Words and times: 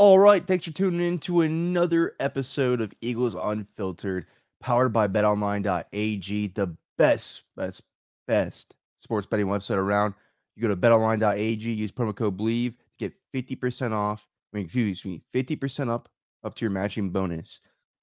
All 0.00 0.18
right, 0.18 0.46
thanks 0.46 0.64
for 0.64 0.70
tuning 0.70 1.06
in 1.06 1.18
to 1.18 1.42
another 1.42 2.14
episode 2.20 2.80
of 2.80 2.90
Eagles 3.02 3.34
Unfiltered, 3.34 4.24
powered 4.58 4.94
by 4.94 5.06
betonline.ag, 5.08 6.46
the 6.46 6.74
best, 6.96 7.42
best, 7.54 7.82
best 8.26 8.74
sports 8.96 9.26
betting 9.26 9.44
website 9.44 9.76
around. 9.76 10.14
You 10.56 10.62
go 10.62 10.68
to 10.68 10.76
betonline.ag, 10.76 11.70
use 11.70 11.92
promo 11.92 12.16
code 12.16 12.38
BELIEVE 12.38 12.78
to 12.78 12.84
get 12.98 13.12
50% 13.34 13.92
off. 13.92 14.26
I 14.54 14.56
mean, 14.56 14.64
excuse 14.64 15.04
me, 15.04 15.20
50% 15.34 15.90
up 15.90 16.08
up 16.42 16.54
to 16.54 16.64
your 16.64 16.70
matching 16.70 17.10
bonus 17.10 17.60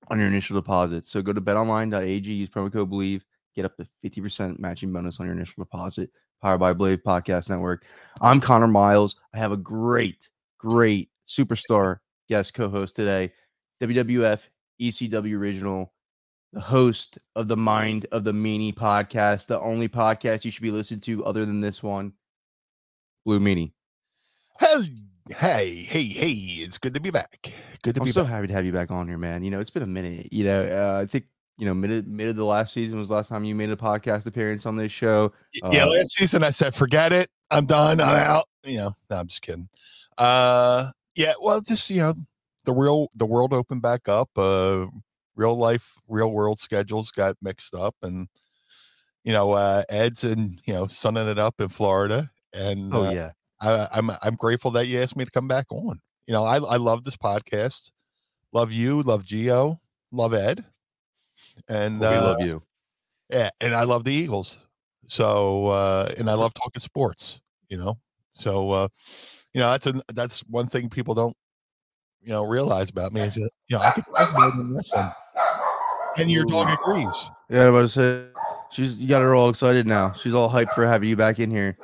on 0.10 0.20
your 0.20 0.28
initial 0.28 0.56
deposit. 0.56 1.04
So 1.04 1.24
go 1.24 1.34
to 1.34 1.42
betonline.ag, 1.42 2.32
use 2.32 2.50
promo 2.52 2.72
code 2.72 2.92
BELIEVE, 2.92 3.26
get 3.56 3.66
up 3.66 3.76
to 3.78 3.88
50% 4.06 4.60
matching 4.60 4.94
bonus 4.94 5.20
on 5.20 5.26
your 5.26 5.36
initial 5.36 5.64
deposit. 5.64 6.12
Powered 6.44 6.60
by 6.60 6.76
Bleav 6.76 7.02
Podcast 7.02 7.50
Network. 7.50 7.86
I'm 8.22 8.40
Connor 8.40 8.68
Miles. 8.68 9.16
I 9.34 9.40
have 9.40 9.52
a 9.52 9.58
great, 9.58 10.30
great 10.60 11.10
superstar 11.28 11.98
guest 12.30 12.54
co-host 12.54 12.96
today, 12.96 13.32
WWF 13.82 14.42
ECW 14.82 15.36
original, 15.38 15.94
the 16.54 16.60
host 16.62 17.18
of 17.36 17.48
the 17.48 17.58
Mind 17.58 18.06
of 18.12 18.24
the 18.24 18.32
Meanie 18.34 18.74
podcast, 18.74 19.48
the 19.48 19.60
only 19.60 19.88
podcast 19.90 20.46
you 20.46 20.52
should 20.52 20.64
be 20.64 20.72
listening 20.72 21.00
to 21.02 21.26
other 21.26 21.46
than 21.46 21.62
this 21.62 21.84
one, 21.84 22.14
Blue 23.26 23.40
Meanie. 23.40 23.74
Hey, 24.60 24.90
hey, 25.36 25.76
hey, 25.84 26.04
hey! 26.04 26.32
It's 26.64 26.78
good 26.78 26.94
to 26.94 27.02
be 27.02 27.12
back. 27.12 27.52
Good 27.84 27.96
to 27.96 28.02
I'm 28.02 28.06
be 28.06 28.12
so 28.12 28.24
back. 28.24 28.32
happy 28.32 28.48
to 28.48 28.54
have 28.54 28.66
you 28.66 28.72
back 28.72 28.92
on 28.92 29.08
here, 29.08 29.18
man. 29.18 29.44
You 29.44 29.52
know, 29.52 29.60
it's 29.60 29.70
been 29.70 29.84
a 29.84 29.88
minute. 29.88 30.32
You 30.32 30.46
know, 30.46 30.64
uh, 30.66 31.02
I 31.02 31.06
think 31.06 31.26
you 31.58 31.66
know 31.66 31.74
mid 31.74 32.08
mid 32.08 32.30
of 32.30 32.36
the 32.38 32.46
last 32.46 32.74
season 32.74 32.98
was 32.98 33.10
the 33.10 33.16
last 33.16 33.28
time 33.30 33.44
you 33.44 33.54
made 33.54 33.70
a 33.70 33.76
podcast 33.76 34.26
appearance 34.26 34.66
on 34.66 34.78
this 34.78 34.92
show. 34.92 35.34
yeah, 35.54 35.84
Uh, 35.84 35.88
last 35.90 36.12
season 36.16 36.44
I 36.44 36.52
said, 36.52 36.74
forget 36.74 37.12
it. 37.12 37.30
I'm 37.52 37.66
done. 37.66 38.00
I'm 38.02 38.16
out. 38.16 38.46
You 38.64 38.78
know, 38.78 38.96
no, 39.10 39.18
I'm 39.18 39.28
just 39.28 39.42
kidding. 39.42 39.70
Uh, 40.18 40.92
yeah, 41.18 41.34
well, 41.42 41.62
just 41.62 41.90
you 41.90 41.98
know, 41.98 42.14
the 42.66 42.74
real 42.74 43.10
the 43.16 43.26
world 43.26 43.54
opened 43.54 43.82
back 43.82 44.08
up. 44.08 44.30
Uh, 44.38 44.88
real 45.36 45.58
life, 45.58 45.96
real 46.08 46.32
world 46.32 46.60
schedules 46.60 47.12
got 47.12 47.36
mixed 47.42 47.74
up, 47.76 47.96
and 48.04 48.28
you 49.24 49.34
know, 49.34 49.52
uh, 49.52 49.84
Ed's 49.90 50.24
and 50.24 50.62
you 50.66 50.74
know, 50.74 50.88
sunning 50.88 51.28
it 51.28 51.40
up 51.40 51.60
in 51.60 51.70
Florida, 51.70 52.32
and 52.54 52.94
Oh 52.94 53.04
uh, 53.04 53.12
yeah, 53.12 53.32
I, 53.62 53.88
I'm 53.92 54.12
I'm 54.22 54.36
grateful 54.36 54.72
that 54.72 54.88
you 54.88 55.02
asked 55.02 55.18
me 55.18 55.26
to 55.26 55.32
come 55.32 55.48
back 55.48 55.66
on. 55.72 56.00
You 56.28 56.34
know, 56.34 56.46
I 56.46 56.58
I 56.58 56.78
love 56.78 57.04
this 57.04 57.18
podcast. 57.18 57.92
Love 58.54 58.72
you, 58.72 59.02
love 59.04 59.26
Geo, 59.26 59.82
love 60.12 60.34
Ed, 60.34 60.66
and 61.68 62.00
Well, 62.02 62.12
we 62.12 62.18
uh, 62.18 62.22
love 62.22 62.42
you. 62.42 62.64
yeah, 63.30 63.50
and 63.60 63.76
I 63.76 63.84
love 63.84 64.04
the 64.04 64.14
Eagles. 64.14 64.60
So 65.08 65.68
uh 65.68 66.14
and 66.18 66.30
I 66.30 66.34
love 66.36 66.54
talking 66.54 66.82
sports, 66.82 67.40
you 67.70 67.78
know. 67.78 67.98
So 68.34 68.72
uh 68.72 68.88
you 69.58 69.64
know, 69.64 69.72
that's 69.72 69.88
a 69.88 70.02
that's 70.14 70.42
one 70.42 70.68
thing 70.68 70.88
people 70.88 71.16
don't 71.16 71.36
you 72.22 72.30
know 72.30 72.44
realize 72.44 72.92
about 72.92 73.12
me 73.12 73.22
eh. 73.22 73.26
is 73.26 73.34
that 73.34 73.50
you 73.68 73.76
know 73.76 73.80
I 73.80 73.90
can 73.90 74.04
talk 74.04 74.38
more 74.38 74.52
than 74.52 74.76
wrestling. 74.76 75.12
And 76.18 76.30
your 76.30 76.46
dog 76.46 76.70
agrees. 76.70 77.32
Yeah, 77.50 77.64
I'm 77.64 77.70
about 77.74 77.82
to 77.82 77.90
say 77.90 78.26
she's 78.70 79.00
you 79.00 79.08
got 79.08 79.24
her 79.24 79.34
all 79.34 79.50
excited 79.50 79.88
now. 79.88 80.12
She's 80.12 80.36
all 80.36 80.48
hyped 80.48 80.76
for 80.76 80.86
having 80.86 81.10
you 81.10 81.16
back 81.16 81.40
in 81.40 81.50
here. 81.50 81.76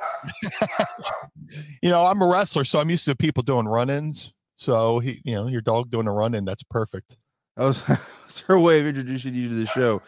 you 1.82 1.90
know, 1.90 2.06
I'm 2.06 2.22
a 2.22 2.28
wrestler, 2.28 2.64
so 2.64 2.78
I'm 2.78 2.90
used 2.90 3.06
to 3.06 3.16
people 3.16 3.42
doing 3.42 3.66
run-ins. 3.66 4.32
So 4.54 5.00
he, 5.00 5.20
you 5.24 5.34
know, 5.34 5.48
your 5.48 5.60
dog 5.60 5.90
doing 5.90 6.06
a 6.06 6.12
run-in, 6.12 6.44
that's 6.44 6.62
perfect. 6.62 7.16
That 7.56 7.64
was, 7.64 7.82
that's 7.88 8.38
her 8.42 8.58
way 8.58 8.78
of 8.78 8.86
introducing 8.86 9.34
you 9.34 9.48
to 9.48 9.54
the 9.56 9.66
show. 9.66 10.00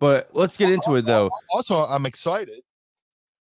But 0.00 0.28
let's 0.32 0.56
get 0.56 0.70
into 0.70 0.96
it 0.96 1.04
though. 1.04 1.30
Also, 1.54 1.76
I'm 1.76 2.04
excited 2.04 2.62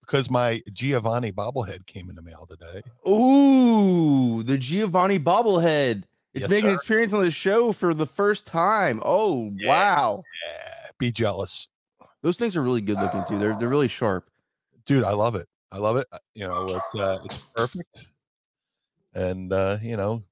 because 0.06 0.30
my 0.30 0.62
Giovanni 0.72 1.32
bobblehead 1.32 1.86
came 1.86 2.10
in 2.10 2.16
the 2.16 2.22
mail 2.22 2.48
today. 2.50 2.82
Ooh, 3.10 4.44
the 4.44 4.58
Giovanni 4.58 5.20
bobblehead. 5.20 6.04
It's 6.34 6.44
Yes, 6.44 6.50
making 6.50 6.70
an 6.70 6.76
experience 6.76 7.14
on 7.14 7.22
the 7.22 7.32
show 7.32 7.72
for 7.72 7.94
the 7.94 8.08
first 8.08 8.46
time. 8.48 9.02
Oh 9.06 9.52
Yeah. 9.56 9.68
wow, 9.68 10.24
Yeah, 10.46 10.88
be 10.98 11.12
jealous. 11.12 11.68
those 12.22 12.38
things 12.38 12.56
are 12.56 12.62
really 12.62 12.82
good 12.82 13.00
looking 13.00 13.24
too. 13.26 13.38
They're 13.38 13.54
they're 13.56 13.70
really 13.70 13.88
sharp. 13.88 14.30
dude 14.86 15.04
i 15.04 15.12
love 15.14 15.36
it 15.36 15.48
i 15.72 15.78
love 15.78 15.96
it 15.98 16.08
Uh, 16.12 16.18
you 16.34 16.46
know 16.48 16.68
it's 16.76 16.96
uh 16.96 17.20
it's 17.24 17.40
perfect 17.56 18.08
and 19.14 19.54
uh 19.54 19.78
you 19.82 19.96
know 19.96 20.24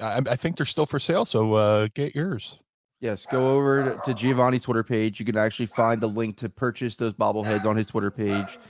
i, 0.00 0.18
I 0.30 0.36
think 0.36 0.56
they're 0.56 0.64
still 0.66 0.86
for 0.86 0.98
sale 1.00 1.24
so 1.24 1.54
uh 1.54 1.88
get 1.94 2.14
yours 2.14 2.58
Yes, 3.00 3.26
go 3.26 3.56
over 3.56 3.96
to 3.96 4.14
Giovanni's 4.14 4.62
Twitter 4.62 4.84
page. 4.84 5.18
You 5.18 5.26
can 5.26 5.36
actually 5.36 5.66
find 5.66 6.00
the 6.00 6.06
link 6.08 6.36
to 6.36 6.48
purchase 6.48 6.94
those 6.94 7.12
bobbleheads 7.12 7.64
on 7.66 7.74
his 7.76 7.88
Twitter 7.88 8.12
page. 8.12 8.60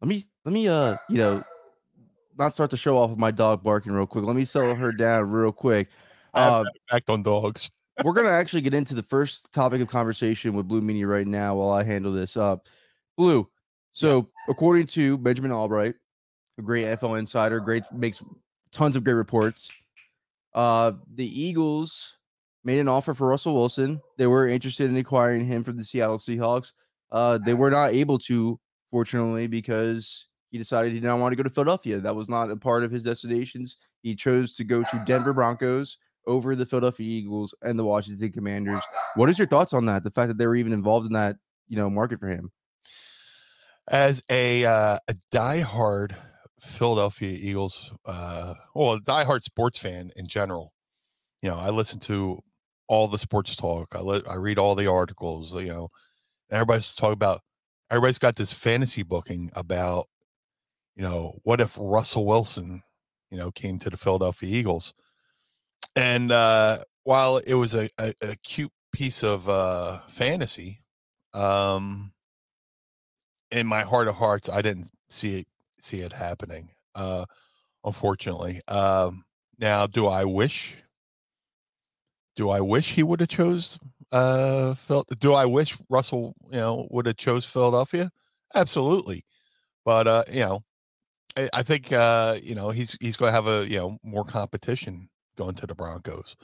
Let 0.00 0.08
me 0.08 0.24
let 0.44 0.52
me 0.52 0.68
uh 0.68 0.96
you 1.08 1.16
know 1.18 1.42
not 2.38 2.54
start 2.54 2.70
the 2.70 2.76
show 2.76 2.96
off 2.96 3.10
with 3.10 3.18
my 3.18 3.30
dog 3.30 3.62
barking 3.62 3.92
real 3.92 4.06
quick. 4.06 4.24
Let 4.24 4.36
me 4.36 4.44
settle 4.44 4.74
her 4.74 4.92
down 4.92 5.30
real 5.30 5.52
quick. 5.52 5.88
Uh, 6.32 6.64
act 6.92 7.10
on 7.10 7.22
dogs 7.22 7.68
we're 8.04 8.12
gonna 8.12 8.28
actually 8.30 8.62
get 8.62 8.72
into 8.72 8.94
the 8.94 9.02
first 9.02 9.52
topic 9.52 9.80
of 9.80 9.88
conversation 9.88 10.54
with 10.54 10.68
Blue 10.68 10.80
Meanie 10.80 11.06
right 11.06 11.26
now 11.26 11.56
while 11.56 11.70
I 11.70 11.82
handle 11.82 12.12
this 12.12 12.36
up. 12.36 12.66
Blue. 13.16 13.48
So 13.92 14.18
Yes. 14.18 14.32
according 14.48 14.86
to 14.88 15.18
Benjamin 15.18 15.50
Allbright, 15.50 15.94
a 16.58 16.62
great 16.62 16.86
NFL 16.86 17.18
insider, 17.18 17.58
great 17.60 17.82
makes 17.92 18.22
tons 18.72 18.96
of 18.96 19.04
great 19.04 19.14
reports. 19.14 19.70
Uh 20.54 20.92
the 21.14 21.26
Eagles 21.42 22.16
made 22.64 22.78
an 22.78 22.88
offer 22.88 23.12
for 23.12 23.26
Russell 23.26 23.54
Wilson. 23.54 24.00
They 24.18 24.26
were 24.26 24.46
interested 24.48 24.88
in 24.88 24.96
acquiring 24.96 25.44
him 25.44 25.64
from 25.64 25.76
the 25.76 25.84
Seattle 25.84 26.18
Seahawks. 26.18 26.72
Uh 27.10 27.38
they 27.38 27.54
were 27.54 27.70
not 27.70 27.92
able 27.92 28.18
to, 28.20 28.58
fortunately, 28.90 29.46
because 29.46 30.26
he 30.50 30.58
decided 30.58 30.92
he 30.92 31.00
did 31.00 31.06
not 31.06 31.20
want 31.20 31.32
to 31.32 31.36
go 31.36 31.42
to 31.42 31.50
Philadelphia. 31.50 32.00
That 32.00 32.16
was 32.16 32.28
not 32.28 32.50
a 32.50 32.56
part 32.56 32.82
of 32.84 32.90
his 32.90 33.04
destinations. 33.04 33.76
He 34.02 34.14
chose 34.16 34.56
to 34.56 34.64
go 34.64 34.82
to 34.82 35.02
Denver 35.06 35.32
Broncos 35.32 35.98
over 36.26 36.54
the 36.56 36.66
Philadelphia 36.66 37.06
Eagles 37.06 37.54
and 37.62 37.78
the 37.78 37.84
Washington 37.84 38.32
Commanders. 38.32 38.82
What 39.14 39.30
is 39.30 39.38
your 39.38 39.46
thoughts 39.48 39.72
on 39.72 39.86
that? 39.86 40.04
The 40.04 40.10
fact 40.10 40.28
that 40.28 40.38
they 40.38 40.46
were 40.46 40.56
even 40.56 40.72
involved 40.72 41.06
in 41.06 41.12
that, 41.12 41.36
you 41.68 41.76
know, 41.76 41.88
market 41.88 42.20
for 42.20 42.28
him. 42.28 42.50
as 43.88 44.22
a 44.30 44.64
uh 44.64 44.98
a 45.08 45.14
diehard 45.32 46.14
philadelphia 46.60 47.36
eagles 47.40 47.90
uh 48.04 48.54
well 48.74 48.92
a 48.92 49.00
diehard 49.00 49.42
sports 49.42 49.78
fan 49.78 50.10
in 50.16 50.26
general 50.26 50.72
you 51.42 51.48
know 51.48 51.56
i 51.58 51.70
listen 51.70 51.98
to 51.98 52.38
all 52.86 53.08
the 53.08 53.18
sports 53.18 53.56
talk 53.56 53.88
i 53.94 54.00
li- 54.00 54.22
i 54.28 54.34
read 54.34 54.58
all 54.58 54.74
the 54.74 54.86
articles 54.86 55.54
you 55.54 55.68
know 55.68 55.88
everybody's 56.50 56.94
talking 56.94 57.14
about 57.14 57.40
everybody's 57.90 58.18
got 58.18 58.36
this 58.36 58.52
fantasy 58.52 59.02
booking 59.02 59.50
about 59.54 60.08
you 60.96 61.02
know 61.02 61.38
what 61.44 61.60
if 61.60 61.76
russell 61.80 62.26
wilson 62.26 62.82
you 63.30 63.38
know 63.38 63.50
came 63.52 63.78
to 63.78 63.90
the 63.90 63.96
philadelphia 63.96 64.48
eagles? 64.50 64.94
And 65.96 66.30
uh 66.32 66.78
while 67.04 67.38
it 67.38 67.54
was 67.54 67.74
a, 67.74 67.88
a, 67.98 68.12
a 68.22 68.36
cute 68.44 68.72
piece 68.92 69.22
of 69.22 69.48
uh 69.48 70.00
fantasy 70.08 70.82
um 71.32 72.12
in 73.50 73.66
my 73.66 73.82
heart 73.82 74.08
of 74.08 74.14
hearts 74.14 74.48
i 74.48 74.62
didn't 74.62 74.90
see 75.08 75.40
it 75.40 75.46
see 75.80 76.00
it 76.00 76.12
happening 76.12 76.70
uh 76.94 77.24
unfortunately. 77.84 78.60
Um 78.68 79.24
now 79.58 79.86
do 79.86 80.06
i 80.06 80.24
wish 80.24 80.74
do 82.36 82.48
i 82.50 82.60
wish 82.60 82.94
he 82.94 83.02
would 83.02 83.20
have 83.20 83.28
chose 83.28 83.78
uh 84.12 84.74
Phil, 84.74 85.04
do 85.18 85.34
i 85.34 85.44
wish 85.44 85.76
russell 85.88 86.34
you 86.46 86.58
know 86.58 86.86
would 86.90 87.06
have 87.06 87.16
chose 87.16 87.44
philadelphia 87.44 88.10
absolutely 88.54 89.24
But 89.84 90.08
uh, 90.08 90.24
you 90.32 90.40
know, 90.40 90.64
I, 91.36 91.48
I 91.54 91.62
think 91.64 91.92
uh, 91.92 92.36
you 92.42 92.54
know 92.56 92.70
he's 92.70 92.96
he's 93.00 93.16
going 93.16 93.30
to 93.30 93.34
have 93.34 93.48
a 93.48 93.68
you 93.68 93.78
know 93.78 93.98
more 94.04 94.24
competition 94.24 95.08
going 95.38 95.54
to 95.56 95.66
the 95.66 95.74
Broncos. 95.74 96.36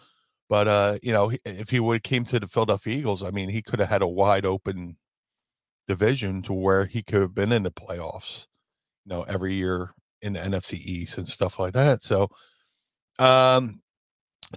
But 0.50 0.68
uh, 0.68 0.98
you 1.02 1.12
know, 1.12 1.32
if 1.46 1.70
he 1.70 1.80
would 1.80 1.96
have 1.96 2.02
came 2.04 2.24
to 2.26 2.40
the 2.40 2.48
Philadelphia 2.48 2.96
Eagles, 2.98 3.22
I 3.22 3.30
mean, 3.32 3.48
he 3.50 3.62
could 3.62 3.80
have 3.80 3.88
had 3.90 4.02
a 4.02 4.08
wide 4.08 4.46
open 4.46 4.96
division 5.88 6.42
to 6.42 6.52
where 6.52 6.86
he 6.86 7.02
could 7.02 7.20
have 7.22 7.34
been 7.34 7.52
in 7.52 7.62
the 7.64 7.70
playoffs, 7.70 8.46
you 9.06 9.10
know, 9.14 9.22
every 9.24 9.54
year 9.54 9.90
in 10.22 10.34
the 10.34 10.40
NFC 10.44 10.78
East 10.78 11.18
and 11.18 11.28
stuff 11.28 11.58
like 11.60 11.74
that. 11.74 12.02
So, 12.02 12.28
um, 13.18 13.80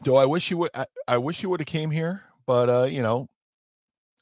do 0.04 0.16
I 0.16 0.26
wish 0.26 0.52
you 0.52 0.58
would? 0.60 0.72
I, 0.76 0.86
I 1.08 1.18
wish 1.18 1.40
he 1.42 1.48
would 1.48 1.60
have 1.62 1.68
came 1.68 1.92
here, 1.92 2.24
but 2.50 2.68
uh, 2.68 2.88
you 2.90 3.04
know, 3.04 3.28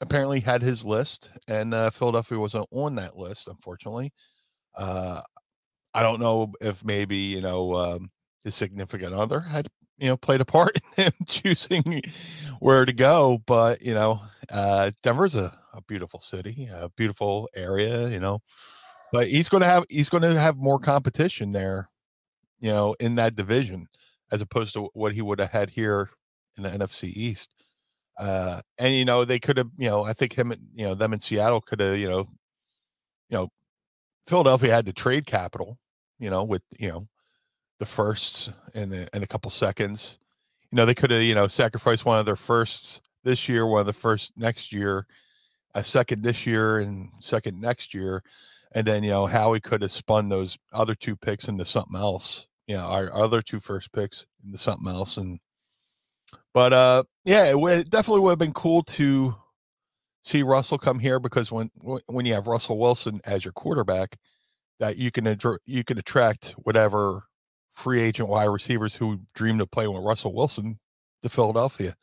apparently 0.02 0.42
had 0.42 0.62
his 0.62 0.84
list, 0.84 1.30
and 1.48 1.74
uh, 1.74 1.90
Philadelphia 1.92 2.38
wasn't 2.38 2.68
on 2.72 2.96
that 2.96 3.16
list, 3.16 3.48
unfortunately. 3.48 4.12
Uh, 4.78 5.22
I 5.94 6.04
don't 6.04 6.20
know 6.20 6.52
if 6.60 6.84
maybe 6.84 7.16
you 7.16 7.40
know 7.40 7.74
um, 7.74 8.12
his 8.44 8.54
significant 8.54 9.14
other 9.14 9.40
had 9.40 9.70
you 9.98 10.10
know 10.10 10.18
played 10.18 10.42
a 10.42 10.46
part 10.46 10.78
in 10.98 11.06
him 11.06 11.14
choosing 11.26 12.02
where 12.60 12.84
to 12.84 12.92
go, 12.92 13.40
but 13.48 13.82
you 13.82 13.94
know, 13.94 14.20
uh, 14.52 14.92
Denver's 15.04 15.36
a, 15.36 15.58
a 15.74 15.82
beautiful 15.88 16.20
city, 16.20 16.68
a 16.70 16.90
beautiful 16.98 17.48
area, 17.56 18.10
you 18.10 18.20
know, 18.20 18.40
but 19.14 19.30
he's 19.30 19.48
going 19.48 19.62
to 19.62 19.68
have 19.70 19.86
he's 19.88 20.10
going 20.10 20.24
to 20.24 20.38
have 20.38 20.58
more 20.58 20.80
competition 20.80 21.54
there, 21.54 21.88
you 22.60 22.72
know, 22.72 22.94
in 23.00 23.16
that 23.16 23.38
division 23.38 23.88
as 24.34 24.42
opposed 24.42 24.74
to 24.74 24.90
what 24.94 25.14
he 25.14 25.22
would 25.22 25.40
have 25.40 25.52
had 25.52 25.70
here 25.70 26.10
in 26.58 26.64
the 26.64 26.70
NFC 26.70 27.06
East. 27.06 27.54
Uh, 28.18 28.62
and 28.80 28.94
you 28.94 29.06
know, 29.06 29.26
they 29.26 29.40
could 29.40 29.58
have, 29.58 29.70
you 29.78 29.90
know, 29.90 30.04
I 30.04 30.14
think 30.14 30.34
him, 30.34 30.54
you 30.74 30.86
know, 30.86 30.96
them 30.96 31.14
in 31.14 31.20
Seattle 31.20 31.62
could 31.62 31.80
have, 31.80 31.98
you 31.98 32.10
know, 32.10 32.28
you 33.30 33.38
know, 33.38 33.50
Philadelphia 34.28 34.74
had 34.74 34.86
the 34.86 34.94
trade 34.94 35.26
capital, 35.26 35.78
you 36.20 36.30
know, 36.30 36.44
with 36.44 36.64
you 36.80 36.90
know 36.90 37.08
the 37.80 37.86
firsts 37.86 38.52
in 38.74 38.94
a, 38.94 39.08
in 39.14 39.24
a 39.24 39.28
couple 39.28 39.52
seconds. 39.52 40.18
You 40.72 40.78
know, 40.78 40.86
they 40.86 40.96
could 40.96 41.12
have, 41.12 41.22
you 41.22 41.36
know, 41.36 41.48
sacrificed 41.48 42.06
one 42.06 42.20
of 42.20 42.26
their 42.26 42.36
firsts 42.36 43.02
this 43.24 43.48
year, 43.48 43.66
one 43.66 43.82
of 43.82 43.86
the 43.86 43.94
first 43.94 44.34
next 44.38 44.74
year, 44.74 45.06
a 45.76 45.84
second 45.84 46.24
this 46.24 46.46
year, 46.46 46.80
and 46.80 47.10
second 47.20 47.62
next 47.62 47.94
year, 47.94 48.24
and 48.74 48.86
then 48.86 49.04
you 49.04 49.12
know 49.12 49.28
Howie 49.28 49.60
could 49.60 49.82
have 49.82 49.92
spun 49.92 50.30
those 50.30 50.58
other 50.74 50.96
two 50.96 51.16
picks 51.16 51.48
into 51.48 51.66
something 51.66 51.96
else. 51.96 52.48
You 52.68 52.78
know, 52.78 52.86
our 52.86 53.14
other 53.14 53.42
two 53.42 53.60
first 53.60 53.94
picks 53.94 54.26
into 54.44 54.58
something 54.58 54.88
else, 54.92 55.18
and 55.18 55.40
but 56.58 56.74
uh, 56.74 57.04
yeah, 57.24 57.44
it, 57.46 57.52
w- 57.52 57.82
it 57.82 57.92
definitely 57.92 58.22
would 58.22 58.32
have 58.32 58.40
been 58.40 58.52
cool 58.52 58.82
to 58.82 59.36
see 60.24 60.42
Russell 60.42 60.80
come 60.80 60.98
here 60.98 61.20
because 61.20 61.52
when 61.52 61.70
when 62.08 62.26
you 62.26 62.34
have 62.34 62.48
Russell 62.48 62.80
Wilson 62.80 63.22
as 63.26 63.46
your 63.46 63.52
quarterback, 63.52 64.18
that 64.80 64.98
you 64.98 65.12
can 65.12 65.38
you 65.68 65.84
can 65.84 66.00
attract 66.00 66.56
whatever 66.58 67.26
free 67.76 68.02
agent 68.02 68.28
wide 68.28 68.46
receivers 68.46 68.96
who 68.96 69.20
dream 69.36 69.62
of 69.62 69.70
playing 69.70 69.94
with 69.94 70.02
Russell 70.02 70.34
Wilson 70.34 70.80
to 71.22 71.30
Philadelphia, 71.30 71.96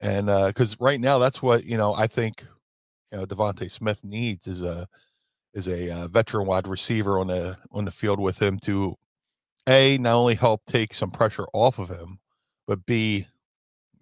and 0.00 0.26
because 0.26 0.72
uh, 0.72 0.76
right 0.80 1.00
now 1.00 1.20
that's 1.20 1.40
what 1.40 1.62
you 1.62 1.76
know 1.76 1.94
I 1.94 2.08
think 2.08 2.44
you 3.12 3.18
know 3.18 3.26
DeVonta 3.26 3.70
Smith 3.70 4.00
needs 4.02 4.48
is 4.48 4.60
a 4.60 4.88
is 5.54 5.68
a 5.68 5.88
uh, 5.88 6.08
veteran 6.08 6.48
wide 6.48 6.66
receiver 6.66 7.20
on 7.20 7.28
the 7.28 7.56
on 7.70 7.84
the 7.84 7.92
field 7.92 8.18
with 8.18 8.42
him 8.42 8.58
to 8.64 8.96
a 9.68 9.98
not 9.98 10.14
only 10.16 10.34
help 10.34 10.62
take 10.66 10.92
some 10.92 11.12
pressure 11.12 11.46
off 11.52 11.78
of 11.78 11.90
him, 11.90 12.18
but 12.66 12.84
b 12.84 13.28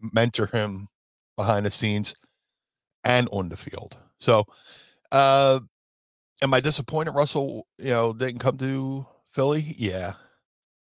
mentor 0.00 0.46
him 0.46 0.88
behind 1.37 1.66
the 1.66 1.70
scenes 1.70 2.14
and 3.04 3.28
on 3.31 3.48
the 3.48 3.56
field. 3.56 3.96
So, 4.19 4.44
uh, 5.12 5.60
am 6.43 6.54
I 6.54 6.60
disappointed 6.60 7.12
Russell, 7.12 7.66
you 7.78 7.90
know, 7.90 8.12
didn't 8.12 8.40
come 8.40 8.58
to 8.58 9.06
Philly? 9.31 9.75
Yeah. 9.78 10.14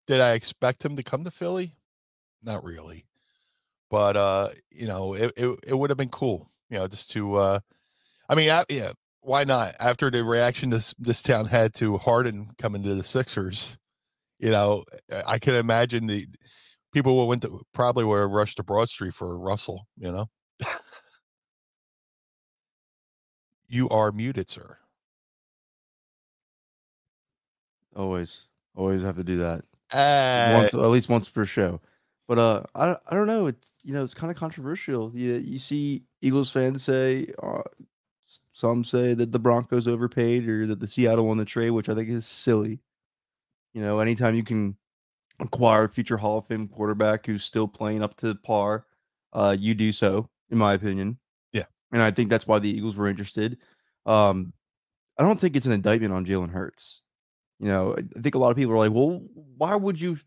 Did 0.08 0.22
I 0.22 0.34
expect 0.34 0.84
him 0.84 0.96
to 0.96 1.04
come 1.04 1.24
to 1.24 1.32
Philly? 1.32 1.76
Not 2.44 2.64
really. 2.64 3.06
But 3.90 4.18
uh, 4.18 4.50
you 4.72 4.88
know, 4.88 5.14
it 5.14 5.32
it, 5.38 5.60
it 5.68 5.78
would 5.78 5.90
have 5.90 5.98
been 5.98 6.10
cool, 6.10 6.52
you 6.70 6.78
know, 6.78 6.88
just 6.88 7.12
to 7.12 7.36
uh 7.36 7.60
I 8.28 8.36
mean, 8.36 8.50
I, 8.50 8.64
yeah, 8.70 8.94
why 9.22 9.44
not? 9.44 9.76
After 9.80 10.10
the 10.10 10.24
reaction 10.24 10.70
this 10.70 10.94
this 10.98 11.22
town 11.22 11.46
had 11.46 11.74
to 11.76 11.98
Harden 11.98 12.52
coming 12.58 12.84
to 12.84 12.96
the 12.96 13.04
Sixers, 13.04 13.78
you 14.40 14.52
know, 14.52 14.84
I 15.26 15.40
can 15.40 15.56
imagine 15.56 16.08
the 16.08 16.28
people 16.94 17.18
will 17.18 17.28
went 17.28 17.42
to 17.42 17.66
probably 17.74 18.06
would 18.06 18.20
have 18.20 18.32
rushed 18.32 18.58
to 18.58 18.64
Broad 18.64 18.90
Street 18.90 19.14
for 19.14 19.38
Russell, 19.38 19.88
you 19.98 20.12
know. 20.12 20.30
you 23.68 23.90
are 23.90 24.12
muted, 24.12 24.50
sir. 24.50 24.78
Always, 27.96 28.46
always 28.76 29.02
have 29.02 29.18
to 29.18 29.24
do 29.24 29.38
that. 29.38 29.66
Uh, 29.92 30.58
once, 30.58 30.74
at 30.74 30.80
least 30.80 31.10
once 31.10 31.30
per 31.30 31.46
show. 31.46 31.80
But 32.28 32.40
uh, 32.40 32.64
I 32.74 32.96
I 33.08 33.16
don't 33.16 33.28
know. 33.28 33.48
It's 33.48 33.74
you 33.84 33.94
know 33.94 34.04
it's 34.04 34.14
kind 34.14 34.32
of 34.32 34.38
controversial. 34.38 35.12
You 35.14 35.36
you 35.36 35.60
see 35.60 36.04
Eagles 36.22 36.52
fans 36.52 36.84
say, 36.84 37.28
uh, 37.42 37.64
some 38.52 38.84
say 38.84 39.14
that 39.14 39.32
the 39.32 39.40
Broncos 39.40 39.88
overpaid 39.88 40.48
or 40.48 40.66
that 40.68 40.80
the 40.80 40.88
Seattle 40.88 41.28
won 41.28 41.38
the 41.38 41.46
trade, 41.46 41.72
which 41.72 41.90
I 41.90 41.96
think 41.96 42.10
is 42.10 42.26
silly. 42.26 42.80
You 43.74 43.82
know, 43.82 44.00
anytime 44.00 44.36
you 44.36 44.44
can 44.44 44.78
acquire 45.44 45.84
a 45.84 45.90
future 45.90 46.18
Hall 46.18 46.40
of 46.40 46.48
Fame 46.48 46.68
quarterback 46.68 47.26
who's 47.26 47.44
still 47.44 47.68
playing 47.68 48.02
up 48.02 48.16
to 48.18 48.34
par, 48.36 48.86
uh, 49.34 49.56
you 49.60 49.76
do 49.76 49.92
so, 49.92 50.30
in 50.50 50.58
my 50.58 50.74
opinion. 50.74 51.18
Yeah, 51.52 51.66
and 51.92 52.02
I 52.02 52.12
think 52.12 52.30
that's 52.30 52.48
why 52.48 52.60
the 52.60 52.70
Eagles 52.70 52.96
were 52.96 53.08
interested. 53.08 53.58
Um, 54.06 54.54
I 55.18 55.24
don't 55.24 55.40
think 55.40 55.56
it's 55.56 55.66
an 55.66 55.72
indictment 55.72 56.14
on 56.14 56.26
Jalen 56.26 56.52
Hurts. 56.52 57.02
You 57.60 57.68
know, 57.68 57.96
I 57.96 58.20
think 58.20 58.36
a 58.36 58.40
lot 58.40 58.52
of 58.52 58.58
people 58.58 58.74
are 58.74 58.78
like, 58.78 58.92
well, 58.92 59.24
why 59.58 59.76
would 59.76 60.02
you 60.02 60.18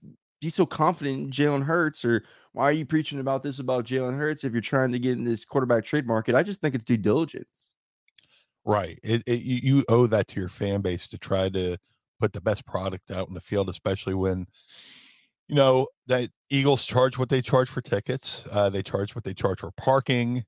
be 0.41 0.49
so 0.49 0.65
confident 0.65 1.19
in 1.19 1.31
Jalen 1.31 1.65
Hurts? 1.65 2.05
Or 2.05 2.25
why 2.53 2.65
are 2.65 2.73
you 2.73 2.87
preaching 2.87 3.21
about 3.21 3.43
this 3.43 3.59
about 3.59 3.85
Jalen 3.85 4.17
Hurts 4.17 4.45
if 4.45 4.53
you're 4.53 4.62
trying 4.62 4.93
to 4.93 4.99
get 4.99 5.12
in 5.12 5.25
this 5.25 5.45
quarterback 5.45 5.85
trade 5.85 6.07
market? 6.07 6.35
I 6.35 6.43
just 6.43 6.61
think 6.61 6.75
it's 6.75 6.85
due 6.85 6.97
diligence. 6.97 7.75
Right. 8.65 8.99
It, 9.03 9.23
it, 9.27 9.43
you 9.43 9.85
owe 9.89 10.07
that 10.07 10.29
to 10.29 10.41
your 10.41 10.49
fan 10.49 10.81
base 10.81 11.09
to 11.09 11.19
try 11.19 11.49
to 11.51 11.77
put 12.21 12.33
the 12.33 12.41
best 12.41 12.65
product 12.65 13.11
out 13.11 13.29
in 13.29 13.35
the 13.35 13.41
field, 13.41 13.69
especially 13.69 14.15
when, 14.15 14.47
you 15.49 15.55
know, 15.55 15.89
that 16.07 16.29
Eagles 16.51 16.85
charge 16.85 17.19
what 17.19 17.29
they 17.29 17.43
charge 17.43 17.69
for 17.69 17.81
tickets. 17.81 18.45
Uh, 18.51 18.69
they 18.71 18.83
charge 18.83 19.15
what 19.15 19.25
they 19.25 19.35
charge 19.35 19.61
for 19.61 19.71
parking, 19.73 20.45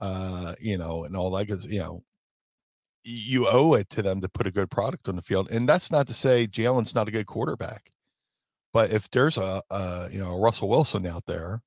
uh, 0.00 0.54
you 0.60 0.78
know, 0.78 1.04
and 1.04 1.16
all 1.16 1.30
that. 1.32 1.46
Because, 1.46 1.64
you 1.66 1.78
know, 1.78 2.02
you 3.04 3.48
owe 3.48 3.74
it 3.74 3.88
to 3.90 4.02
them 4.02 4.20
to 4.20 4.28
put 4.28 4.46
a 4.46 4.50
good 4.50 4.70
product 4.70 5.08
on 5.08 5.16
the 5.16 5.22
field. 5.22 5.50
And 5.50 5.68
that's 5.68 5.90
not 5.90 6.06
to 6.08 6.14
say 6.14 6.46
Jalen's 6.46 6.94
not 6.94 7.08
a 7.08 7.12
good 7.12 7.26
quarterback, 7.26 7.90
but 8.72 8.90
if 8.90 9.10
there's 9.10 9.36
a, 9.36 9.62
a 9.70 10.08
you 10.10 10.18
know 10.18 10.32
a 10.32 10.40
Russell 10.40 10.68
Wilson 10.68 11.06
out 11.06 11.26
there 11.26 11.62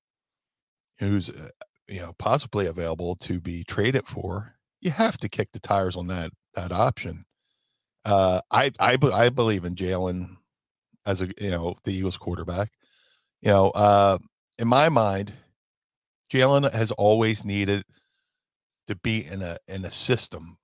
who's 1.00 1.30
uh, 1.30 1.50
you 1.88 2.00
know 2.00 2.13
possibly 2.18 2.68
available 2.68 3.15
to 3.18 3.39
be 3.39 3.63
traded 3.63 4.08
for, 4.08 4.56
you 4.82 4.92
have 4.92 5.18
to 5.18 5.30
kick 5.30 5.51
the 5.51 5.60
tires 5.60 5.96
on 5.96 6.08
that 6.08 6.32
that 6.56 6.72
option. 6.72 7.25
Uh, 8.06 8.42
I 8.51 8.72
I 8.80 8.98
I 9.13 9.30
believe 9.30 9.65
in 9.65 9.75
Jalen 9.75 10.38
as 11.05 11.22
a 11.22 11.27
you 11.39 11.51
know 11.51 11.75
the 11.83 11.93
Eagles 11.93 12.17
quarterback. 12.17 12.72
You 13.41 13.51
know, 13.51 13.69
uh, 13.72 14.17
in 14.57 14.67
my 14.67 14.89
mind, 14.89 15.33
Jalen 16.31 16.72
has 16.74 16.91
always 16.91 17.43
needed 17.43 17.83
to 18.88 18.95
be 18.98 19.25
in 19.25 19.41
a 19.41 19.57
in 19.67 19.86
a 19.86 19.91
system 19.91 20.57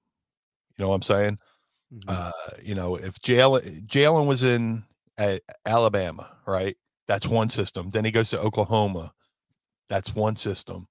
you 0.79 0.85
know 0.85 0.89
what 0.89 0.95
I'm 0.95 1.01
saying? 1.01 1.39
Mm-hmm. 1.93 2.09
Uh, 2.09 2.31
you 2.63 2.73
know, 2.73 2.95
if 2.95 3.19
Jalen 3.19 3.85
Jalen 3.85 4.27
was 4.27 4.43
in 4.43 4.83
Alabama, 5.65 6.37
right? 6.47 6.75
That's 7.07 7.27
one 7.27 7.49
system. 7.49 7.89
Then 7.89 8.05
he 8.05 8.11
goes 8.11 8.29
to 8.29 8.39
Oklahoma. 8.39 9.11
That's 9.89 10.15
one 10.15 10.37
system. 10.37 10.87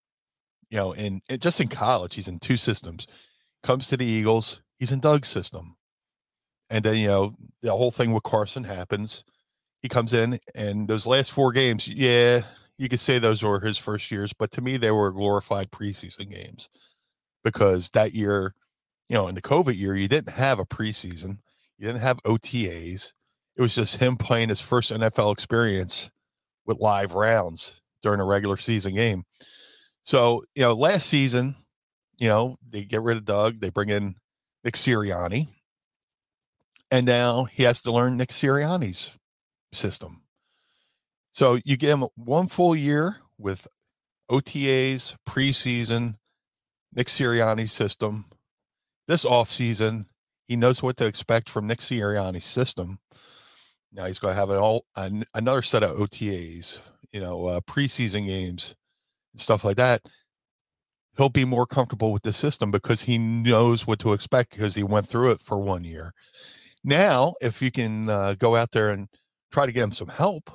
You 0.68 0.76
know, 0.76 0.92
and, 0.92 1.22
and 1.30 1.40
just 1.40 1.60
in 1.60 1.68
college, 1.68 2.14
he's 2.14 2.28
in 2.28 2.38
two 2.38 2.58
systems. 2.58 3.06
Comes 3.62 3.88
to 3.88 3.96
the 3.96 4.04
Eagles, 4.04 4.60
he's 4.78 4.92
in 4.92 5.00
Doug's 5.00 5.28
system. 5.28 5.76
And 6.68 6.84
then, 6.84 6.96
you 6.96 7.06
know, 7.06 7.34
the 7.62 7.70
whole 7.70 7.90
thing 7.90 8.12
with 8.12 8.24
Carson 8.24 8.64
happens. 8.64 9.24
He 9.82 9.88
comes 9.88 10.12
in, 10.12 10.40
and 10.54 10.88
those 10.88 11.06
last 11.06 11.30
four 11.32 11.52
games, 11.52 11.86
yeah, 11.86 12.42
you 12.78 12.88
could 12.88 13.00
say 13.00 13.18
those 13.18 13.42
were 13.42 13.60
his 13.60 13.78
first 13.78 14.10
years, 14.10 14.32
but 14.32 14.50
to 14.52 14.60
me, 14.60 14.76
they 14.76 14.90
were 14.90 15.12
glorified 15.12 15.70
preseason 15.70 16.30
games 16.30 16.68
because 17.44 17.90
that 17.90 18.12
year 18.12 18.54
you 19.08 19.14
know, 19.14 19.28
in 19.28 19.34
the 19.34 19.42
COVID 19.42 19.76
year, 19.76 19.96
you 19.96 20.08
didn't 20.08 20.34
have 20.34 20.58
a 20.58 20.66
preseason, 20.66 21.38
you 21.78 21.86
didn't 21.86 22.02
have 22.02 22.22
OTAs. 22.24 23.12
It 23.56 23.62
was 23.62 23.74
just 23.74 23.96
him 23.96 24.16
playing 24.16 24.50
his 24.50 24.60
first 24.60 24.92
NFL 24.92 25.32
experience 25.32 26.10
with 26.66 26.78
live 26.78 27.14
rounds 27.14 27.80
during 28.02 28.20
a 28.20 28.24
regular 28.24 28.56
season 28.56 28.94
game. 28.94 29.24
So, 30.04 30.44
you 30.54 30.62
know, 30.62 30.74
last 30.74 31.08
season, 31.08 31.56
you 32.20 32.28
know, 32.28 32.56
they 32.68 32.84
get 32.84 33.02
rid 33.02 33.16
of 33.16 33.24
Doug, 33.24 33.60
they 33.60 33.70
bring 33.70 33.88
in 33.88 34.14
Nick 34.62 34.74
Sirianni, 34.74 35.48
and 36.90 37.06
now 37.06 37.44
he 37.44 37.64
has 37.64 37.82
to 37.82 37.92
learn 37.92 38.16
Nick 38.16 38.30
Sirianni's 38.30 39.16
system. 39.72 40.22
So 41.32 41.58
you 41.64 41.76
give 41.76 41.90
him 41.90 42.08
one 42.16 42.48
full 42.48 42.74
year 42.74 43.16
with 43.38 43.68
OTAs, 44.30 45.16
preseason, 45.28 46.16
Nick 46.92 47.08
Sirianni's 47.08 47.72
system, 47.72 48.26
this 49.06 49.24
offseason, 49.24 50.06
He 50.46 50.56
knows 50.56 50.82
what 50.82 50.96
to 50.98 51.06
expect 51.06 51.48
from 51.48 51.66
Nick 51.66 51.80
Sirianni's 51.80 52.44
system. 52.44 52.98
Now 53.92 54.06
he's 54.06 54.18
going 54.18 54.32
to 54.32 54.40
have 54.40 54.50
an 54.50 54.58
all 54.58 54.84
an, 54.96 55.24
another 55.34 55.62
set 55.62 55.82
of 55.82 55.96
OTAs, 55.96 56.78
you 57.12 57.20
know, 57.20 57.46
uh, 57.46 57.60
preseason 57.60 58.26
games 58.26 58.74
and 59.32 59.40
stuff 59.40 59.64
like 59.64 59.76
that. 59.76 60.02
He'll 61.16 61.30
be 61.30 61.44
more 61.44 61.66
comfortable 61.66 62.12
with 62.12 62.22
the 62.22 62.32
system 62.32 62.70
because 62.70 63.02
he 63.02 63.18
knows 63.18 63.86
what 63.86 63.98
to 64.00 64.12
expect 64.12 64.50
because 64.52 64.74
he 64.74 64.82
went 64.82 65.08
through 65.08 65.32
it 65.32 65.42
for 65.42 65.58
one 65.58 65.84
year. 65.84 66.12
Now, 66.84 67.34
if 67.40 67.60
you 67.60 67.70
can 67.70 68.08
uh, 68.08 68.34
go 68.38 68.54
out 68.54 68.70
there 68.70 68.90
and 68.90 69.08
try 69.50 69.66
to 69.66 69.72
get 69.72 69.84
him 69.84 69.92
some 69.92 70.08
help, 70.08 70.50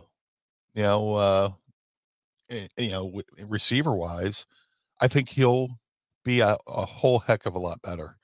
you 0.74 0.84
know, 0.84 1.16
uh, 1.16 1.50
eh, 2.50 2.68
you 2.78 2.92
know, 2.92 3.22
receiver 3.48 3.94
wise, 3.94 4.46
I 5.02 5.08
think 5.08 5.30
he'll 5.30 5.70
be 6.24 6.40
a, 6.40 6.58
a 6.68 6.86
whole 6.86 7.20
heck 7.20 7.46
of 7.46 7.56
a 7.56 7.60
lot 7.60 7.82
better. 7.82 8.18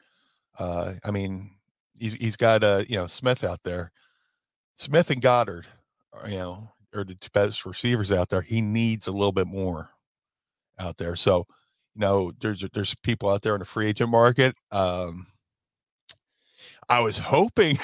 Uh, 0.57 0.95
I 1.03 1.11
mean, 1.11 1.51
he's 1.97 2.13
he's 2.13 2.35
got 2.35 2.63
uh, 2.63 2.83
you 2.87 2.97
know 2.97 3.07
Smith 3.07 3.43
out 3.43 3.61
there, 3.63 3.91
Smith 4.77 5.09
and 5.09 5.21
Goedert, 5.21 5.65
are, 6.13 6.29
you 6.29 6.37
know, 6.37 6.71
are 6.93 7.03
the 7.03 7.15
two 7.15 7.29
best 7.33 7.65
receivers 7.65 8.11
out 8.11 8.29
there. 8.29 8.41
He 8.41 8.61
needs 8.61 9.07
a 9.07 9.11
little 9.11 9.31
bit 9.31 9.47
more 9.47 9.89
out 10.79 10.97
there. 10.97 11.15
So, 11.15 11.45
you 11.95 12.01
know, 12.01 12.31
there's 12.39 12.63
there's 12.73 12.95
people 12.95 13.29
out 13.29 13.41
there 13.41 13.55
in 13.55 13.59
the 13.59 13.65
free 13.65 13.87
agent 13.87 14.09
market. 14.09 14.55
Um, 14.71 15.27
I 16.89 17.01
was 17.01 17.17
hoping 17.17 17.77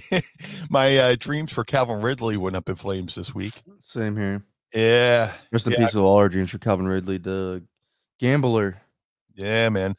my 0.70 0.98
uh, 0.98 1.16
dreams 1.18 1.52
for 1.52 1.64
Calvin 1.64 2.00
Ridley 2.00 2.36
went 2.36 2.56
up 2.56 2.68
in 2.68 2.74
flames 2.74 3.14
this 3.14 3.34
week. 3.34 3.54
Same 3.80 4.16
here. 4.16 4.42
Yeah. 4.74 5.32
Rest 5.52 5.66
in 5.66 5.74
yeah. 5.74 5.78
peace 5.78 5.94
of 5.94 6.02
all 6.02 6.16
our 6.18 6.28
dreams 6.28 6.50
for 6.50 6.58
Calvin 6.58 6.88
Ridley, 6.88 7.18
the 7.18 7.62
gambler. 8.18 8.80
Yeah, 9.34 9.68
man. 9.68 9.94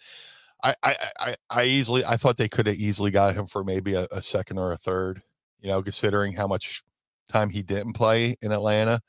I, 0.63 0.75
I, 0.83 0.95
I, 1.19 1.35
I 1.49 1.63
easily, 1.65 2.05
I 2.05 2.17
thought 2.17 2.37
they 2.37 2.49
could 2.49 2.67
have 2.67 2.75
easily 2.75 3.11
got 3.11 3.35
him 3.35 3.47
for 3.47 3.63
maybe 3.63 3.93
a, 3.93 4.07
a 4.11 4.21
second 4.21 4.57
or 4.57 4.71
a 4.71 4.77
third, 4.77 5.21
you 5.59 5.69
know, 5.69 5.81
considering 5.81 6.33
how 6.33 6.47
much 6.47 6.83
time 7.29 7.49
he 7.49 7.61
didn't 7.61 7.93
play 7.93 8.35
in 8.41 8.51
Atlanta. 8.51 9.01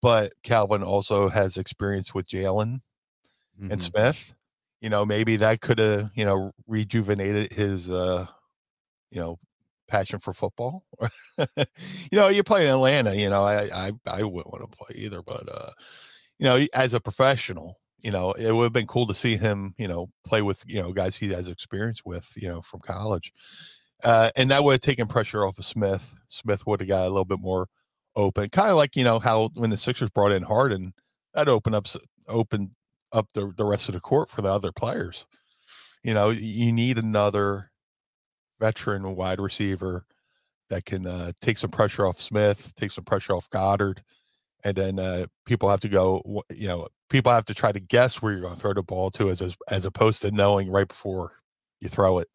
But 0.00 0.32
Calvin 0.42 0.82
also 0.82 1.28
has 1.28 1.56
experience 1.56 2.12
with 2.14 2.28
Jalen 2.28 2.80
Mhm. 3.60 3.70
and 3.72 3.82
Smith. 3.82 4.34
You 4.80 4.90
know, 4.90 5.04
maybe 5.04 5.36
that 5.36 5.60
could 5.60 5.78
have, 5.78 6.10
you 6.14 6.24
know, 6.24 6.50
rejuvenated 6.66 7.52
his, 7.52 7.88
uh, 7.88 8.26
you 9.12 9.20
know, 9.20 9.38
passion 9.88 10.18
for 10.18 10.32
football. 10.32 10.84
you 11.56 11.64
know, 12.12 12.28
you 12.28 12.42
play 12.42 12.64
in 12.64 12.72
Atlanta, 12.72 13.14
you 13.14 13.28
know, 13.28 13.44
I, 13.44 13.64
I, 13.64 13.90
I 14.06 14.22
wouldn't 14.22 14.52
want 14.52 14.68
to 14.70 14.76
play 14.76 14.96
either, 14.96 15.22
but, 15.22 15.46
uh, 15.52 15.70
you 16.38 16.46
know, 16.46 16.66
as 16.72 16.94
a 16.94 17.00
professional, 17.00 17.78
you 18.00 18.10
know, 18.10 18.32
it 18.32 18.52
would 18.52 18.64
have 18.64 18.72
been 18.72 18.86
cool 18.86 19.06
to 19.06 19.14
see 19.14 19.36
him, 19.36 19.74
you 19.78 19.86
know, 19.86 20.08
play 20.24 20.42
with, 20.42 20.64
you 20.66 20.80
know, 20.82 20.92
guys 20.92 21.16
he 21.16 21.28
has 21.28 21.48
experience 21.48 22.02
with, 22.04 22.26
you 22.34 22.48
know, 22.48 22.62
from 22.62 22.80
college. 22.80 23.32
Uh, 24.02 24.30
and 24.34 24.50
that 24.50 24.64
would 24.64 24.72
have 24.72 24.80
taken 24.80 25.06
pressure 25.06 25.46
off 25.46 25.58
of 25.58 25.64
Smith. 25.64 26.14
Smith 26.26 26.66
would 26.66 26.80
have 26.80 26.88
got 26.88 27.06
a 27.06 27.10
little 27.10 27.24
bit 27.24 27.38
more 27.38 27.68
open, 28.16 28.48
kind 28.48 28.70
of 28.70 28.76
like, 28.76 28.96
you 28.96 29.04
know, 29.04 29.18
how 29.18 29.50
when 29.54 29.70
the 29.70 29.76
Sixers 29.76 30.10
brought 30.10 30.32
in 30.32 30.42
Harden, 30.42 30.94
that 31.34 31.48
opened 31.48 31.76
up, 31.76 31.86
opened 32.28 32.70
up 33.12 33.28
the, 33.34 33.52
the 33.56 33.64
rest 33.64 33.88
of 33.88 33.94
the 33.94 34.00
court 34.00 34.30
for 34.30 34.40
the 34.42 34.50
other 34.50 34.72
players. 34.72 35.26
You 36.02 36.14
know, 36.14 36.30
you 36.30 36.72
need 36.72 36.98
another 36.98 37.71
veteran 38.62 39.16
wide 39.16 39.40
receiver 39.40 40.06
that 40.70 40.84
can 40.84 41.04
uh, 41.04 41.32
take 41.40 41.58
some 41.58 41.70
pressure 41.70 42.06
off 42.06 42.20
Smith, 42.20 42.72
take 42.76 42.92
some 42.92 43.04
pressure 43.04 43.34
off 43.34 43.50
Goedert, 43.50 43.98
and 44.64 44.76
then 44.76 44.98
uh, 45.00 45.26
people 45.44 45.68
have 45.68 45.80
to 45.80 45.88
go. 45.88 46.42
You 46.48 46.68
know, 46.68 46.88
people 47.10 47.32
have 47.32 47.44
to 47.46 47.54
try 47.54 47.72
to 47.72 47.80
guess 47.80 48.22
where 48.22 48.32
you're 48.32 48.40
going 48.40 48.54
to 48.54 48.60
throw 48.60 48.72
the 48.72 48.82
ball 48.82 49.10
to, 49.12 49.30
as 49.30 49.42
as, 49.68 49.84
opposed 49.84 50.22
to 50.22 50.30
knowing 50.30 50.70
right 50.70 50.86
before 50.86 51.32
you 51.80 51.88
throw 51.88 52.18
it. 52.18 52.28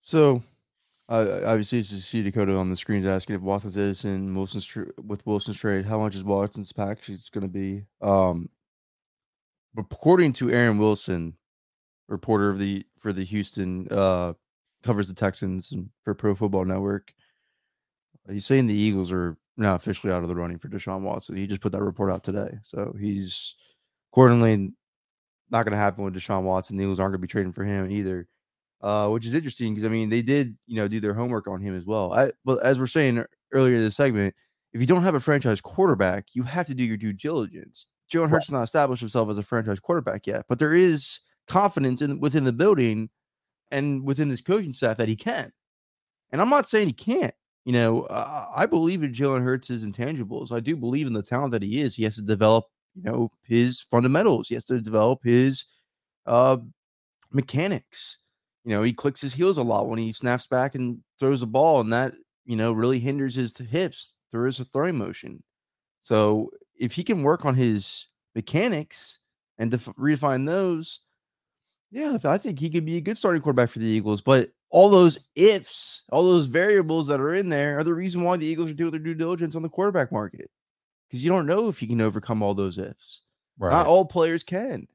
So, 0.00 0.42
uh, 1.10 1.40
obviously, 1.44 1.80
it's 1.80 1.90
see 1.90 2.22
Dakota 2.22 2.56
on 2.56 2.70
the 2.70 2.76
screens 2.76 3.06
asking 3.06 3.36
if 3.36 3.42
Watson's 3.42 3.76
Edison, 3.76 4.34
Wilson's 4.34 4.64
tr- 4.64 4.94
with 5.04 5.26
Wilson's 5.26 5.58
trade, 5.58 5.84
how 5.84 5.98
much 5.98 6.14
is 6.14 6.24
Watson's 6.24 6.72
package 6.72 7.30
going 7.30 7.42
to 7.42 7.48
be? 7.48 7.84
Um, 8.00 8.48
according 9.76 10.32
to 10.34 10.50
Aaron 10.50 10.78
Wilson, 10.78 11.34
reporter 12.08 12.50
of 12.50 12.58
the 12.58 12.84
for 13.06 13.12
the 13.12 13.24
Houston, 13.24 13.88
uh, 13.90 14.32
covers 14.82 15.08
the 15.08 15.14
Texans 15.14 15.72
and 15.72 15.90
for 16.02 16.14
Pro 16.14 16.34
Football 16.34 16.64
Network. 16.64 17.12
He's 18.28 18.46
saying 18.46 18.66
the 18.66 18.74
Eagles 18.74 19.12
are 19.12 19.36
now 19.56 19.74
officially 19.74 20.12
out 20.12 20.22
of 20.22 20.28
the 20.28 20.34
running 20.34 20.58
for 20.58 20.68
Deshaun 20.68 21.02
Watson. 21.02 21.36
He 21.36 21.46
just 21.46 21.60
put 21.60 21.72
that 21.72 21.82
report 21.82 22.10
out 22.10 22.24
today, 22.24 22.58
so 22.62 22.94
he's 22.98 23.54
accordingly 24.12 24.72
not 25.50 25.62
going 25.62 25.72
to 25.72 25.78
happen 25.78 26.04
with 26.04 26.14
Deshaun 26.14 26.42
Watson. 26.42 26.76
The 26.76 26.82
Eagles 26.82 26.98
aren't 26.98 27.12
going 27.12 27.20
to 27.20 27.26
be 27.26 27.30
trading 27.30 27.52
for 27.52 27.64
him 27.64 27.90
either 27.90 28.28
uh, 28.82 29.08
which 29.08 29.26
is 29.26 29.34
interesting 29.34 29.74
because 29.74 29.86
I 29.86 29.90
mean 29.90 30.08
they 30.08 30.22
did 30.22 30.56
you 30.66 30.76
know 30.76 30.88
do 30.88 31.00
their 31.00 31.14
homework 31.14 31.48
on 31.48 31.60
him 31.60 31.76
as 31.76 31.84
well. 31.84 32.12
I 32.12 32.30
well 32.44 32.60
as 32.60 32.78
we're 32.78 32.86
saying 32.86 33.24
earlier 33.52 33.76
in 33.76 33.82
the 33.82 33.90
segment, 33.90 34.34
if 34.72 34.80
you 34.80 34.86
don't 34.86 35.02
have 35.02 35.14
a 35.14 35.20
franchise 35.20 35.60
quarterback, 35.60 36.26
you 36.34 36.42
have 36.42 36.66
to 36.66 36.74
do 36.74 36.84
your 36.84 36.96
due 36.96 37.12
diligence. 37.12 37.86
Jalen 38.12 38.30
Hurts 38.30 38.50
not 38.50 38.62
established 38.62 39.00
himself 39.00 39.28
as 39.30 39.38
a 39.38 39.42
franchise 39.42 39.80
quarterback 39.80 40.26
yet, 40.26 40.44
but 40.48 40.58
there 40.58 40.72
is 40.72 41.20
confidence 41.48 42.02
in 42.02 42.20
within 42.20 42.44
the 42.44 42.52
building 42.52 43.10
and 43.70 44.04
within 44.04 44.28
this 44.28 44.40
coaching 44.40 44.72
staff 44.72 44.96
that 44.96 45.08
he 45.08 45.16
can. 45.16 45.52
And 46.30 46.40
I'm 46.40 46.50
not 46.50 46.68
saying 46.68 46.88
he 46.88 46.92
can't. 46.92 47.34
You 47.64 47.72
know, 47.72 48.02
uh, 48.02 48.46
I 48.54 48.66
believe 48.66 49.02
in 49.02 49.12
Jalen 49.12 49.42
Hurts' 49.42 49.70
intangibles. 49.70 50.52
I 50.52 50.60
do 50.60 50.76
believe 50.76 51.06
in 51.06 51.12
the 51.12 51.22
talent 51.22 51.52
that 51.52 51.62
he 51.62 51.80
is. 51.80 51.96
He 51.96 52.04
has 52.04 52.14
to 52.14 52.22
develop, 52.22 52.66
you 52.94 53.02
know, 53.02 53.32
his 53.42 53.80
fundamentals. 53.80 54.48
He 54.48 54.54
has 54.54 54.66
to 54.66 54.80
develop 54.80 55.20
his 55.24 55.64
uh, 56.26 56.58
mechanics 57.32 58.18
you 58.66 58.72
know, 58.72 58.82
he 58.82 58.92
clicks 58.92 59.20
his 59.20 59.32
heels 59.32 59.58
a 59.58 59.62
lot 59.62 59.88
when 59.88 60.00
he 60.00 60.10
snaps 60.10 60.48
back 60.48 60.74
and 60.74 60.98
throws 61.20 61.38
the 61.38 61.46
ball, 61.46 61.80
and 61.80 61.92
that, 61.92 62.14
you 62.44 62.56
know, 62.56 62.72
really 62.72 62.98
hinders 62.98 63.36
his 63.36 63.56
hips 63.56 64.16
through 64.32 64.46
his 64.46 64.58
throwing 64.72 64.98
motion. 64.98 65.40
So 66.02 66.50
if 66.76 66.92
he 66.92 67.04
can 67.04 67.22
work 67.22 67.44
on 67.44 67.54
his 67.54 68.08
mechanics 68.34 69.20
and 69.56 69.70
def- 69.70 69.88
refine 69.96 70.46
those, 70.46 70.98
yeah, 71.90 72.18
I 72.24 72.38
think 72.38 72.58
he 72.58 72.70
could 72.70 72.84
be 72.84 72.96
a 72.96 73.00
good 73.00 73.16
starting 73.16 73.42
quarterback 73.42 73.70
for 73.70 73.78
the 73.78 73.86
Eagles. 73.86 74.20
But 74.20 74.50
all 74.70 74.90
those 74.90 75.18
ifs, 75.34 76.02
all 76.10 76.24
those 76.24 76.46
variables 76.46 77.06
that 77.06 77.20
are 77.20 77.34
in 77.34 77.48
there 77.48 77.78
are 77.78 77.84
the 77.84 77.94
reason 77.94 78.22
why 78.22 78.36
the 78.36 78.46
Eagles 78.46 78.70
are 78.70 78.74
doing 78.74 78.90
their 78.90 79.00
due 79.00 79.14
diligence 79.14 79.54
on 79.56 79.62
the 79.62 79.68
quarterback 79.68 80.12
market. 80.12 80.50
Because 81.08 81.22
you 81.22 81.30
don't 81.30 81.46
know 81.46 81.68
if 81.68 81.80
you 81.80 81.88
can 81.88 82.00
overcome 82.00 82.42
all 82.42 82.54
those 82.54 82.78
ifs. 82.78 83.22
Right. 83.58 83.70
Not 83.70 83.86
all 83.86 84.04
players 84.04 84.42
can. 84.42 84.88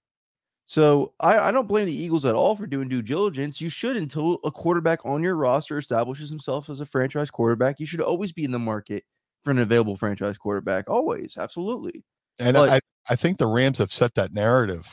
So 0.65 1.13
I, 1.19 1.37
I 1.37 1.51
don't 1.51 1.67
blame 1.67 1.85
the 1.85 1.95
Eagles 1.95 2.25
at 2.25 2.35
all 2.35 2.55
for 2.55 2.67
doing 2.67 2.87
due 2.87 3.01
diligence. 3.01 3.59
You 3.59 3.69
should 3.69 3.97
until 3.97 4.39
a 4.43 4.51
quarterback 4.51 4.99
on 5.05 5.23
your 5.23 5.35
roster 5.35 5.77
establishes 5.77 6.29
himself 6.29 6.69
as 6.69 6.79
a 6.79 6.85
franchise 6.85 7.29
quarterback. 7.29 7.79
You 7.79 7.85
should 7.85 8.01
always 8.01 8.31
be 8.31 8.43
in 8.43 8.51
the 8.51 8.59
market 8.59 9.03
for 9.43 9.51
an 9.51 9.59
available 9.59 9.97
franchise 9.97 10.37
quarterback. 10.37 10.89
Always, 10.89 11.37
absolutely. 11.37 12.03
and 12.39 12.53
but- 12.55 12.69
I, 12.69 12.79
I 13.09 13.15
think 13.15 13.37
the 13.37 13.47
Rams 13.47 13.79
have 13.79 13.91
set 13.91 14.13
that 14.15 14.33
narrative. 14.33 14.87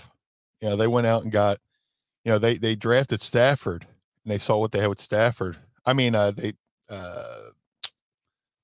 You 0.61 0.71
know, 0.71 0.77
they 0.77 0.89
went 0.89 1.07
out 1.07 1.23
and 1.23 1.31
got, 1.31 1.59
you 2.25 2.33
know, 2.33 2.39
they 2.39 2.55
they 2.55 2.75
drafted 2.75 3.21
Stafford 3.21 3.87
and 4.25 4.33
they 4.33 4.39
saw 4.39 4.59
what 4.59 4.73
they 4.73 4.81
had 4.81 4.89
with 4.89 5.01
Stafford. 5.01 5.57
I 5.87 5.93
mean, 5.95 6.15
uh, 6.15 6.33
they, 6.33 6.53
uh, 6.91 7.39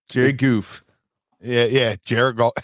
Jerry 0.08 0.32
Goof. 0.32 0.84
yeah, 1.40 1.64
yeah, 1.64 1.96
Jared 2.04 2.37
Goff. 2.37 2.52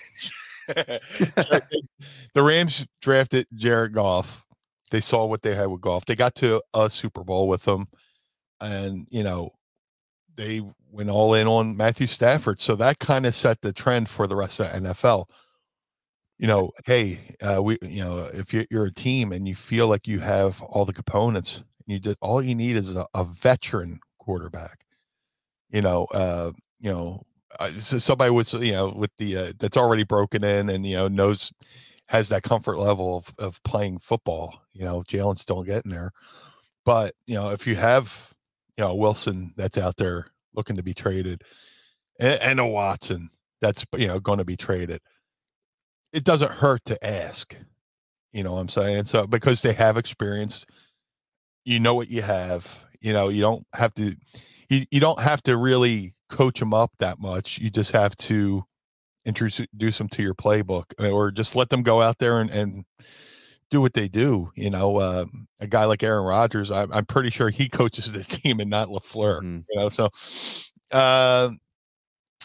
the 2.34 2.42
Rams 2.42 2.86
drafted 3.00 3.46
Jared 3.54 3.92
Goff. 3.94 4.44
They 4.90 5.00
saw 5.00 5.24
what 5.24 5.42
they 5.42 5.54
had 5.54 5.66
with 5.66 5.80
Goff. 5.80 6.04
They 6.04 6.14
got 6.14 6.34
to 6.36 6.62
a 6.74 6.90
Super 6.90 7.24
Bowl 7.24 7.48
with 7.48 7.66
him, 7.66 7.88
and 8.60 9.06
you 9.10 9.22
know, 9.22 9.52
they 10.36 10.62
went 10.90 11.10
all 11.10 11.34
in 11.34 11.46
on 11.46 11.76
Matthew 11.76 12.06
Stafford. 12.06 12.60
So 12.60 12.76
that 12.76 12.98
kind 12.98 13.26
of 13.26 13.34
set 13.34 13.62
the 13.62 13.72
trend 13.72 14.08
for 14.08 14.26
the 14.26 14.36
rest 14.36 14.60
of 14.60 14.70
the 14.70 14.88
NFL. 14.88 15.26
You 16.40 16.46
know, 16.46 16.70
hey, 16.86 17.20
uh, 17.42 17.62
we, 17.62 17.76
you 17.82 18.02
know, 18.02 18.30
if 18.32 18.54
you're, 18.54 18.86
a 18.86 18.90
team 18.90 19.30
and 19.30 19.46
you 19.46 19.54
feel 19.54 19.88
like 19.88 20.08
you 20.08 20.20
have 20.20 20.62
all 20.62 20.86
the 20.86 20.92
components, 20.94 21.62
you 21.86 22.00
just 22.00 22.16
all 22.22 22.40
you 22.40 22.54
need 22.54 22.76
is 22.76 22.96
a, 22.96 23.06
a 23.12 23.24
veteran 23.24 24.00
quarterback. 24.18 24.86
You 25.68 25.82
know, 25.82 26.06
uh, 26.06 26.52
you 26.80 26.90
know, 26.90 27.26
uh, 27.58 27.72
so 27.78 27.98
somebody 27.98 28.30
with 28.30 28.54
you 28.54 28.72
know 28.72 28.88
with 28.88 29.10
the 29.18 29.36
uh, 29.36 29.52
that's 29.58 29.76
already 29.76 30.02
broken 30.02 30.42
in 30.42 30.70
and 30.70 30.86
you 30.86 30.96
know 30.96 31.08
knows 31.08 31.52
has 32.06 32.30
that 32.30 32.42
comfort 32.42 32.78
level 32.78 33.18
of 33.18 33.34
of 33.38 33.62
playing 33.62 33.98
football. 33.98 34.62
You 34.72 34.86
know, 34.86 35.02
Jalen's 35.06 35.42
still 35.42 35.62
getting 35.62 35.90
there, 35.92 36.10
but 36.86 37.14
you 37.26 37.34
know 37.34 37.50
if 37.50 37.66
you 37.66 37.76
have 37.76 38.32
you 38.78 38.84
know 38.84 38.94
Wilson 38.94 39.52
that's 39.58 39.76
out 39.76 39.98
there 39.98 40.28
looking 40.54 40.76
to 40.76 40.82
be 40.82 40.94
traded, 40.94 41.42
and, 42.18 42.40
and 42.40 42.60
a 42.60 42.66
Watson 42.66 43.28
that's 43.60 43.84
you 43.94 44.06
know 44.06 44.18
going 44.20 44.38
to 44.38 44.44
be 44.46 44.56
traded, 44.56 45.02
it 46.12 46.24
doesn't 46.24 46.50
hurt 46.50 46.84
to 46.86 47.04
ask. 47.06 47.54
You 48.32 48.42
know 48.44 48.52
what 48.54 48.60
I'm 48.60 48.68
saying? 48.68 49.06
So 49.06 49.26
because 49.26 49.62
they 49.62 49.72
have 49.72 49.96
experience, 49.96 50.66
you 51.64 51.80
know 51.80 51.94
what 51.94 52.10
you 52.10 52.22
have. 52.22 52.66
You 53.00 53.12
know 53.12 53.28
you 53.28 53.40
don't 53.40 53.64
have 53.74 53.94
to 53.94 54.14
you, 54.68 54.86
you 54.90 55.00
don't 55.00 55.20
have 55.20 55.42
to 55.44 55.56
really 55.56 56.14
coach 56.28 56.60
them 56.60 56.74
up 56.74 56.92
that 56.98 57.18
much. 57.18 57.58
You 57.58 57.70
just 57.70 57.92
have 57.92 58.16
to 58.16 58.64
introduce 59.24 59.98
them 59.98 60.08
to 60.08 60.22
your 60.22 60.34
playbook 60.34 60.84
uh, 61.00 61.10
or 61.10 61.30
just 61.30 61.56
let 61.56 61.70
them 61.70 61.82
go 61.82 62.00
out 62.02 62.18
there 62.18 62.40
and, 62.40 62.50
and 62.50 62.84
do 63.70 63.80
what 63.80 63.94
they 63.94 64.08
do. 64.08 64.50
You 64.54 64.70
know, 64.70 64.96
uh, 64.98 65.26
a 65.60 65.66
guy 65.66 65.84
like 65.84 66.02
Aaron 66.02 66.24
Rodgers, 66.24 66.70
I'm, 66.70 66.92
I'm 66.92 67.06
pretty 67.06 67.30
sure 67.30 67.50
he 67.50 67.68
coaches 67.70 68.12
the 68.12 68.24
team 68.24 68.60
and 68.60 68.70
not 68.70 68.88
Lafleur. 68.88 69.40
Mhm. 69.42 69.64
You 69.70 69.76
know, 69.80 69.88
so 69.88 70.10
uh, 70.92 71.50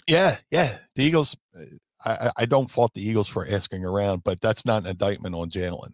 yeah, 0.07 0.37
yeah, 0.51 0.77
the 0.95 1.03
Eagles. 1.03 1.35
I, 2.05 2.31
I- 2.37 2.45
don't 2.45 2.69
fault 2.69 2.93
the 2.93 3.07
Eagles 3.07 3.27
for 3.27 3.47
asking 3.47 3.83
around, 3.83 4.23
but 4.23 4.39
that's 4.41 4.65
not 4.65 4.83
an 4.83 4.89
indictment 4.89 5.35
on 5.35 5.49
Jalen. 5.49 5.93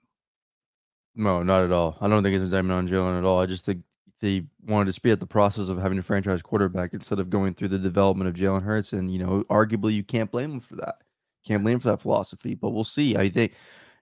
No, 1.16 1.44
not 1.44 1.64
at 1.64 1.72
all. 1.72 1.98
I 2.02 2.08
don't 2.08 2.24
think 2.24 2.36
it's 2.36 2.46
a 2.46 2.50
diamond 2.50 2.74
on 2.74 2.88
Jalen 2.88 3.18
at 3.18 3.26
all. 3.26 3.40
I 3.40 3.46
just 3.46 3.66
think 3.66 3.84
they 4.22 4.46
wanted 4.66 4.86
to 4.86 4.94
speed 4.94 5.12
up 5.14 5.20
the 5.20 5.28
process 5.28 5.68
of 5.68 5.78
having 5.78 5.98
a 5.98 6.04
franchise 6.04 6.42
quarterback 6.42 6.94
instead 6.94 7.20
of 7.20 7.30
going 7.30 7.54
through 7.54 7.70
the 7.70 7.80
development 7.80 8.28
of 8.30 8.36
Jalen 8.36 8.64
Hurts. 8.64 8.94
And, 8.94 9.12
you 9.12 9.20
know, 9.20 9.44
arguably 9.50 9.94
you 9.94 10.04
can't 10.04 10.32
blame 10.32 10.52
them 10.52 10.60
for 10.60 10.76
that. 10.76 10.96
Can't 11.46 11.64
blame 11.64 11.80
for 11.80 11.90
that 11.90 12.02
philosophy. 12.02 12.54
But 12.54 12.70
we'll 12.70 12.84
see. 12.84 13.18
I 13.18 13.30
think 13.30 13.54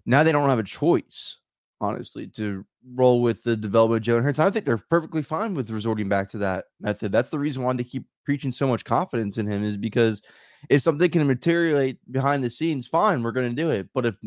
now 0.05 0.23
they 0.23 0.31
don't 0.31 0.49
have 0.49 0.59
a 0.59 0.63
choice, 0.63 1.37
honestly, 1.79 2.27
to 2.27 2.65
roll 2.93 3.21
with 3.21 3.43
the 3.43 3.55
development 3.55 4.07
of 4.07 4.13
Jalen 4.13 4.23
Hurts. 4.23 4.39
I 4.39 4.49
think 4.49 4.65
they're 4.65 4.77
perfectly 4.77 5.21
fine 5.21 5.53
with 5.55 5.69
resorting 5.69 6.09
back 6.09 6.29
to 6.31 6.37
that 6.39 6.65
method. 6.79 7.11
That's 7.11 7.29
the 7.29 7.39
reason 7.39 7.63
why 7.63 7.73
they 7.73 7.83
keep 7.83 8.05
preaching 8.25 8.51
so 8.51 8.67
much 8.67 8.83
confidence 8.83 9.37
in 9.37 9.47
him, 9.47 9.63
is 9.63 9.77
because 9.77 10.21
if 10.69 10.81
something 10.81 11.09
can 11.09 11.25
materialize 11.27 11.95
behind 12.09 12.43
the 12.43 12.49
scenes, 12.49 12.87
fine, 12.87 13.23
we're 13.23 13.31
going 13.31 13.49
to 13.49 13.61
do 13.61 13.71
it. 13.71 13.89
But 13.93 14.05
if, 14.05 14.17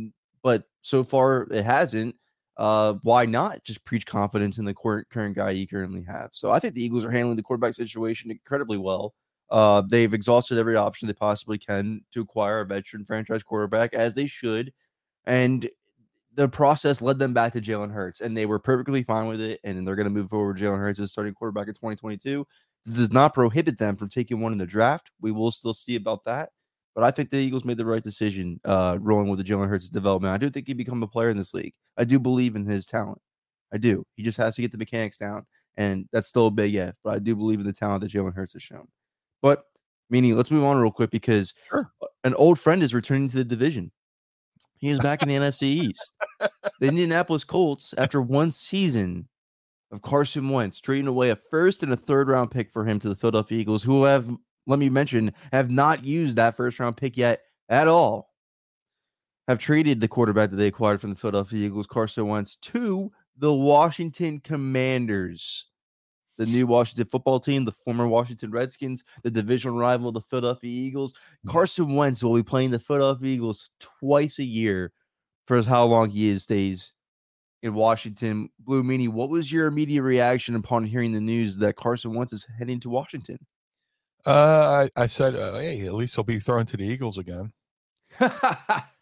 but 0.42 0.64
so 0.80 1.04
far 1.04 1.46
it 1.50 1.64
hasn't 1.64 2.16
uh, 2.56 2.94
why 3.02 3.24
not 3.24 3.64
just 3.64 3.84
preach 3.84 4.06
confidence 4.06 4.58
in 4.58 4.64
the 4.64 4.74
current 4.74 5.08
current 5.10 5.36
guy 5.36 5.50
you 5.50 5.66
currently 5.66 6.02
have? 6.02 6.30
So 6.32 6.50
I 6.50 6.58
think 6.58 6.74
the 6.74 6.84
Eagles 6.84 7.04
are 7.04 7.10
handling 7.10 7.36
the 7.36 7.42
quarterback 7.42 7.74
situation 7.74 8.30
incredibly 8.30 8.78
well. 8.78 9.14
Uh, 9.50 9.82
they've 9.86 10.14
exhausted 10.14 10.58
every 10.58 10.76
option 10.76 11.06
they 11.06 11.14
possibly 11.14 11.58
can 11.58 12.02
to 12.12 12.22
acquire 12.22 12.60
a 12.60 12.66
veteran 12.66 13.04
franchise 13.04 13.42
quarterback, 13.42 13.94
as 13.94 14.14
they 14.14 14.26
should, 14.26 14.72
and 15.26 15.68
the 16.34 16.48
process 16.48 17.02
led 17.02 17.18
them 17.18 17.34
back 17.34 17.52
to 17.52 17.60
Jalen 17.60 17.92
Hurts, 17.92 18.20
and 18.20 18.36
they 18.36 18.46
were 18.46 18.58
perfectly 18.58 19.02
fine 19.02 19.26
with 19.26 19.40
it. 19.40 19.60
And 19.64 19.86
they're 19.86 19.96
going 19.96 20.04
to 20.04 20.10
move 20.10 20.30
forward. 20.30 20.58
Jalen 20.58 20.78
Hurts 20.78 21.00
as 21.00 21.12
starting 21.12 21.34
quarterback 21.34 21.68
in 21.68 21.74
2022. 21.74 22.46
Does 22.84 23.12
not 23.12 23.34
prohibit 23.34 23.78
them 23.78 23.96
from 23.96 24.08
taking 24.08 24.40
one 24.40 24.52
in 24.52 24.58
the 24.58 24.66
draft. 24.66 25.10
We 25.20 25.30
will 25.30 25.50
still 25.52 25.74
see 25.74 25.94
about 25.96 26.24
that. 26.24 26.50
But 26.94 27.04
I 27.04 27.10
think 27.10 27.30
the 27.30 27.38
Eagles 27.38 27.64
made 27.64 27.78
the 27.78 27.86
right 27.86 28.02
decision 28.02 28.60
uh, 28.64 28.98
rolling 29.00 29.28
with 29.28 29.38
the 29.38 29.44
Jalen 29.44 29.68
Hurts 29.68 29.88
development. 29.88 30.34
I 30.34 30.36
do 30.36 30.50
think 30.50 30.66
he'd 30.66 30.76
become 30.76 31.02
a 31.02 31.06
player 31.08 31.30
in 31.30 31.36
this 31.36 31.54
league. 31.54 31.72
I 31.96 32.04
do 32.04 32.18
believe 32.18 32.54
in 32.56 32.66
his 32.66 32.84
talent. 32.84 33.18
I 33.72 33.78
do. 33.78 34.04
He 34.16 34.22
just 34.22 34.36
has 34.38 34.56
to 34.56 34.62
get 34.62 34.72
the 34.72 34.78
mechanics 34.78 35.16
down, 35.16 35.46
and 35.76 36.06
that's 36.12 36.28
still 36.28 36.48
a 36.48 36.50
big 36.50 36.74
if. 36.74 36.94
But 37.02 37.14
I 37.14 37.18
do 37.18 37.34
believe 37.34 37.60
in 37.60 37.66
the 37.66 37.72
talent 37.72 38.02
that 38.02 38.12
Jalen 38.12 38.34
Hurts 38.34 38.52
has 38.52 38.62
shown. 38.62 38.88
But 39.40 39.64
meaning, 40.10 40.36
let's 40.36 40.50
move 40.50 40.64
on 40.64 40.76
real 40.76 40.90
quick 40.90 41.10
because 41.10 41.54
Sure. 41.70 41.90
an 42.24 42.34
old 42.34 42.58
friend 42.58 42.82
is 42.82 42.92
returning 42.92 43.30
to 43.30 43.36
the 43.36 43.44
division. 43.44 43.90
He 44.76 44.90
is 44.90 44.98
back 44.98 45.22
in 45.22 45.28
the 45.28 45.36
NFC 45.36 45.62
East. 45.62 46.12
The 46.40 46.50
Indianapolis 46.88 47.44
Colts, 47.44 47.94
after 47.96 48.20
one 48.20 48.50
season 48.50 49.28
of 49.92 50.02
Carson 50.02 50.48
Wentz, 50.48 50.80
trading 50.80 51.06
away 51.06 51.30
a 51.30 51.36
first 51.36 51.82
and 51.82 51.92
a 51.92 51.96
third 51.96 52.28
round 52.28 52.50
pick 52.50 52.72
for 52.72 52.84
him 52.84 52.98
to 52.98 53.08
the 53.08 53.14
Philadelphia 53.14 53.58
Eagles, 53.58 53.82
who 53.82 54.04
have, 54.04 54.28
let 54.66 54.78
me 54.78 54.88
mention, 54.88 55.32
have 55.52 55.70
not 55.70 56.04
used 56.04 56.36
that 56.36 56.56
first 56.56 56.80
round 56.80 56.96
pick 56.96 57.16
yet 57.16 57.42
at 57.68 57.86
all, 57.86 58.30
have 59.46 59.58
traded 59.58 60.00
the 60.00 60.08
quarterback 60.08 60.50
that 60.50 60.56
they 60.56 60.68
acquired 60.68 61.00
from 61.00 61.10
the 61.10 61.16
Philadelphia 61.16 61.66
Eagles, 61.66 61.86
Carson 61.86 62.26
Wentz, 62.26 62.56
to 62.56 63.12
the 63.36 63.52
Washington 63.52 64.40
Commanders. 64.40 65.66
The 66.38 66.46
new 66.46 66.66
Washington 66.66 67.04
football 67.04 67.38
team, 67.38 67.66
the 67.66 67.72
former 67.72 68.08
Washington 68.08 68.50
Redskins, 68.50 69.04
the 69.22 69.30
divisional 69.30 69.76
rival 69.76 70.08
of 70.08 70.14
the 70.14 70.22
Philadelphia 70.22 70.70
Eagles. 70.70 71.12
Mm. 71.46 71.52
Carson 71.52 71.94
Wentz 71.94 72.22
will 72.22 72.34
be 72.34 72.42
playing 72.42 72.70
the 72.70 72.78
Philadelphia 72.78 73.34
Eagles 73.34 73.68
twice 73.78 74.38
a 74.38 74.44
year 74.44 74.92
for 75.46 75.56
as 75.56 75.66
how 75.66 75.84
long 75.84 76.08
he 76.08 76.28
is 76.28 76.44
stays 76.44 76.94
in 77.62 77.74
Washington. 77.74 78.50
Blue 78.58 78.82
Meanie, 78.82 79.08
what 79.08 79.30
was 79.30 79.50
your 79.52 79.66
immediate 79.66 80.02
reaction 80.02 80.54
upon 80.54 80.84
hearing 80.84 81.12
the 81.12 81.20
news 81.20 81.56
that 81.58 81.76
Carson 81.76 82.14
Wentz 82.14 82.32
is 82.32 82.46
heading 82.58 82.80
to 82.80 82.90
Washington? 82.90 83.38
Uh, 84.26 84.88
I, 84.96 85.02
I 85.02 85.06
said, 85.06 85.34
uh, 85.34 85.58
hey, 85.58 85.86
at 85.86 85.94
least 85.94 86.14
he'll 86.14 86.24
be 86.24 86.40
thrown 86.40 86.66
to 86.66 86.76
the 86.76 86.84
Eagles 86.84 87.18
again. 87.18 87.52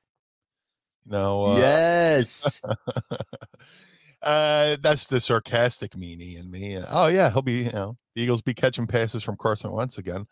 No, 1.06 1.46
uh, 1.46 1.56
yes. 1.56 2.60
uh, 4.22 4.76
that's 4.80 5.06
the 5.08 5.20
sarcastic 5.20 5.92
meanie 5.92 6.38
in 6.38 6.50
me. 6.50 6.78
Oh 6.88 7.08
yeah, 7.08 7.30
he'll 7.30 7.42
be. 7.42 7.64
You 7.64 7.72
know, 7.72 7.96
the 8.14 8.22
Eagles 8.22 8.42
be 8.42 8.54
catching 8.54 8.86
passes 8.86 9.22
from 9.22 9.36
Carson 9.36 9.72
Wentz 9.72 9.98
again. 9.98 10.26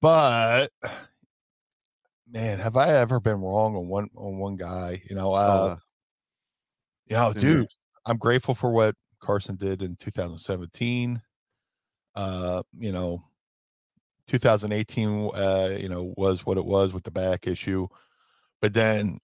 But 0.00 0.68
man, 2.30 2.58
have 2.58 2.76
I 2.76 2.94
ever 2.94 3.20
been 3.20 3.40
wrong 3.40 3.76
on 3.76 3.88
one 3.88 4.08
on 4.16 4.38
one 4.38 4.56
guy? 4.56 5.02
You 5.08 5.14
know, 5.16 5.34
uh, 5.34 5.76
Uh, 5.76 5.76
you 7.06 7.16
know, 7.16 7.32
dude, 7.32 7.68
I'm 8.06 8.16
grateful 8.16 8.54
for 8.54 8.70
what 8.70 8.94
Carson 9.20 9.56
did 9.56 9.82
in 9.82 9.96
2017. 9.96 11.22
Uh, 12.14 12.62
you 12.72 12.92
know, 12.92 13.24
2018, 14.28 15.30
uh, 15.34 15.76
you 15.78 15.88
know, 15.88 16.14
was 16.16 16.46
what 16.46 16.58
it 16.58 16.64
was 16.64 16.92
with 16.92 17.04
the 17.04 17.10
back 17.10 17.46
issue, 17.46 17.88
but 18.62 18.72
then 18.72 19.18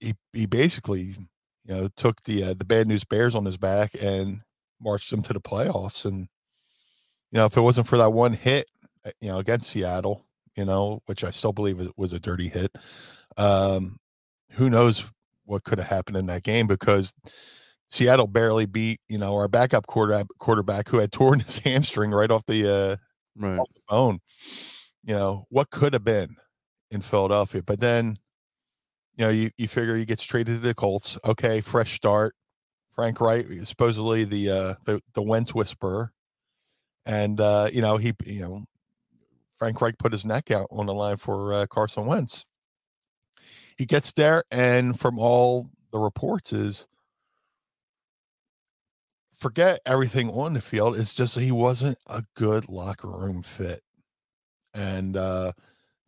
he 0.00 0.14
he 0.32 0.46
basically, 0.46 1.16
you 1.64 1.74
know, 1.74 1.88
took 1.96 2.22
the 2.24 2.44
uh, 2.44 2.54
the 2.54 2.64
bad 2.64 2.86
news 2.86 3.04
bears 3.04 3.34
on 3.34 3.44
his 3.44 3.56
back 3.56 3.92
and 4.00 4.42
marched 4.80 5.10
them 5.10 5.22
to 5.22 5.32
the 5.32 5.40
playoffs. 5.40 6.04
And 6.04 6.28
you 7.32 7.38
know, 7.38 7.46
if 7.46 7.56
it 7.56 7.62
wasn't 7.62 7.88
for 7.88 7.96
that 7.96 8.12
one 8.12 8.34
hit, 8.34 8.68
uh, 9.04 9.10
you 9.20 9.28
know, 9.28 9.38
against 9.38 9.70
Seattle, 9.70 10.26
you 10.54 10.64
know, 10.64 11.02
which 11.06 11.24
I 11.24 11.30
still 11.30 11.52
believe 11.52 11.90
was 11.96 12.12
a 12.12 12.20
dirty 12.20 12.48
hit, 12.48 12.70
um, 13.36 13.98
who 14.52 14.70
knows 14.70 15.04
what 15.46 15.64
could 15.64 15.78
have 15.78 15.88
happened 15.88 16.16
in 16.16 16.26
that 16.26 16.42
game 16.42 16.66
because 16.66 17.14
Seattle 17.88 18.26
barely 18.26 18.66
beat, 18.66 19.00
you 19.08 19.18
know, 19.18 19.34
our 19.34 19.48
backup 19.48 19.86
quarterback 19.86 20.26
quarterback 20.38 20.88
who 20.88 20.98
had 20.98 21.12
torn 21.12 21.40
his 21.40 21.58
hamstring 21.60 22.10
right 22.10 22.30
off 22.30 22.44
the 22.46 22.68
uh 22.68 22.96
right. 23.36 23.58
off 23.58 23.68
the 23.74 23.80
bone. 23.88 24.20
You 25.04 25.14
know, 25.14 25.46
what 25.50 25.70
could 25.70 25.92
have 25.92 26.04
been 26.04 26.36
in 26.90 27.00
Philadelphia. 27.00 27.62
But 27.62 27.80
then, 27.80 28.18
you 29.16 29.24
know, 29.24 29.30
you, 29.30 29.50
you 29.56 29.68
figure 29.68 29.96
he 29.96 30.04
gets 30.04 30.24
traded 30.24 30.56
to 30.56 30.60
the 30.60 30.74
Colts. 30.74 31.18
Okay, 31.24 31.60
fresh 31.60 31.94
start. 31.94 32.34
Frank 32.94 33.20
Reich, 33.20 33.46
supposedly 33.64 34.24
the 34.24 34.50
uh 34.50 34.74
the, 34.84 35.00
the 35.14 35.22
Wentz 35.22 35.54
whisperer. 35.54 36.12
And 37.04 37.40
uh, 37.40 37.68
you 37.72 37.82
know, 37.82 37.98
he 37.98 38.14
you 38.24 38.40
know, 38.40 38.64
Frank 39.58 39.80
Reich 39.80 39.96
put 39.98 40.12
his 40.12 40.24
neck 40.24 40.50
out 40.50 40.66
on 40.70 40.86
the 40.86 40.94
line 40.94 41.18
for 41.18 41.52
uh, 41.52 41.66
Carson 41.68 42.06
Wentz. 42.06 42.44
He 43.76 43.86
gets 43.86 44.12
there, 44.12 44.44
and 44.50 44.98
from 44.98 45.18
all 45.18 45.70
the 45.92 45.98
reports 45.98 46.52
is 46.52 46.86
forget 49.38 49.80
everything 49.84 50.30
on 50.30 50.54
the 50.54 50.60
field. 50.60 50.96
It's 50.96 51.12
just 51.12 51.38
he 51.38 51.52
wasn't 51.52 51.98
a 52.06 52.24
good 52.34 52.68
locker 52.68 53.08
room 53.08 53.42
fit. 53.42 53.82
And 54.74 55.16
uh, 55.16 55.52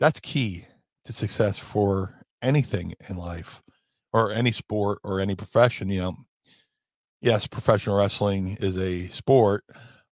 that's 0.00 0.20
key 0.20 0.66
to 1.04 1.12
success 1.12 1.58
for 1.58 2.14
anything 2.42 2.94
in 3.08 3.16
life 3.16 3.62
or 4.12 4.30
any 4.32 4.52
sport 4.52 4.98
or 5.04 5.20
any 5.20 5.34
profession. 5.34 5.88
You 5.88 6.00
know, 6.00 6.16
yes, 7.20 7.46
professional 7.46 7.96
wrestling 7.96 8.56
is 8.60 8.78
a 8.78 9.08
sport, 9.08 9.64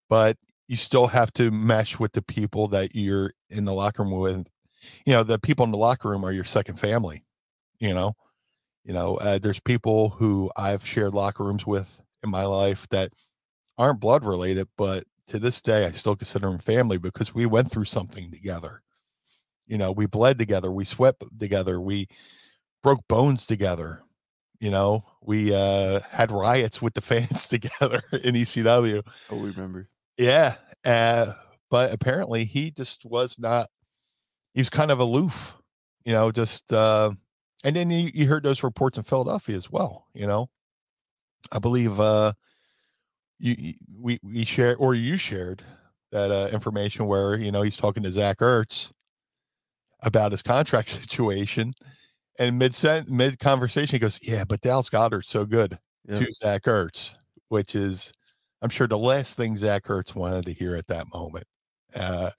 but 0.09 0.37
you 0.67 0.77
still 0.77 1.07
have 1.07 1.31
to 1.33 1.51
mesh 1.51 1.99
with 1.99 2.13
the 2.13 2.21
people 2.21 2.67
that 2.69 2.95
you're 2.95 3.33
in 3.49 3.65
the 3.65 3.73
locker 3.73 4.03
room 4.03 4.11
with. 4.11 4.47
You 5.05 5.13
know, 5.13 5.23
the 5.23 5.39
people 5.39 5.65
in 5.65 5.71
the 5.71 5.77
locker 5.77 6.09
room 6.09 6.23
are 6.23 6.31
your 6.31 6.43
second 6.43 6.79
family. 6.79 7.23
You 7.79 7.93
know, 7.93 8.15
you 8.83 8.93
know, 8.93 9.17
uh, 9.17 9.37
there's 9.37 9.59
people 9.59 10.09
who 10.09 10.49
I've 10.55 10.85
shared 10.85 11.13
locker 11.13 11.43
rooms 11.43 11.67
with 11.67 12.01
in 12.23 12.29
my 12.29 12.45
life 12.45 12.87
that 12.89 13.11
aren't 13.77 13.99
blood 13.99 14.25
related, 14.25 14.67
but 14.77 15.03
to 15.27 15.39
this 15.39 15.61
day, 15.61 15.85
I 15.85 15.91
still 15.91 16.15
consider 16.15 16.49
them 16.49 16.59
family 16.59 16.97
because 16.97 17.35
we 17.35 17.45
went 17.45 17.69
through 17.69 17.85
something 17.85 18.31
together. 18.31 18.81
You 19.67 19.77
know, 19.77 19.91
we 19.91 20.05
bled 20.05 20.39
together, 20.39 20.71
we 20.71 20.85
sweat 20.85 21.15
together, 21.37 21.81
we 21.81 22.07
broke 22.81 23.05
bones 23.09 23.45
together. 23.45 24.03
You 24.61 24.71
know, 24.71 25.03
we 25.21 25.53
uh, 25.53 25.99
had 26.09 26.31
riots 26.31 26.81
with 26.81 26.93
the 26.93 27.01
fans 27.01 27.47
together 27.47 28.01
in 28.11 28.35
ECW. 28.35 29.03
Oh, 29.29 29.41
we 29.41 29.49
remember. 29.49 29.89
Yeah. 30.17 30.55
Uh, 30.85 31.33
but 31.69 31.93
apparently 31.93 32.45
he 32.45 32.71
just 32.71 33.03
was 33.03 33.37
not, 33.37 33.67
he 34.53 34.61
was 34.61 34.69
kind 34.69 34.89
of 34.89 34.99
aloof, 34.99 35.55
you 36.05 36.13
know, 36.13 36.31
just, 36.31 36.71
uh, 36.71 37.11
and 37.63 37.75
then 37.75 37.89
you, 37.89 38.11
you 38.13 38.27
heard 38.27 38.43
those 38.43 38.63
reports 38.63 38.97
in 38.97 39.03
Philadelphia 39.03 39.55
as 39.55 39.71
well, 39.71 40.07
you 40.13 40.27
know. 40.27 40.49
I 41.51 41.59
believe 41.59 41.99
uh, 41.99 42.33
you, 43.39 43.73
we, 43.99 44.19
we 44.23 44.43
shared, 44.43 44.77
or 44.79 44.95
you 44.95 45.17
shared 45.17 45.63
that 46.11 46.31
uh, 46.31 46.49
information 46.51 47.07
where, 47.07 47.35
you 47.35 47.51
know, 47.51 47.61
he's 47.61 47.77
talking 47.77 48.03
to 48.03 48.11
Zach 48.11 48.39
Ertz 48.39 48.91
about 50.01 50.31
his 50.31 50.41
contract 50.41 50.89
situation. 50.89 51.73
And 52.39 52.59
mid 52.59 52.75
mid 53.07 53.39
conversation, 53.39 53.95
he 53.95 53.99
goes, 53.99 54.19
Yeah, 54.21 54.43
but 54.43 54.61
Dallas 54.61 54.89
Goedert's 54.89 55.29
so 55.29 55.45
good 55.45 55.79
Yeah. 56.07 56.19
to 56.19 56.33
Zach 56.33 56.63
Ertz, 56.63 57.13
which 57.49 57.73
is, 57.75 58.11
I'm 58.61 58.69
sure, 58.69 58.87
the 58.87 58.97
last 58.97 59.35
thing 59.35 59.57
Zach 59.57 59.85
Ertz 59.85 60.13
wanted 60.15 60.45
to 60.45 60.53
hear 60.53 60.75
at 60.75 60.87
that 60.87 61.07
moment. 61.13 61.45
Uh, 61.95 62.31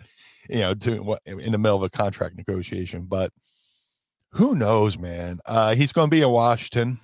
you 0.48 0.58
know, 0.58 0.74
doing 0.74 1.04
what 1.04 1.20
in 1.26 1.52
the 1.52 1.58
middle 1.58 1.76
of 1.76 1.82
a 1.82 1.90
contract 1.90 2.36
negotiation. 2.36 3.06
But 3.06 3.32
who 4.30 4.54
knows, 4.54 4.98
man? 4.98 5.40
Uh, 5.46 5.74
he's 5.74 5.92
going 5.92 6.08
to 6.08 6.14
be 6.14 6.22
in 6.22 6.30
Washington. 6.30 7.00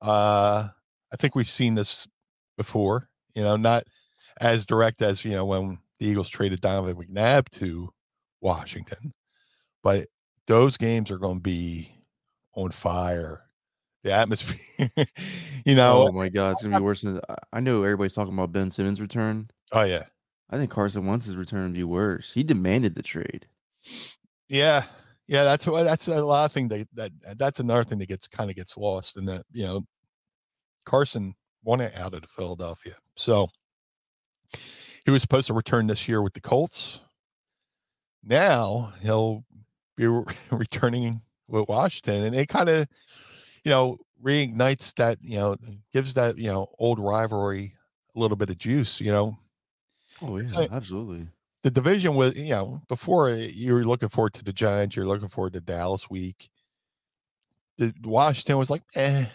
Uh, 0.00 0.68
I 1.12 1.16
think 1.16 1.34
we've 1.34 1.48
seen 1.48 1.74
this 1.74 2.08
before. 2.56 3.08
You 3.34 3.42
know, 3.42 3.56
not 3.56 3.84
as 4.40 4.66
direct 4.66 5.02
as 5.02 5.24
you 5.24 5.32
know 5.32 5.44
when 5.44 5.78
the 5.98 6.06
Eagles 6.06 6.28
traded 6.28 6.60
Donovan 6.60 6.96
McNabb 6.96 7.48
to 7.50 7.90
Washington, 8.40 9.14
but 9.82 10.08
those 10.46 10.76
games 10.76 11.10
are 11.10 11.18
going 11.18 11.36
to 11.36 11.42
be 11.42 11.92
on 12.54 12.70
fire. 12.70 13.42
The 14.04 14.12
atmosphere, 14.12 14.90
you 15.64 15.76
know. 15.76 16.08
Oh 16.08 16.12
my 16.12 16.28
God, 16.28 16.50
it's 16.50 16.64
gonna 16.64 16.78
be 16.78 16.82
worse 16.82 17.02
than 17.02 17.20
I 17.52 17.60
know. 17.60 17.84
Everybody's 17.84 18.14
talking 18.14 18.34
about 18.34 18.50
Ben 18.50 18.68
Simmons' 18.68 19.00
return. 19.00 19.48
Oh 19.70 19.82
yeah, 19.82 20.06
I 20.50 20.56
think 20.56 20.72
Carson 20.72 21.06
wants 21.06 21.26
his 21.26 21.36
return 21.36 21.68
to 21.68 21.72
be 21.72 21.84
worse. 21.84 22.32
He 22.34 22.42
demanded 22.42 22.96
the 22.96 23.04
trade. 23.04 23.46
yeah, 24.48 24.86
yeah. 25.26 25.44
That's 25.44 25.66
what 25.66 25.84
that's 25.84 26.08
a 26.08 26.22
lot 26.24 26.44
of 26.46 26.52
thing 26.52 26.68
that 26.68 26.88
that 26.94 27.12
that's 27.38 27.60
another 27.60 27.84
thing 27.84 27.98
that 27.98 28.06
gets 28.06 28.28
kind 28.28 28.50
of 28.50 28.56
gets 28.56 28.76
lost 28.76 29.16
in 29.16 29.24
that 29.26 29.44
you 29.52 29.64
know 29.64 29.82
Carson 30.84 31.34
wanted 31.64 31.94
out 31.94 32.14
of 32.14 32.24
Philadelphia, 32.30 32.96
so 33.16 33.48
he 35.04 35.10
was 35.10 35.22
supposed 35.22 35.46
to 35.48 35.54
return 35.54 35.86
this 35.86 36.08
year 36.08 36.22
with 36.22 36.34
the 36.34 36.40
Colts. 36.40 37.00
Now 38.22 38.92
he'll 39.00 39.44
be 39.96 40.06
re- 40.06 40.24
returning 40.50 41.22
with 41.48 41.68
Washington, 41.68 42.22
and 42.24 42.34
it 42.34 42.48
kind 42.48 42.68
of, 42.68 42.86
you 43.64 43.70
know, 43.70 43.98
reignites 44.22 44.94
that, 44.94 45.18
you 45.22 45.36
know, 45.36 45.56
gives 45.92 46.14
that, 46.14 46.38
you 46.38 46.48
know, 46.48 46.68
old 46.78 46.98
rivalry 46.98 47.74
a 48.14 48.18
little 48.18 48.36
bit 48.36 48.50
of 48.50 48.58
juice. 48.58 49.00
You 49.00 49.10
know, 49.12 49.38
Oh 50.20 50.36
yeah, 50.38 50.48
Hey. 50.48 50.68
absolutely. 50.70 51.28
The 51.62 51.70
division 51.70 52.14
was, 52.14 52.34
you 52.36 52.50
know, 52.50 52.82
before 52.88 53.30
uh, 53.30 53.34
you 53.34 53.72
were 53.72 53.84
looking 53.84 54.08
forward 54.08 54.34
to 54.34 54.44
the 54.44 54.52
Giants, 54.52 54.96
you're 54.96 55.06
looking 55.06 55.28
forward 55.28 55.52
to 55.52 55.60
Dallas 55.60 56.10
week. 56.10 56.50
The 57.78 57.94
Washington 58.02 58.58
was 58.58 58.70
like, 58.70 58.82
eh, 58.94 59.26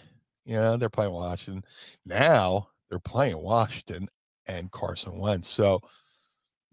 you 0.46 0.56
know, 0.56 0.78
they're 0.78 0.90
playing 0.90 1.13
Washington. 1.13 1.63
Now 2.06 2.70
they're 2.90 3.00
playing 3.00 3.38
Washington 3.38 4.10
and 4.46 4.72
Carson 4.72 5.18
Wentz. 5.20 5.50
So, 5.50 5.82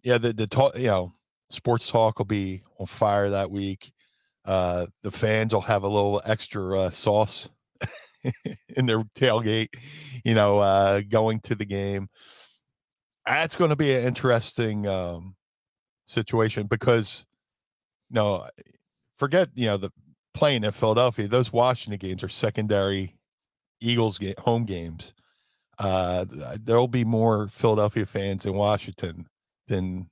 yeah, 0.03 0.19
the 0.19 0.33
the 0.33 0.47
talk, 0.47 0.77
you 0.77 0.89
know, 0.89 1.13
sports 1.51 1.89
talk 1.89 2.19
will 2.19 2.27
be 2.27 2.63
on 2.79 2.87
fire 2.87 3.31
that 3.31 3.51
week. 3.51 3.93
Uh, 4.45 4.87
the 5.03 5.11
fans 5.11 5.55
will 5.55 5.61
have 5.63 5.85
a 5.85 5.89
little 5.89 6.21
extra 6.27 6.79
uh, 6.79 6.91
sauce 6.91 7.49
in 8.77 8.87
their 8.87 9.03
tailgate, 9.17 9.69
you 10.25 10.35
know, 10.35 10.59
uh, 10.59 11.01
going 11.09 11.41
to 11.41 11.55
the 11.55 11.65
game. 11.65 12.09
That's 13.27 13.57
going 13.57 13.71
to 13.71 13.77
be 13.77 13.95
an 13.95 14.05
interesting 14.05 14.87
um, 14.87 15.35
situation 16.07 16.67
because, 16.67 17.27
no, 18.11 18.47
forget 19.19 19.49
you 19.55 19.67
know 19.67 19.77
the 19.77 19.91
playing 20.35 20.65
at 20.65 20.75
Philadelphia. 20.75 21.29
Those 21.29 21.53
Washington 21.53 21.99
games 21.99 22.23
are 22.23 22.29
secondary 22.29 23.15
Eagles 23.81 24.19
ga- 24.19 24.35
home 24.39 24.65
games. 24.65 25.13
Uh, 25.79 26.25
there'll 26.63 26.89
be 26.89 27.05
more 27.05 27.49
Philadelphia 27.49 28.07
fans 28.07 28.47
in 28.47 28.55
Washington 28.55 29.27
than 29.67 30.09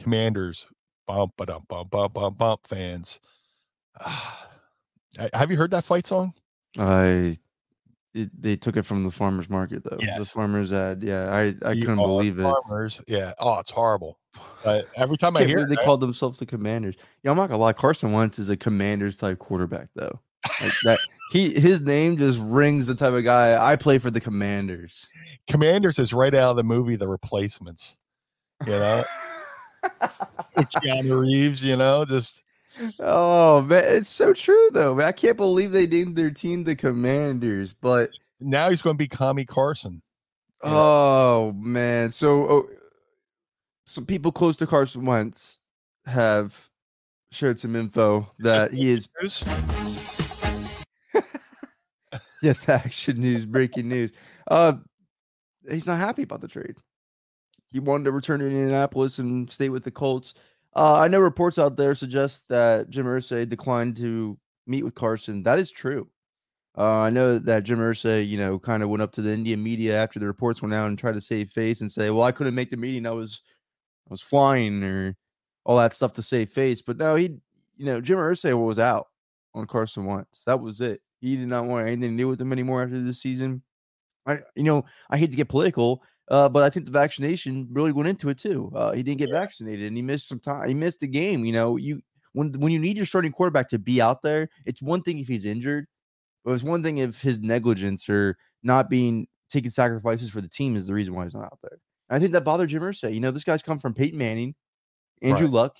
Commanders 0.00 0.66
bump 1.06 1.32
dum 1.36 1.64
bump 1.68 1.90
bump 1.90 2.12
bump 2.14 2.38
bump 2.38 2.66
fans. 2.66 3.20
Ah, 5.18 5.28
have 5.34 5.50
you 5.50 5.56
heard 5.56 5.72
that 5.72 5.84
fight 5.84 6.06
song? 6.06 6.32
I 6.78 7.36
it, 8.14 8.30
they 8.42 8.56
took 8.56 8.76
it 8.76 8.82
from 8.82 9.04
the 9.04 9.10
farmers 9.10 9.48
market 9.48 9.84
though. 9.84 9.96
The 9.96 10.24
farmers 10.24 10.72
ad. 10.72 11.02
Yeah, 11.02 11.32
I 11.32 11.54
I 11.64 11.72
You 11.72 11.82
couldn't 11.82 11.96
believe 11.96 12.38
it. 12.38 12.42
Farmers. 12.42 13.00
Yeah. 13.06 13.32
Oh, 13.38 13.58
it's 13.58 13.70
horrible. 13.70 14.18
But 14.64 14.86
every 14.96 15.16
time 15.18 15.36
I 15.36 15.44
hear 15.44 15.60
it, 15.60 15.68
they 15.68 15.76
I- 15.76 15.84
called 15.84 16.00
themselves 16.00 16.38
the 16.38 16.46
Commanders. 16.46 16.96
Yeah, 17.22 17.30
I'm 17.30 17.36
not 17.36 17.48
gonna 17.48 17.60
lie. 17.62 17.72
Carson 17.72 18.12
Wentz 18.12 18.38
is 18.38 18.48
a 18.48 18.56
Commanders 18.56 19.16
type 19.16 19.38
quarterback 19.38 19.88
though. 19.94 20.20
Like 20.62 20.72
that 20.84 20.98
he 21.32 21.58
his 21.60 21.82
name 21.82 22.16
just 22.16 22.38
rings 22.42 22.86
the 22.86 22.94
type 22.94 23.12
of 23.12 23.22
guy 23.24 23.62
I 23.72 23.76
play 23.76 23.98
for 23.98 24.10
the 24.10 24.20
Commanders. 24.20 25.06
Commanders 25.48 25.98
is 25.98 26.12
right 26.12 26.34
out 26.34 26.50
of 26.50 26.56
the 26.56 26.64
movie 26.64 26.96
The 26.96 27.08
Replacements. 27.08 27.96
You 28.66 28.72
know, 28.72 29.04
with 30.56 30.70
Keanu 30.70 31.20
Reeves. 31.20 31.62
You 31.62 31.76
know, 31.76 32.04
just 32.04 32.42
Oh 32.98 33.62
man, 33.62 33.84
it's 33.86 34.08
so 34.08 34.32
true 34.32 34.70
though. 34.72 34.94
Man, 34.94 35.06
I 35.06 35.12
can't 35.12 35.36
believe 35.36 35.72
they 35.72 35.86
named 35.86 36.16
their 36.16 36.30
team 36.30 36.64
the 36.64 36.76
Commanders. 36.76 37.72
But 37.72 38.10
now 38.40 38.70
he's 38.70 38.82
going 38.82 38.94
to 38.94 38.98
be 38.98 39.08
Kami 39.08 39.44
Carson. 39.44 40.02
Yeah. 40.64 40.70
oh 40.72 41.54
man, 41.56 42.10
so 42.10 42.50
oh, 42.50 42.68
some 43.86 44.06
people 44.06 44.32
close 44.32 44.56
to 44.58 44.66
Carson 44.66 45.04
Wentz 45.04 45.58
have 46.06 46.68
shared 47.32 47.58
some 47.58 47.76
info 47.76 48.30
that 48.38 48.72
he 48.72 48.90
is 48.90 49.08
yes, 52.42 52.60
the 52.60 52.72
action 52.72 53.20
news, 53.20 53.46
breaking 53.46 53.88
news. 53.88 54.12
Uh, 54.50 54.74
he's 55.70 55.86
not 55.86 55.98
happy 55.98 56.22
about 56.22 56.40
the 56.40 56.48
trade. 56.48 56.76
He 57.72 57.78
wanted 57.78 58.04
to 58.04 58.12
return 58.12 58.40
to 58.40 58.46
Indianapolis 58.46 59.18
and 59.18 59.50
stay 59.50 59.68
with 59.68 59.84
the 59.84 59.90
Colts. 59.90 60.34
Uh, 60.74 60.98
I 60.98 61.08
know 61.08 61.20
reports 61.20 61.58
out 61.58 61.76
there 61.76 61.94
suggest 61.94 62.44
that 62.48 62.90
Jim 62.90 63.06
Irsay 63.06 63.48
declined 63.48 63.96
to 63.96 64.38
meet 64.66 64.84
with 64.84 64.94
Carson. 64.94 65.42
That 65.42 65.58
is 65.58 65.70
true. 65.70 66.08
Uh, 66.78 67.00
I 67.00 67.10
know 67.10 67.38
that 67.38 67.64
Jim 67.64 67.80
Irsay, 67.80 68.26
you 68.26 68.38
know, 68.38 68.58
kind 68.58 68.82
of 68.82 68.88
went 68.88 69.02
up 69.02 69.12
to 69.12 69.22
the 69.22 69.32
Indian 69.32 69.62
media 69.62 70.00
after 70.00 70.20
the 70.20 70.26
reports 70.26 70.62
went 70.62 70.74
out 70.74 70.86
and 70.88 70.98
tried 70.98 71.14
to 71.14 71.20
save 71.20 71.50
face 71.50 71.80
and 71.80 71.90
say, 71.90 72.10
"Well, 72.10 72.22
I 72.22 72.32
couldn't 72.32 72.54
make 72.54 72.70
the 72.70 72.76
meeting. 72.76 73.06
I 73.06 73.10
was, 73.10 73.40
I 74.08 74.10
was 74.12 74.22
flying 74.22 74.82
or 74.84 75.16
all 75.64 75.76
that 75.78 75.94
stuff 75.94 76.12
to 76.14 76.22
save 76.22 76.50
face." 76.50 76.80
But 76.80 76.96
no, 76.98 77.16
he, 77.16 77.38
you 77.76 77.86
know, 77.86 78.00
Jim 78.00 78.18
Irsay 78.18 78.56
was 78.56 78.78
out 78.78 79.08
on 79.54 79.66
Carson 79.66 80.04
once. 80.04 80.44
That 80.46 80.60
was 80.60 80.80
it. 80.80 81.02
He 81.20 81.36
did 81.36 81.48
not 81.48 81.66
want 81.66 81.86
anything 81.88 82.16
to 82.16 82.22
do 82.22 82.28
with 82.28 82.40
him 82.40 82.52
anymore 82.52 82.82
after 82.84 83.00
this 83.00 83.20
season. 83.20 83.62
I, 84.26 84.38
you 84.54 84.62
know, 84.62 84.84
I 85.10 85.18
hate 85.18 85.32
to 85.32 85.36
get 85.36 85.48
political, 85.48 86.02
uh, 86.30 86.48
but 86.48 86.62
I 86.62 86.70
think 86.70 86.86
the 86.86 86.92
vaccination 86.92 87.68
really 87.72 87.92
went 87.92 88.08
into 88.08 88.28
it 88.28 88.38
too. 88.38 88.70
Uh, 88.74 88.92
he 88.92 89.02
didn't 89.02 89.18
get 89.18 89.30
vaccinated 89.30 89.88
and 89.88 89.96
he 89.96 90.02
missed 90.02 90.28
some 90.28 90.38
time. 90.38 90.68
He 90.68 90.74
missed 90.74 91.00
the 91.00 91.08
game. 91.08 91.44
You 91.44 91.52
know, 91.52 91.76
you 91.76 92.02
when 92.32 92.52
when 92.52 92.72
you 92.72 92.78
need 92.78 92.96
your 92.96 93.06
starting 93.06 93.32
quarterback 93.32 93.68
to 93.70 93.78
be 93.78 94.00
out 94.00 94.22
there, 94.22 94.48
it's 94.64 94.80
one 94.80 95.02
thing 95.02 95.18
if 95.18 95.26
he's 95.26 95.44
injured, 95.44 95.86
but 96.44 96.52
it's 96.52 96.62
one 96.62 96.82
thing 96.82 96.98
if 96.98 97.20
his 97.20 97.40
negligence 97.40 98.08
or 98.08 98.36
not 98.62 98.88
being 98.88 99.26
taking 99.50 99.70
sacrifices 99.70 100.30
for 100.30 100.40
the 100.40 100.48
team 100.48 100.76
is 100.76 100.86
the 100.86 100.94
reason 100.94 101.14
why 101.14 101.24
he's 101.24 101.34
not 101.34 101.44
out 101.44 101.58
there. 101.62 101.78
And 102.08 102.16
I 102.16 102.20
think 102.20 102.32
that 102.32 102.44
bothered 102.44 102.68
Jim 102.68 102.82
Irsay. 102.82 103.12
You 103.12 103.20
know, 103.20 103.32
this 103.32 103.44
guy's 103.44 103.62
come 103.62 103.80
from 103.80 103.94
Peyton 103.94 104.18
Manning, 104.18 104.54
Andrew 105.22 105.46
Right. 105.48 105.54
Luck, 105.54 105.76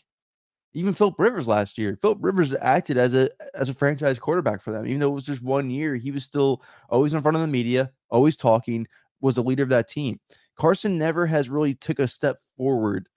even 0.72 0.94
Philip 0.94 1.14
Rivers 1.18 1.46
last 1.46 1.78
year. 1.78 1.96
Philip 2.00 2.18
Rivers 2.20 2.54
acted 2.60 2.96
as 2.96 3.14
a 3.14 3.28
as 3.54 3.68
a 3.68 3.74
franchise 3.74 4.18
quarterback 4.18 4.62
for 4.62 4.72
them, 4.72 4.86
even 4.86 4.98
though 4.98 5.10
it 5.10 5.14
was 5.14 5.22
just 5.22 5.42
one 5.42 5.70
year. 5.70 5.94
He 5.94 6.10
was 6.10 6.24
still 6.24 6.62
always 6.88 7.14
in 7.14 7.22
front 7.22 7.36
of 7.36 7.40
the 7.40 7.46
media, 7.46 7.92
always 8.10 8.36
talking, 8.36 8.88
was 9.20 9.36
a 9.36 9.42
leader 9.42 9.62
of 9.62 9.68
that 9.70 9.88
team. 9.88 10.20
Carson 10.60 10.98
never 10.98 11.26
has 11.26 11.48
really 11.48 11.72
took 11.72 11.98
a 11.98 12.06
step 12.06 12.42
forward 12.58 13.08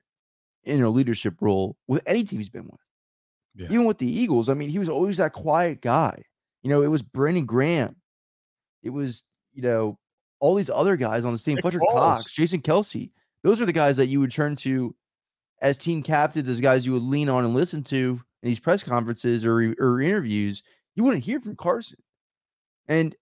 in 0.64 0.82
a 0.82 0.90
leadership 0.90 1.36
role 1.42 1.76
with 1.88 2.02
any 2.06 2.24
team 2.24 2.40
he's 2.40 2.48
been 2.48 2.64
with. 2.64 2.80
Yeah. 3.56 3.66
Even 3.66 3.84
with 3.84 3.98
the 3.98 4.08
Eagles, 4.08 4.48
I 4.48 4.54
mean, 4.54 4.70
he 4.70 4.80
was 4.80 4.88
always 4.88 5.18
that 5.18 5.34
quiet 5.34 5.82
guy. 5.82 6.24
You 6.62 6.70
know, 6.70 6.82
it 6.82 6.88
was 6.88 7.02
Brandon 7.02 7.46
Graham. 7.46 7.98
It 8.82 8.92
was, 8.92 9.24
you 9.52 9.62
know, 9.62 10.00
all 10.40 10.56
these 10.56 10.70
other 10.70 10.96
guys 10.96 11.26
on 11.26 11.34
the 11.34 11.38
team, 11.40 11.56
Nick 11.56 11.64
Fletcher. 11.64 11.82
Cox, 11.92 12.32
Jason 12.32 12.62
Kelce. 12.62 13.12
Those 13.44 13.60
are 13.60 13.66
the 13.66 13.74
guys 13.74 13.98
that 13.98 14.08
you 14.08 14.22
would 14.22 14.32
turn 14.32 14.56
to 14.58 14.96
as 15.62 15.78
team 15.78 16.02
captains, 16.02 16.48
as 16.48 16.62
guys 16.62 16.86
you 16.86 16.94
would 16.94 17.04
lean 17.04 17.28
on 17.28 17.44
and 17.44 17.54
listen 17.54 17.84
to 17.84 18.22
in 18.42 18.48
these 18.48 18.60
press 18.60 18.84
conferences 18.84 19.46
or, 19.46 19.76
or 19.80 20.00
interviews. 20.00 20.64
You 20.96 21.04
wouldn't 21.04 21.26
hear 21.26 21.42
from 21.42 21.58
Carson. 21.58 22.00
And 22.88 23.18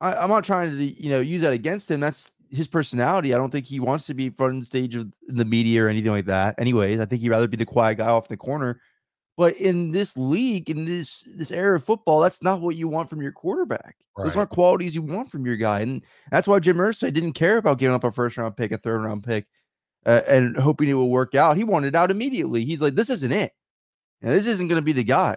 I, 0.00 0.14
I'm 0.14 0.28
not 0.28 0.44
trying 0.44 0.70
to, 0.70 0.84
you 0.84 1.10
know, 1.10 1.20
use 1.20 1.42
that 1.42 1.52
against 1.52 1.90
him. 1.90 1.98
That's 1.98 2.30
his 2.50 2.68
personality. 2.68 3.34
I 3.34 3.38
don't 3.38 3.50
think 3.50 3.66
he 3.66 3.80
wants 3.80 4.06
to 4.06 4.14
be 4.14 4.30
front 4.30 4.54
and 4.54 4.66
stage 4.66 4.94
of 4.94 5.12
the 5.28 5.44
media 5.44 5.84
or 5.84 5.88
anything 5.88 6.12
like 6.12 6.26
that. 6.26 6.58
Anyways, 6.58 7.00
I 7.00 7.06
think 7.06 7.22
he'd 7.22 7.30
rather 7.30 7.48
be 7.48 7.56
the 7.56 7.66
quiet 7.66 7.96
guy 7.96 8.08
off 8.08 8.28
the 8.28 8.36
corner. 8.36 8.80
But 9.36 9.56
in 9.56 9.90
this 9.90 10.16
league, 10.16 10.70
in 10.70 10.86
this 10.86 11.22
this 11.36 11.50
era 11.50 11.76
of 11.76 11.84
football, 11.84 12.20
that's 12.20 12.42
not 12.42 12.62
what 12.62 12.76
you 12.76 12.88
want 12.88 13.10
from 13.10 13.20
your 13.20 13.32
quarterback. 13.32 13.96
Those 14.16 14.34
aren't 14.34 14.48
qualities 14.48 14.94
you 14.94 15.02
want 15.02 15.30
from 15.30 15.44
your 15.44 15.56
guy, 15.56 15.80
and 15.80 16.02
that's 16.30 16.48
why 16.48 16.58
Jim 16.58 16.78
Irsay 16.78 17.12
didn't 17.12 17.34
care 17.34 17.58
about 17.58 17.78
giving 17.78 17.94
up 17.94 18.04
a 18.04 18.10
first 18.10 18.38
round 18.38 18.56
pick, 18.56 18.72
a 18.72 18.78
third 18.78 19.02
round 19.02 19.24
pick, 19.24 19.44
uh, 20.06 20.22
and 20.26 20.56
hoping 20.56 20.88
it 20.88 20.94
will 20.94 21.10
work 21.10 21.34
out. 21.34 21.58
He 21.58 21.64
wanted 21.64 21.94
out 21.94 22.10
immediately. 22.10 22.64
He's 22.64 22.80
like, 22.80 22.94
this 22.94 23.10
isn't 23.10 23.32
it. 23.32 23.52
And 24.22 24.32
this 24.32 24.46
isn't 24.46 24.68
going 24.68 24.80
to 24.80 24.84
be 24.84 24.94
the 24.94 25.04
guy. 25.04 25.36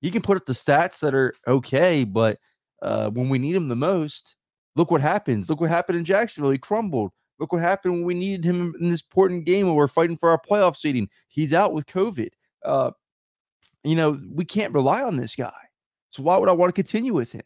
He 0.00 0.12
can 0.12 0.22
put 0.22 0.36
up 0.36 0.46
the 0.46 0.52
stats 0.52 1.00
that 1.00 1.12
are 1.12 1.34
okay, 1.46 2.04
but 2.04 2.38
uh, 2.82 3.10
when 3.10 3.28
we 3.28 3.40
need 3.40 3.56
him 3.56 3.66
the 3.66 3.74
most, 3.74 4.36
look 4.76 4.90
what 4.90 5.00
happens. 5.00 5.48
Look 5.48 5.60
what 5.60 5.70
happened 5.70 5.98
in 5.98 6.04
Jacksonville. 6.04 6.50
He 6.50 6.58
crumbled. 6.58 7.12
Look 7.38 7.52
what 7.52 7.62
happened 7.62 7.94
when 7.94 8.04
we 8.04 8.14
needed 8.14 8.44
him 8.44 8.74
in 8.80 8.88
this 8.88 9.02
important 9.02 9.46
game 9.46 9.66
where 9.66 9.74
we're 9.74 9.88
fighting 9.88 10.16
for 10.16 10.30
our 10.30 10.40
playoff 10.40 10.76
seeding. 10.76 11.08
He's 11.28 11.54
out 11.54 11.72
with 11.72 11.86
COVID. 11.86 12.28
Uh, 12.64 12.90
you 13.82 13.96
know, 13.96 14.20
we 14.30 14.44
can't 14.44 14.74
rely 14.74 15.02
on 15.02 15.16
this 15.16 15.34
guy. 15.34 15.52
So 16.10 16.22
why 16.22 16.36
would 16.36 16.48
I 16.48 16.52
want 16.52 16.68
to 16.68 16.74
continue 16.74 17.14
with 17.14 17.32
him? 17.32 17.42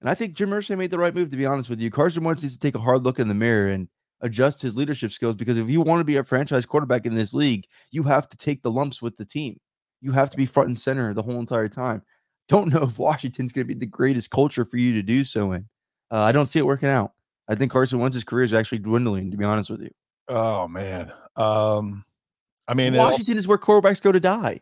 And 0.00 0.08
I 0.08 0.14
think 0.14 0.34
Jim 0.34 0.50
Irsay 0.50 0.76
made 0.76 0.90
the 0.90 0.98
right 0.98 1.14
move, 1.14 1.30
to 1.30 1.36
be 1.36 1.46
honest 1.46 1.68
with 1.68 1.80
you. 1.80 1.90
Carson 1.90 2.24
Wentz 2.24 2.42
needs 2.42 2.54
to 2.54 2.60
take 2.60 2.74
a 2.74 2.80
hard 2.80 3.04
look 3.04 3.18
in 3.18 3.28
the 3.28 3.34
mirror 3.34 3.68
and 3.68 3.88
adjust 4.22 4.60
his 4.60 4.76
leadership 4.76 5.12
skills 5.12 5.36
because 5.36 5.58
if 5.58 5.70
you 5.70 5.80
want 5.80 6.00
to 6.00 6.04
be 6.04 6.16
a 6.16 6.24
franchise 6.24 6.66
quarterback 6.66 7.06
in 7.06 7.14
this 7.14 7.34
league, 7.34 7.66
you 7.90 8.02
have 8.02 8.28
to 8.28 8.36
take 8.36 8.62
the 8.62 8.70
lumps 8.70 9.00
with 9.00 9.16
the 9.16 9.24
team. 9.24 9.58
You 10.00 10.12
have 10.12 10.30
to 10.30 10.36
be 10.36 10.46
front 10.46 10.68
and 10.68 10.78
center 10.78 11.12
the 11.14 11.22
whole 11.22 11.38
entire 11.38 11.68
time. 11.68 12.02
Don't 12.48 12.72
know 12.72 12.82
if 12.82 12.98
Washington's 12.98 13.52
going 13.52 13.66
to 13.66 13.74
be 13.74 13.78
the 13.78 13.86
greatest 13.86 14.30
culture 14.30 14.64
for 14.64 14.76
you 14.76 14.92
to 14.94 15.02
do 15.02 15.24
so 15.24 15.52
in. 15.52 15.68
Uh, 16.10 16.20
I 16.20 16.32
don't 16.32 16.46
see 16.46 16.58
it 16.58 16.66
working 16.66 16.88
out. 16.88 17.12
I 17.48 17.54
think 17.54 17.72
Carson 17.72 17.98
Wentz's 17.98 18.24
career 18.24 18.44
is 18.44 18.52
actually 18.52 18.78
dwindling. 18.78 19.30
To 19.30 19.36
be 19.36 19.44
honest 19.44 19.70
with 19.70 19.82
you, 19.82 19.90
Oh 20.30 20.68
man. 20.68 21.12
Um, 21.36 22.04
I 22.68 22.74
mean, 22.74 22.94
Washington 22.94 23.36
is 23.36 23.48
where 23.48 23.58
quarterbacks 23.58 24.00
go 24.00 24.12
to 24.12 24.20
die. 24.20 24.60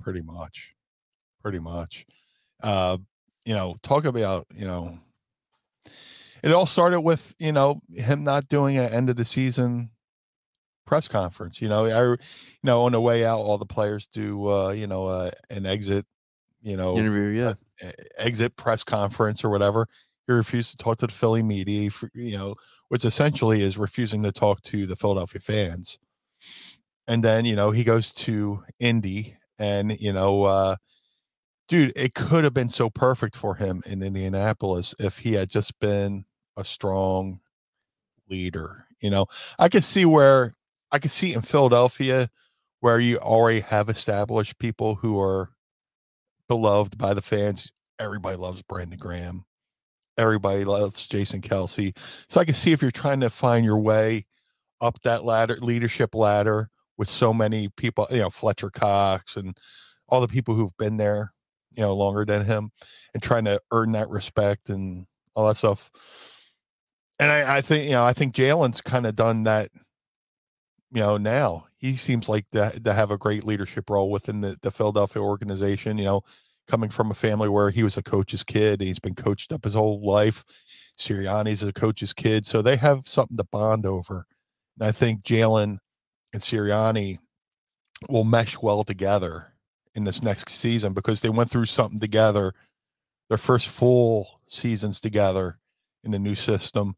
pretty 0.00 0.22
much, 0.22 0.74
pretty 1.42 1.58
much. 1.58 2.06
Uh, 2.62 2.98
you 3.44 3.54
know, 3.54 3.76
talk 3.82 4.04
about 4.04 4.46
you 4.54 4.64
know, 4.64 4.98
it 6.42 6.52
all 6.52 6.66
started 6.66 7.00
with 7.00 7.34
you 7.38 7.50
know 7.50 7.80
him 7.90 8.22
not 8.22 8.48
doing 8.48 8.78
an 8.78 8.92
end 8.92 9.10
of 9.10 9.16
the 9.16 9.24
season 9.24 9.90
press 10.86 11.08
conference. 11.08 11.60
You 11.60 11.68
know, 11.68 11.86
I, 11.86 12.10
you 12.10 12.18
know, 12.62 12.84
on 12.84 12.92
the 12.92 13.00
way 13.00 13.24
out, 13.24 13.40
all 13.40 13.58
the 13.58 13.66
players 13.66 14.06
do 14.06 14.48
uh, 14.48 14.70
you 14.70 14.86
know 14.86 15.06
uh, 15.06 15.32
an 15.50 15.66
exit, 15.66 16.06
you 16.62 16.76
know, 16.76 16.96
Interview, 16.96 17.40
yeah. 17.40 17.90
exit 18.16 18.56
press 18.56 18.84
conference 18.84 19.42
or 19.42 19.50
whatever. 19.50 19.88
He 20.26 20.32
refused 20.32 20.70
to 20.70 20.76
talk 20.76 20.98
to 20.98 21.06
the 21.06 21.12
Philly 21.12 21.42
media, 21.42 21.90
for, 21.90 22.10
you 22.14 22.36
know, 22.36 22.54
which 22.88 23.04
essentially 23.04 23.62
is 23.62 23.78
refusing 23.78 24.22
to 24.22 24.32
talk 24.32 24.62
to 24.62 24.86
the 24.86 24.96
Philadelphia 24.96 25.40
fans. 25.40 25.98
And 27.06 27.24
then, 27.24 27.44
you 27.44 27.56
know, 27.56 27.70
he 27.70 27.84
goes 27.84 28.12
to 28.12 28.62
Indy 28.78 29.36
and, 29.58 29.98
you 30.00 30.12
know, 30.12 30.44
uh, 30.44 30.76
dude, 31.68 31.92
it 31.96 32.14
could 32.14 32.44
have 32.44 32.54
been 32.54 32.68
so 32.68 32.90
perfect 32.90 33.36
for 33.36 33.56
him 33.56 33.82
in 33.86 34.02
Indianapolis 34.02 34.94
if 34.98 35.18
he 35.18 35.32
had 35.34 35.50
just 35.50 35.78
been 35.80 36.24
a 36.56 36.64
strong 36.64 37.40
leader. 38.28 38.86
You 39.00 39.10
know, 39.10 39.26
I 39.58 39.68
could 39.68 39.84
see 39.84 40.04
where 40.04 40.54
I 40.92 40.98
could 40.98 41.10
see 41.10 41.34
in 41.34 41.42
Philadelphia 41.42 42.30
where 42.80 43.00
you 43.00 43.16
already 43.18 43.60
have 43.60 43.88
established 43.88 44.58
people 44.58 44.96
who 44.96 45.18
are 45.20 45.50
beloved 46.48 46.98
by 46.98 47.14
the 47.14 47.22
fans. 47.22 47.72
Everybody 47.98 48.36
loves 48.36 48.62
Brandon 48.62 48.98
Graham. 48.98 49.44
Everybody 50.18 50.64
loves 50.64 51.06
Jason 51.06 51.40
Kelce. 51.40 51.96
So 52.28 52.40
I 52.40 52.44
can 52.44 52.54
see 52.54 52.72
if 52.72 52.82
you're 52.82 52.90
trying 52.90 53.20
to 53.20 53.30
find 53.30 53.64
your 53.64 53.78
way 53.78 54.26
up 54.80 55.00
that 55.02 55.24
ladder, 55.24 55.56
leadership 55.60 56.14
ladder, 56.14 56.68
with 56.98 57.08
so 57.08 57.32
many 57.32 57.68
people, 57.68 58.06
you 58.10 58.18
know, 58.18 58.30
Fletcher 58.30 58.70
Cox 58.70 59.36
and 59.36 59.56
all 60.08 60.20
the 60.20 60.28
people 60.28 60.54
who've 60.54 60.76
been 60.76 60.98
there, 60.98 61.32
you 61.72 61.82
know, 61.82 61.94
longer 61.94 62.24
than 62.24 62.44
him, 62.44 62.70
and 63.14 63.22
trying 63.22 63.44
to 63.46 63.60
earn 63.70 63.92
that 63.92 64.08
respect 64.10 64.68
and 64.68 65.06
all 65.34 65.48
that 65.48 65.56
stuff. 65.56 65.90
And 67.18 67.30
I, 67.30 67.56
I 67.56 67.60
think, 67.60 67.84
you 67.84 67.92
know, 67.92 68.04
I 68.04 68.12
think 68.12 68.34
Jalen's 68.34 68.80
kind 68.80 69.06
of 69.06 69.16
done 69.16 69.44
that. 69.44 69.70
You 70.92 71.00
know, 71.00 71.16
now 71.16 71.66
he 71.78 71.96
seems 71.96 72.28
like 72.28 72.50
to, 72.50 72.78
to 72.78 72.92
have 72.92 73.10
a 73.10 73.16
great 73.16 73.44
leadership 73.44 73.88
role 73.88 74.10
within 74.10 74.42
the, 74.42 74.58
the 74.60 74.70
Philadelphia 74.70 75.22
organization. 75.22 75.96
You 75.96 76.04
know, 76.04 76.22
coming 76.68 76.90
from 76.90 77.10
a 77.10 77.14
family 77.14 77.48
where 77.48 77.70
he 77.70 77.82
was 77.82 77.96
a 77.96 78.02
coach's 78.02 78.44
kid 78.44 78.80
and 78.80 78.88
he's 78.88 78.98
been 78.98 79.14
coached 79.14 79.52
up 79.52 79.64
his 79.64 79.74
whole 79.74 80.04
life. 80.04 80.44
Sirianni's 80.98 81.62
a 81.62 81.72
coach's 81.72 82.12
kid, 82.12 82.46
so 82.46 82.62
they 82.62 82.76
have 82.76 83.08
something 83.08 83.36
to 83.36 83.44
bond 83.44 83.86
over. 83.86 84.26
And 84.78 84.88
I 84.88 84.92
think 84.92 85.22
Jalen 85.22 85.78
and 86.32 86.42
Sirianni 86.42 87.18
will 88.08 88.24
mesh 88.24 88.58
well 88.58 88.84
together 88.84 89.54
in 89.94 90.04
this 90.04 90.22
next 90.22 90.50
season 90.54 90.92
because 90.92 91.20
they 91.20 91.28
went 91.28 91.50
through 91.50 91.66
something 91.66 92.00
together. 92.00 92.54
Their 93.28 93.38
first 93.38 93.68
full 93.68 94.40
seasons 94.46 95.00
together 95.00 95.58
in 96.04 96.10
the 96.10 96.18
new 96.18 96.34
system. 96.34 96.96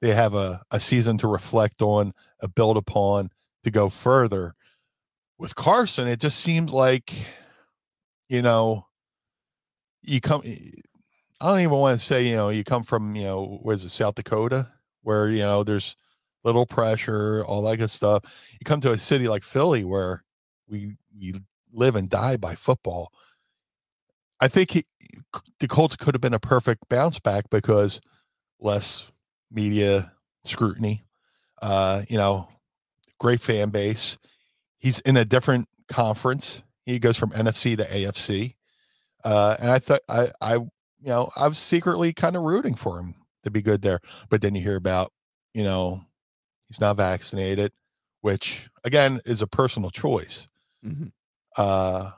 They 0.00 0.14
have 0.14 0.34
a, 0.34 0.62
a 0.70 0.80
season 0.80 1.18
to 1.18 1.28
reflect 1.28 1.82
on, 1.82 2.12
a 2.40 2.48
build 2.48 2.76
upon, 2.76 3.30
to 3.64 3.70
go 3.70 3.88
further. 3.88 4.54
With 5.38 5.54
Carson, 5.54 6.08
it 6.08 6.20
just 6.20 6.40
seems 6.40 6.72
like, 6.72 7.12
you 8.28 8.42
know, 8.42 8.86
you 10.06 10.20
come 10.20 10.42
I 11.40 11.50
don't 11.50 11.60
even 11.60 11.72
want 11.72 11.98
to 11.98 12.04
say, 12.04 12.26
you 12.26 12.34
know, 12.34 12.48
you 12.48 12.64
come 12.64 12.82
from, 12.82 13.14
you 13.14 13.24
know, 13.24 13.58
where's 13.62 13.84
it, 13.84 13.90
South 13.90 14.14
Dakota, 14.14 14.68
where, 15.02 15.28
you 15.28 15.40
know, 15.40 15.64
there's 15.64 15.96
little 16.44 16.64
pressure, 16.64 17.44
all 17.44 17.62
that 17.62 17.76
good 17.76 17.90
stuff. 17.90 18.24
You 18.52 18.64
come 18.64 18.80
to 18.82 18.92
a 18.92 18.98
city 18.98 19.28
like 19.28 19.42
Philly 19.42 19.84
where 19.84 20.24
we 20.68 20.96
we 21.18 21.34
live 21.72 21.96
and 21.96 22.08
die 22.08 22.36
by 22.36 22.54
football. 22.54 23.12
I 24.40 24.48
think 24.48 24.70
he, 24.70 24.84
the 25.60 25.68
Colts 25.68 25.96
could 25.96 26.14
have 26.14 26.20
been 26.20 26.34
a 26.34 26.38
perfect 26.38 26.88
bounce 26.88 27.18
back 27.18 27.48
because 27.50 28.00
less 28.60 29.04
media 29.50 30.12
scrutiny, 30.44 31.04
uh, 31.62 32.02
you 32.08 32.16
know, 32.18 32.48
great 33.18 33.40
fan 33.40 33.70
base. 33.70 34.18
He's 34.78 35.00
in 35.00 35.16
a 35.16 35.24
different 35.24 35.68
conference. 35.88 36.62
He 36.84 36.98
goes 36.98 37.16
from 37.16 37.30
NFC 37.30 37.76
to 37.76 37.84
AFC. 37.84 38.54
Uh, 39.26 39.56
and 39.60 39.70
I 39.72 39.80
thought 39.80 40.02
I, 40.08 40.28
I, 40.42 40.54
you 40.56 40.70
know, 41.02 41.30
I 41.36 41.48
was 41.48 41.58
secretly 41.58 42.14
kind 42.14 42.36
of 42.36 42.44
rooting 42.44 42.76
for 42.76 43.00
him 43.00 43.16
to 43.44 43.50
be 43.52 43.62
good 43.62 43.82
there. 43.82 44.00
But 44.30 44.42
then 44.42 44.56
you 44.56 44.62
hear 44.62 44.76
about, 44.76 45.12
you 45.54 45.64
know, 45.64 46.02
he's 46.68 46.80
not 46.80 46.96
vaccinated, 46.98 47.72
which 48.22 48.70
again 48.84 49.20
is 49.26 49.42
a 49.42 49.48
personal 49.48 49.90
choice. 49.90 50.48
Mhm. 50.82 51.12
Uh, 51.56 52.12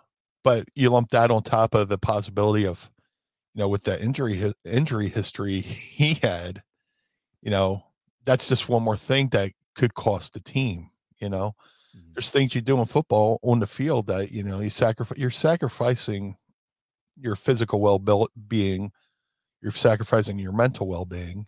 but 0.44 0.66
you 0.74 0.90
lump 0.90 1.10
that 1.10 1.30
on 1.30 1.42
top 1.42 1.74
of 1.74 1.88
the 1.88 1.98
possibility 1.98 2.66
of, 2.66 2.90
you 3.54 3.60
know, 3.60 3.68
with 3.68 3.84
the 3.84 4.02
injury 4.02 4.36
his, 4.36 4.54
injury 4.64 5.10
history 5.10 5.60
he 5.62 6.14
had, 6.16 6.64
you 7.42 7.50
know, 7.50 7.84
that's 8.24 8.48
just 8.48 8.68
one 8.68 8.84
more 8.84 8.98
thing 8.98 9.28
that 9.30 9.52
could 9.76 9.94
cost 9.94 10.34
the 10.34 10.40
team. 10.40 10.90
You 11.20 11.30
know, 11.30 11.56
Mhm. 11.94 12.16
there's 12.16 12.30
things 12.30 12.54
you 12.54 12.62
do 12.62 12.80
in 12.80 12.86
football 12.86 13.40
on 13.42 13.60
the 13.60 13.68
field 13.68 14.08
that 14.08 14.32
you 14.32 14.44
know 14.44 14.60
you 14.60 14.70
sacrifice. 14.70 15.18
You're 15.18 15.30
sacrificing 15.32 16.36
your 17.20 17.36
physical 17.36 17.80
well 17.80 17.98
being. 18.48 18.92
You're 19.60 19.72
sacrificing 19.72 20.38
your 20.38 20.52
mental 20.52 20.86
well 20.86 21.04
being. 21.04 21.46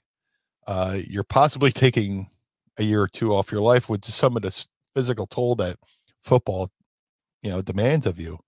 Uh, 0.67 0.99
you're 1.07 1.25
possibly 1.25 1.73
taking 1.73 2.29
a 2.79 2.83
year 2.83 3.03
or 3.03 3.09
two 3.09 3.35
off 3.35 3.53
your 3.53 3.61
life 3.61 3.89
with 3.89 4.05
some 4.05 4.37
of 4.37 4.43
the 4.43 4.67
physical 4.95 5.27
toll 5.27 5.55
that 5.57 5.77
football, 6.23 6.71
you 7.43 7.51
know, 7.51 7.63
demands 7.63 8.07
of 8.07 8.19
you. 8.19 8.39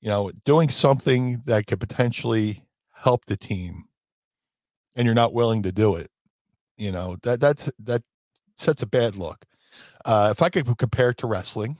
You 0.00 0.08
know, 0.08 0.30
doing 0.44 0.70
something 0.70 1.42
that 1.44 1.66
could 1.66 1.80
potentially 1.80 2.62
help 2.92 3.26
the 3.26 3.36
team, 3.36 3.84
and 4.94 5.04
you're 5.04 5.14
not 5.14 5.34
willing 5.34 5.62
to 5.64 5.72
do 5.72 5.96
it. 5.96 6.10
You 6.76 6.90
know 6.90 7.16
that 7.22 7.40
that's 7.40 7.70
that 7.80 8.02
sets 8.56 8.82
a 8.82 8.86
bad 8.86 9.16
look. 9.16 9.44
Uh, 10.06 10.28
if 10.30 10.40
I 10.40 10.48
could 10.48 10.78
compare 10.78 11.10
it 11.10 11.18
to 11.18 11.26
wrestling, 11.26 11.76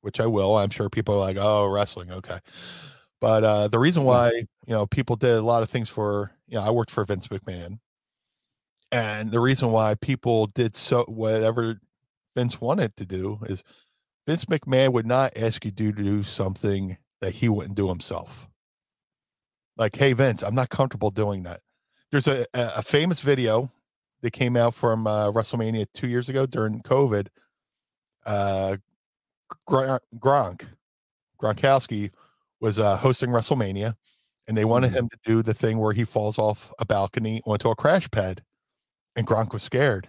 which 0.00 0.18
I 0.18 0.26
will, 0.26 0.56
I'm 0.56 0.70
sure 0.70 0.90
people 0.90 1.14
are 1.14 1.18
like, 1.18 1.36
"Oh, 1.38 1.66
wrestling, 1.66 2.10
okay." 2.10 2.40
But 3.20 3.44
uh, 3.44 3.68
the 3.68 3.78
reason 3.78 4.04
why 4.04 4.30
you 4.30 4.74
know 4.74 4.86
people 4.86 5.16
did 5.16 5.32
a 5.36 5.42
lot 5.42 5.62
of 5.62 5.70
things 5.70 5.88
for 5.88 6.32
you 6.46 6.56
know 6.56 6.62
I 6.62 6.70
worked 6.70 6.90
for 6.90 7.04
Vince 7.04 7.28
McMahon, 7.28 7.78
and 8.92 9.30
the 9.30 9.40
reason 9.40 9.70
why 9.72 9.94
people 9.94 10.48
did 10.48 10.76
so 10.76 11.04
whatever 11.04 11.80
Vince 12.36 12.60
wanted 12.60 12.96
to 12.96 13.06
do 13.06 13.38
is 13.46 13.62
Vince 14.26 14.44
McMahon 14.46 14.92
would 14.92 15.06
not 15.06 15.36
ask 15.36 15.64
you 15.64 15.70
to 15.70 15.92
do 15.92 16.22
something 16.22 16.98
that 17.20 17.34
he 17.34 17.48
wouldn't 17.48 17.76
do 17.76 17.88
himself. 17.88 18.48
Like, 19.76 19.96
hey 19.96 20.12
Vince, 20.12 20.42
I'm 20.42 20.54
not 20.54 20.70
comfortable 20.70 21.10
doing 21.10 21.44
that. 21.44 21.60
There's 22.10 22.28
a 22.28 22.46
a 22.54 22.82
famous 22.82 23.20
video 23.20 23.70
that 24.22 24.32
came 24.32 24.56
out 24.56 24.74
from 24.74 25.06
uh, 25.06 25.30
WrestleMania 25.30 25.86
two 25.92 26.08
years 26.08 26.28
ago 26.28 26.46
during 26.46 26.80
COVID. 26.82 27.28
Uh, 28.24 28.76
Gronk, 29.68 30.64
Gronkowski 31.40 32.10
was 32.64 32.78
uh, 32.78 32.96
hosting 32.96 33.28
WrestleMania, 33.28 33.94
and 34.48 34.56
they 34.56 34.64
wanted 34.64 34.92
Mhm. 34.92 34.94
him 34.94 35.08
to 35.10 35.18
do 35.22 35.42
the 35.42 35.52
thing 35.52 35.76
where 35.76 35.92
he 35.92 36.02
falls 36.02 36.38
off 36.38 36.72
a 36.78 36.86
balcony 36.86 37.42
onto 37.44 37.68
a 37.68 37.76
crash 37.76 38.10
pad, 38.10 38.42
and 39.14 39.26
Gronk 39.26 39.52
was 39.52 39.62
scared. 39.62 40.08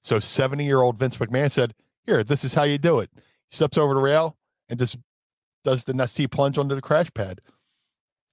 So 0.00 0.20
70 0.20 0.64
year 0.64 0.80
old 0.80 0.98
Vince 0.98 1.18
McMahon 1.18 1.52
said, 1.52 1.74
"Here, 2.06 2.24
this 2.24 2.44
is 2.44 2.54
how 2.54 2.62
you 2.62 2.78
do 2.78 2.98
it." 3.00 3.10
He 3.14 3.20
steps 3.56 3.76
over 3.76 3.92
the 3.92 4.00
rail 4.00 4.38
and 4.70 4.78
just 4.78 4.96
does 5.62 5.84
the 5.84 5.92
nasty 5.92 6.26
plunge 6.26 6.56
onto 6.56 6.74
the 6.74 6.80
crash 6.80 7.10
pad, 7.12 7.42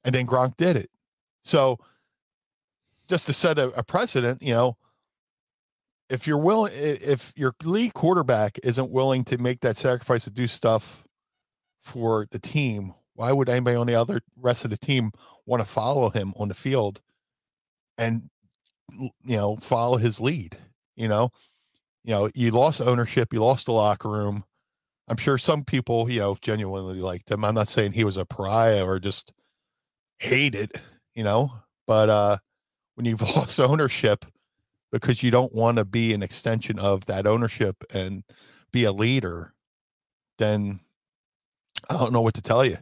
and 0.06 0.16
then 0.16 0.26
Gronk 0.26 0.56
did 0.56 0.78
it. 0.78 0.90
So 1.44 1.80
just 3.10 3.26
to 3.26 3.34
set 3.34 3.60
a, 3.60 3.78
a 3.78 3.84
precedent, 3.84 4.42
you 4.42 4.54
know, 4.54 4.78
if 6.10 6.26
you're 6.28 6.38
willing, 6.38 6.72
if 6.74 7.34
your 7.36 7.54
lead 7.62 7.94
quarterback 7.94 8.58
isn't 8.64 8.90
willing 8.90 9.26
to 9.26 9.38
make 9.38 9.60
that 9.60 9.76
sacrifice 9.76 10.24
to 10.24 10.30
do 10.30 10.48
stuff 10.48 11.04
for 11.84 12.26
the 12.32 12.40
team, 12.40 12.94
why 13.18 13.32
would 13.32 13.50
anybody 13.50 13.76
on 13.76 13.88
the 13.88 13.96
other 13.96 14.22
rest 14.40 14.64
of 14.64 14.70
the 14.70 14.78
team 14.78 15.12
want 15.48 15.60
to 15.62 15.68
follow 15.68 16.12
him 16.12 16.34
on 16.38 16.50
the 16.50 16.54
field 16.54 17.02
and 17.98 18.30
you 18.92 19.12
know 19.26 19.58
follow 19.58 19.98
his 19.98 20.20
lead? 20.20 20.56
You 20.96 21.08
know, 21.08 21.32
you 22.04 22.12
know, 22.14 22.30
you 22.36 22.52
lost 22.52 22.80
ownership, 22.80 23.34
you 23.34 23.40
lost 23.44 23.66
the 23.66 23.72
locker 23.74 24.08
room. 24.08 24.44
I'm 25.08 25.18
sure 25.18 25.40
some 25.40 25.64
people, 25.64 26.10
you 26.12 26.20
know, 26.20 26.38
genuinely 26.42 27.02
liked 27.02 27.32
him. 27.32 27.44
I'm 27.44 27.56
not 27.56 27.70
saying 27.70 27.94
he 27.94 28.04
was 28.04 28.18
a 28.18 28.26
pariah 28.26 28.86
or 28.86 29.00
just 29.00 29.34
hated, 30.20 30.74
you 31.16 31.24
know, 31.24 31.52
but 31.88 32.10
uh 32.10 32.38
when 32.96 33.06
you've 33.06 33.22
lost 33.36 33.60
ownership 33.60 34.26
because 34.92 35.24
you 35.24 35.32
don't 35.32 35.56
want 35.56 35.78
to 35.78 35.86
be 35.86 36.14
an 36.14 36.22
extension 36.22 36.78
of 36.78 37.06
that 37.08 37.26
ownership 37.26 37.84
and 37.92 38.24
be 38.72 38.84
a 38.84 38.92
leader, 38.92 39.54
then 40.38 40.80
I 41.90 41.96
don't 41.98 42.14
know 42.14 42.22
what 42.22 42.36
to 42.36 42.42
tell 42.44 42.64
you. 42.64 42.78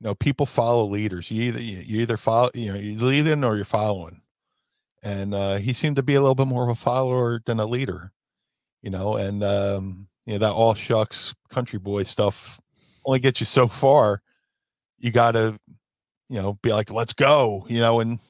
You 0.00 0.08
know, 0.08 0.14
people 0.14 0.46
follow 0.46 0.86
leaders. 0.86 1.30
You 1.30 1.42
either 1.44 1.60
you 1.60 2.00
either 2.02 2.16
follow, 2.18 2.50
you 2.54 2.72
know, 2.72 2.78
you're 2.78 3.02
leading 3.02 3.44
or 3.44 3.56
you're 3.56 3.64
following. 3.64 4.22
and 5.02 5.34
uh, 5.34 5.56
he 5.58 5.72
seemed 5.72 5.96
to 5.96 6.02
be 6.02 6.14
a 6.14 6.20
little 6.20 6.34
bit 6.34 6.46
more 6.48 6.64
of 6.64 6.70
a 6.70 6.74
follower 6.74 7.40
than 7.46 7.60
a 7.60 7.66
leader, 7.66 8.12
you 8.82 8.90
know. 8.90 9.16
And 9.16 9.42
um, 9.44 10.08
you 10.26 10.34
know 10.34 10.38
that 10.40 10.52
all 10.52 10.74
shucks 10.74 11.34
country 11.50 11.78
boy 11.78 12.04
stuff 12.04 12.60
only 13.04 13.20
gets 13.20 13.40
you 13.40 13.46
so 13.46 13.68
far. 13.68 14.22
You 14.98 15.12
got 15.12 15.32
to, 15.32 15.58
you 16.28 16.42
know, 16.42 16.54
be 16.62 16.72
like, 16.72 16.90
let's 16.90 17.12
go, 17.12 17.66
you 17.68 17.80
know, 17.80 18.00
and 18.00 18.20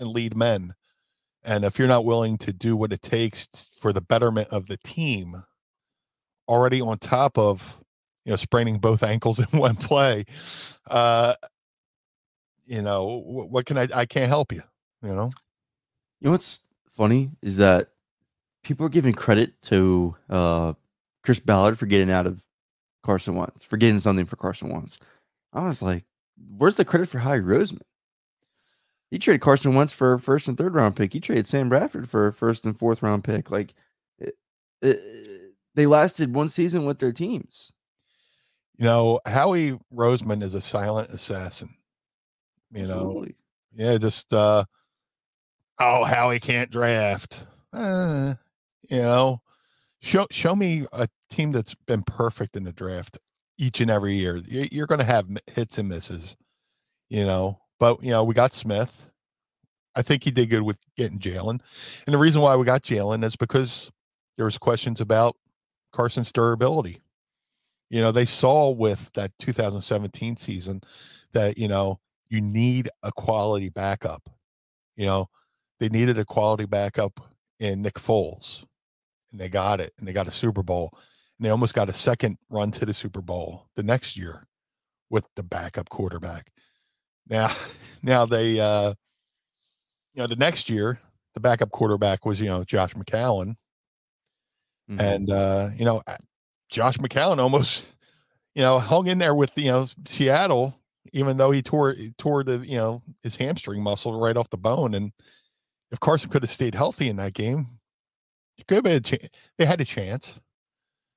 and 0.00 0.10
lead 0.10 0.36
men. 0.36 0.74
And 1.44 1.64
if 1.64 1.78
you're 1.78 1.88
not 1.88 2.04
willing 2.04 2.38
to 2.38 2.52
do 2.52 2.76
what 2.76 2.92
it 2.92 3.02
takes 3.02 3.48
for 3.80 3.92
the 3.92 4.02
betterment 4.02 4.48
of 4.50 4.66
the 4.68 4.76
team, 4.78 5.44
already 6.48 6.80
on 6.82 6.98
top 6.98 7.38
of 7.38 7.78
you 8.30 8.32
know 8.32 8.36
spraining 8.36 8.78
both 8.78 9.02
ankles 9.02 9.38
in 9.52 9.58
one 9.58 9.74
play, 9.74 10.24
uh, 10.86 11.34
you 12.64 12.80
know 12.80 13.22
what, 13.24 13.66
can 13.66 13.76
I? 13.76 13.88
I 13.92 14.06
can't 14.06 14.28
help 14.28 14.52
you. 14.52 14.62
You 15.02 15.14
know. 15.14 15.30
You 16.20 16.26
know 16.26 16.30
what's 16.30 16.60
funny 16.92 17.32
is 17.42 17.56
that 17.56 17.88
people 18.62 18.86
are 18.86 18.90
giving 18.90 19.14
credit 19.14 19.60
to 19.62 20.14
uh, 20.28 20.74
Chris 21.24 21.40
Ballard 21.40 21.76
for 21.76 21.86
getting 21.86 22.10
out 22.10 22.28
of 22.28 22.40
Carson 23.02 23.34
Wentz, 23.34 23.64
for 23.64 23.76
getting 23.76 23.98
something 23.98 24.26
for 24.26 24.36
Carson 24.36 24.68
Wentz. 24.68 25.00
I 25.52 25.66
was 25.66 25.82
like, 25.82 26.04
where's 26.56 26.76
the 26.76 26.84
credit 26.84 27.08
for 27.08 27.18
Howie 27.18 27.40
Roseman? 27.40 27.80
He 29.10 29.18
traded 29.18 29.40
Carson 29.40 29.74
Wentz 29.74 29.92
for 29.92 30.12
a 30.12 30.20
first 30.20 30.46
and 30.46 30.56
third 30.56 30.74
round 30.74 30.94
pick. 30.94 31.12
He 31.12 31.18
traded 31.18 31.48
Sam 31.48 31.68
Bradford 31.68 32.08
for 32.08 32.28
a 32.28 32.32
first 32.32 32.64
and 32.64 32.78
fourth 32.78 33.02
round 33.02 33.24
pick. 33.24 33.50
Like, 33.50 33.74
it, 34.20 34.36
it, 34.82 35.00
they 35.74 35.86
lasted 35.86 36.32
one 36.32 36.48
season 36.48 36.84
with 36.84 37.00
their 37.00 37.12
teams. 37.12 37.72
You 38.80 38.86
know, 38.86 39.20
Howie 39.26 39.78
Roseman 39.94 40.42
is 40.42 40.54
a 40.54 40.60
silent 40.62 41.10
assassin. 41.10 41.68
You 42.72 42.84
Absolutely. 42.84 43.36
know, 43.76 43.92
yeah, 43.92 43.98
just 43.98 44.32
uh, 44.32 44.64
oh, 45.78 46.04
Howie 46.04 46.40
can't 46.40 46.70
draft. 46.70 47.44
Uh, 47.74 48.36
you 48.88 49.02
know, 49.02 49.42
show 50.00 50.26
show 50.30 50.56
me 50.56 50.86
a 50.92 51.08
team 51.28 51.52
that's 51.52 51.74
been 51.86 52.02
perfect 52.02 52.56
in 52.56 52.64
the 52.64 52.72
draft 52.72 53.18
each 53.58 53.82
and 53.82 53.90
every 53.90 54.14
year. 54.14 54.36
You're 54.48 54.86
going 54.86 55.00
to 55.00 55.04
have 55.04 55.28
hits 55.46 55.76
and 55.76 55.90
misses. 55.90 56.34
You 57.10 57.26
know, 57.26 57.60
but 57.78 58.02
you 58.02 58.12
know, 58.12 58.24
we 58.24 58.32
got 58.32 58.54
Smith. 58.54 59.10
I 59.94 60.00
think 60.00 60.24
he 60.24 60.30
did 60.30 60.48
good 60.48 60.62
with 60.62 60.78
getting 60.96 61.18
Jalen. 61.18 61.60
And 62.06 62.14
the 62.14 62.18
reason 62.18 62.40
why 62.40 62.56
we 62.56 62.64
got 62.64 62.80
Jalen 62.80 63.26
is 63.26 63.36
because 63.36 63.92
there 64.36 64.46
was 64.46 64.56
questions 64.56 65.02
about 65.02 65.36
Carson's 65.92 66.32
durability. 66.32 67.02
You 67.90 68.00
know, 68.00 68.12
they 68.12 68.24
saw 68.24 68.70
with 68.70 69.10
that 69.14 69.32
2017 69.38 70.36
season 70.36 70.80
that, 71.32 71.58
you 71.58 71.68
know, 71.68 71.98
you 72.28 72.40
need 72.40 72.88
a 73.02 73.10
quality 73.10 73.68
backup. 73.68 74.30
You 74.96 75.06
know, 75.06 75.28
they 75.80 75.88
needed 75.88 76.18
a 76.18 76.24
quality 76.24 76.66
backup 76.66 77.20
in 77.58 77.82
Nick 77.82 77.94
Foles. 77.94 78.64
And 79.32 79.40
they 79.40 79.48
got 79.48 79.80
it. 79.80 79.92
And 79.98 80.06
they 80.06 80.12
got 80.12 80.28
a 80.28 80.32
Super 80.32 80.62
Bowl. 80.62 80.90
And 81.38 81.44
they 81.44 81.50
almost 81.50 81.74
got 81.74 81.88
a 81.88 81.92
second 81.92 82.38
run 82.48 82.70
to 82.72 82.86
the 82.86 82.94
Super 82.94 83.20
Bowl 83.20 83.66
the 83.74 83.82
next 83.82 84.16
year 84.16 84.46
with 85.10 85.24
the 85.34 85.42
backup 85.42 85.88
quarterback. 85.88 86.50
Now, 87.28 87.52
now 88.02 88.24
they, 88.24 88.60
uh, 88.60 88.94
you 90.14 90.22
know, 90.22 90.28
the 90.28 90.36
next 90.36 90.70
year, 90.70 91.00
the 91.34 91.40
backup 91.40 91.70
quarterback 91.70 92.24
was, 92.24 92.40
you 92.40 92.46
know, 92.46 92.62
Josh 92.62 92.94
McCown. 92.94 93.56
Mm-hmm. 94.90 95.00
And, 95.00 95.30
uh, 95.30 95.70
you 95.76 95.84
know, 95.84 96.02
Josh 96.70 96.98
McCown 96.98 97.38
almost, 97.38 97.96
you 98.54 98.62
know, 98.62 98.78
hung 98.78 99.06
in 99.06 99.18
there 99.18 99.34
with, 99.34 99.50
you 99.56 99.66
know, 99.66 99.86
Seattle, 100.06 100.78
even 101.12 101.36
though 101.36 101.50
he 101.50 101.62
tore, 101.62 101.94
tore 102.18 102.44
the, 102.44 102.58
you 102.58 102.76
know, 102.76 103.02
his 103.22 103.36
hamstring 103.36 103.82
muscle 103.82 104.18
right 104.18 104.36
off 104.36 104.50
the 104.50 104.56
bone. 104.56 104.94
And 104.94 105.12
if 105.90 106.00
Carson 106.00 106.30
could 106.30 106.42
have 106.42 106.50
stayed 106.50 106.74
healthy 106.74 107.08
in 107.08 107.16
that 107.16 107.34
game, 107.34 107.66
it 108.58 108.66
could 108.66 108.76
have 108.76 108.84
been 108.84 108.96
a 108.96 109.00
chance. 109.00 109.28
They 109.58 109.64
had 109.64 109.80
a 109.80 109.84
chance. 109.84 110.38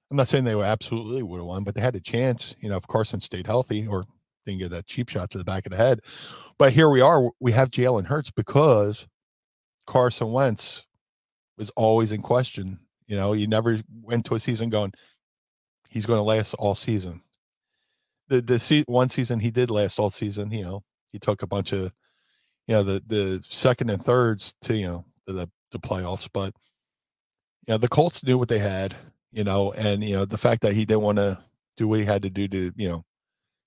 I'm 0.10 0.18
not 0.18 0.28
saying 0.28 0.44
they 0.44 0.56
were 0.56 0.63
absolutely 0.63 1.24
would 1.24 1.38
have 1.38 1.46
won, 1.46 1.63
but 1.63 1.76
they 1.76 1.82
had 1.82 1.96
a 1.96 2.00
chance, 2.00 2.56
you 2.60 2.70
know, 2.70 2.78
if 2.78 2.88
Carson 2.88 3.20
stayed 3.20 3.48
healthy 3.48 3.88
or 3.88 4.06
didn't 4.46 4.60
get 4.60 4.72
that 4.72 4.88
cheap 4.88 5.10
shot 5.10 5.32
to 5.32 5.38
the 5.38 5.44
back 5.44 5.66
of 5.66 5.72
the 5.72 5.78
head. 5.78 6.02
But 6.58 6.74
here 6.74 6.89
we 6.89 7.02
are. 7.02 7.30
We 7.39 7.52
have 7.52 7.72
Jalen 7.72 8.06
Hurts 8.06 8.32
because 8.32 9.08
Carson 9.88 10.32
Wentz 10.32 10.84
was 11.58 11.70
always 11.72 12.12
in 12.12 12.22
question. 12.22 12.80
You 13.08 13.16
know, 13.16 13.34
you 13.34 13.48
never 13.48 13.82
went 14.02 14.26
to 14.26 14.36
a 14.36 14.39
season 14.39 14.70
going, 14.70 14.94
he's 15.93 16.06
going 16.06 16.17
to 16.17 16.23
last 16.23 16.53
all 16.56 16.75
season. 16.75 17.21
The 18.29 18.41
the 18.41 18.60
se- 18.60 18.86
one 18.88 19.10
season 19.10 19.39
he 19.39 19.51
did 19.51 19.69
last 19.69 19.99
all 19.99 20.10
season. 20.10 20.51
You 20.51 20.63
know, 20.63 20.84
he 21.12 21.19
took 21.19 21.43
a 21.43 21.47
bunch 21.47 21.71
of, 21.71 21.91
you 22.67 22.75
know, 22.75 22.84
the 22.84 23.03
the 23.06 23.43
second 23.47 23.89
and 23.89 24.03
thirds 24.03 24.56
to 24.62 24.75
you 24.75 24.88
know 24.88 25.06
the 25.27 25.49
the 25.71 25.79
playoffs, 25.79 26.27
but 26.34 26.53
you 27.67 27.73
know 27.73 27.77
the 27.77 27.88
Colts 27.88 28.23
knew 28.23 28.38
what 28.38 28.49
they 28.49 28.60
had. 28.60 28.95
You 29.32 29.43
know, 29.43 29.71
and 29.73 30.03
you 30.03 30.15
know 30.15 30.25
the 30.25 30.38
fact 30.38 30.62
that 30.63 30.73
he 30.73 30.86
didn't 30.86 31.01
want 31.03 31.17
to 31.17 31.39
do 31.77 31.88
what 31.88 31.99
he 31.99 32.06
had 32.06 32.23
to 32.23 32.29
do 32.29 32.47
to 32.47 32.71
you 32.75 32.89
know 32.89 33.06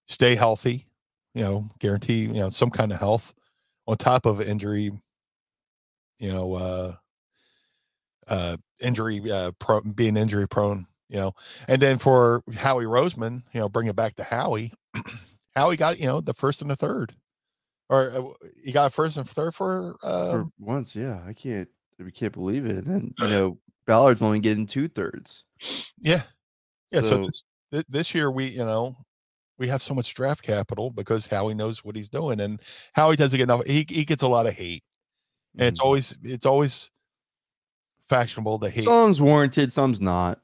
stay 0.07 0.35
healthy, 0.35 0.87
you 1.35 1.43
know, 1.43 1.69
guarantee, 1.79 2.23
you 2.23 2.33
know, 2.35 2.51
some 2.51 2.71
kind 2.71 2.93
of 2.93 2.99
health 2.99 3.35
on 3.87 3.97
top 3.97 4.27
of 4.27 4.41
injury, 4.41 4.91
you 6.19 6.33
know, 6.33 6.55
uh, 6.55 6.95
uh, 8.29 8.57
injury, 8.81 9.31
uh, 9.31 9.53
pro- 9.59 9.83
being 9.83 10.17
injury 10.17 10.49
prone, 10.49 10.87
you 11.09 11.17
know, 11.17 11.35
and 11.69 11.81
then 11.81 11.99
for 11.99 12.43
Howie 12.55 12.85
Roseman, 12.85 13.43
you 13.53 13.61
know, 13.61 13.69
bring 13.69 13.87
it 13.87 13.97
back 13.97 14.17
to 14.17 14.25
Howie, 14.25 14.73
Howie 15.55 15.77
got, 15.77 15.99
you 15.99 16.07
know, 16.07 16.21
the 16.21 16.35
first 16.35 16.63
and 16.63 16.71
the 16.71 16.77
third, 16.77 17.15
or 17.89 18.11
uh, 18.11 18.49
he 18.63 18.73
got 18.73 18.93
first 18.93 19.17
and 19.17 19.29
third 19.29 19.55
for, 19.55 19.97
uh, 20.03 20.31
for 20.31 20.47
once. 20.59 20.97
Yeah. 20.97 21.21
I 21.27 21.33
can't, 21.33 21.69
we 21.99 22.11
can't 22.11 22.33
believe 22.33 22.67
it. 22.67 22.77
And 22.77 22.87
then, 22.87 23.15
you 23.19 23.29
know, 23.29 23.59
Ballard's 23.87 24.23
only 24.23 24.41
getting 24.41 24.67
two 24.67 24.89
thirds. 24.89 25.45
Yeah. 25.99 26.23
Yeah. 26.91 27.01
So, 27.01 27.29
so 27.29 27.29
this, 27.71 27.85
this 27.89 28.15
year 28.15 28.31
we, 28.31 28.47
you 28.47 28.65
know, 28.65 28.97
we 29.59 29.69
have 29.69 29.83
so 29.83 29.95
much 29.95 30.15
draft 30.15 30.43
capital 30.43 30.91
because 30.91 31.27
Howie 31.27 31.55
knows 31.55 31.85
what 31.85 31.97
he's 31.97 32.09
doing, 32.09 32.41
and 32.41 32.61
Howie 32.93 33.17
doesn't 33.17 33.37
get 33.37 33.45
enough. 33.45 33.65
He 33.67 33.87
he 33.89 34.05
gets 34.05 34.23
a 34.23 34.29
lot 34.29 34.47
of 34.47 34.55
hate, 34.55 34.85
and 35.55 35.61
mm-hmm. 35.61 35.69
it's 35.69 35.81
always 35.81 36.19
it's 36.23 36.47
always 36.47 36.91
fashionable 38.09 38.59
to 38.61 38.71
hate. 38.71 38.85
Some's 38.85 39.21
warranted, 39.21 39.73
some's 39.73 40.01
not. 40.01 40.41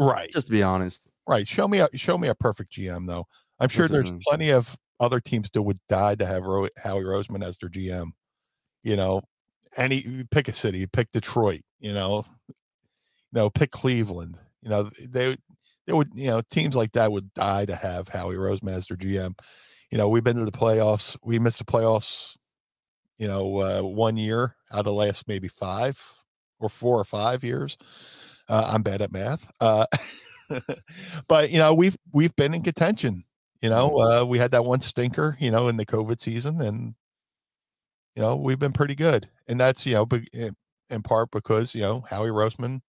Right. 0.00 0.30
Just 0.32 0.46
to 0.46 0.52
be 0.52 0.62
honest. 0.62 1.02
Right. 1.28 1.46
Show 1.46 1.68
me 1.68 1.80
a 1.80 1.88
show 1.94 2.16
me 2.16 2.28
a 2.28 2.34
perfect 2.34 2.72
GM 2.72 3.06
though. 3.06 3.26
I'm 3.60 3.68
sure 3.68 3.86
there's 3.86 4.10
plenty 4.26 4.50
of 4.50 4.76
other 4.98 5.20
teams 5.20 5.50
that 5.52 5.62
would 5.62 5.78
die 5.88 6.14
to 6.14 6.24
have 6.24 6.42
Ro- 6.42 6.68
Howie 6.82 7.02
Roseman 7.02 7.44
as 7.44 7.58
their 7.58 7.68
GM. 7.68 8.12
You 8.82 8.96
know, 8.96 9.20
any 9.76 10.24
pick 10.30 10.48
a 10.48 10.52
city, 10.54 10.86
pick 10.86 11.12
Detroit. 11.12 11.60
You 11.78 11.92
know, 11.92 12.24
you 12.48 12.54
know, 13.32 13.50
pick 13.50 13.70
Cleveland. 13.70 14.38
You 14.62 14.70
know, 14.70 14.90
they 15.06 15.36
it 15.86 15.94
would 15.94 16.10
you 16.14 16.28
know 16.28 16.40
teams 16.50 16.74
like 16.74 16.92
that 16.92 17.12
would 17.12 17.32
die 17.34 17.66
to 17.66 17.76
have 17.76 18.08
Howie 18.08 18.36
Rosemaster 18.36 18.96
GM. 18.96 19.38
You 19.90 19.98
know, 19.98 20.08
we've 20.08 20.24
been 20.24 20.38
to 20.38 20.44
the 20.46 20.52
playoffs. 20.52 21.16
We 21.22 21.38
missed 21.38 21.58
the 21.58 21.64
playoffs. 21.64 22.36
You 23.18 23.28
know, 23.28 23.58
uh, 23.58 23.82
one 23.82 24.16
year 24.16 24.56
out 24.72 24.80
of 24.80 24.84
the 24.86 24.92
last 24.94 25.28
maybe 25.28 25.48
five 25.48 26.02
or 26.58 26.70
four 26.70 26.98
or 26.98 27.04
five 27.04 27.44
years. 27.44 27.76
Uh, 28.50 28.70
I'm 28.72 28.82
bad 28.82 29.00
at 29.00 29.12
math, 29.12 29.50
uh, 29.60 29.86
but 31.28 31.50
you 31.50 31.58
know 31.58 31.72
we've 31.72 31.96
we've 32.12 32.34
been 32.36 32.52
in 32.52 32.62
contention. 32.62 33.24
You 33.62 33.70
know, 33.70 33.90
mm-hmm. 33.90 34.22
uh, 34.22 34.24
we 34.24 34.38
had 34.38 34.50
that 34.50 34.64
one 34.64 34.80
stinker. 34.80 35.36
You 35.40 35.50
know, 35.50 35.68
in 35.68 35.76
the 35.76 35.86
COVID 35.86 36.20
season, 36.20 36.60
and 36.60 36.94
you 38.16 38.22
know 38.22 38.36
we've 38.36 38.58
been 38.58 38.72
pretty 38.72 38.94
good, 38.96 39.28
and 39.48 39.58
that's 39.58 39.86
you 39.86 39.94
know 39.94 40.08
in, 40.32 40.56
in 40.90 41.02
part 41.02 41.30
because 41.30 41.74
you 41.74 41.82
know 41.82 42.00
Howie 42.10 42.28
Roseman 42.28 42.80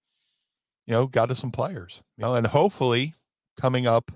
you 0.91 0.93
know, 0.97 1.07
got 1.07 1.31
us 1.31 1.39
some 1.39 1.51
players, 1.51 2.01
you 2.17 2.23
know, 2.23 2.35
and 2.35 2.45
hopefully 2.45 3.13
coming 3.59 3.87
up, 3.87 4.11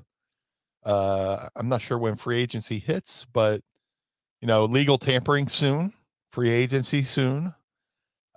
uh, 0.83 1.47
I'm 1.55 1.69
not 1.69 1.81
sure 1.81 1.97
when 1.97 2.15
free 2.15 2.37
agency 2.37 2.79
hits, 2.79 3.25
but 3.31 3.61
you 4.41 4.47
know, 4.47 4.65
legal 4.65 4.97
tampering 4.97 5.47
soon, 5.47 5.93
free 6.31 6.49
agency 6.49 7.03
soon. 7.03 7.53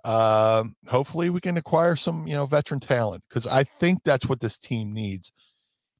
Um, 0.05 0.75
hopefully 0.87 1.29
we 1.29 1.41
can 1.41 1.57
acquire 1.57 1.95
some, 1.95 2.25
you 2.27 2.33
know, 2.33 2.45
veteran 2.45 2.79
talent 2.79 3.23
because 3.29 3.45
I 3.45 3.63
think 3.63 4.03
that's 4.03 4.27
what 4.27 4.39
this 4.39 4.57
team 4.57 4.93
needs. 4.93 5.31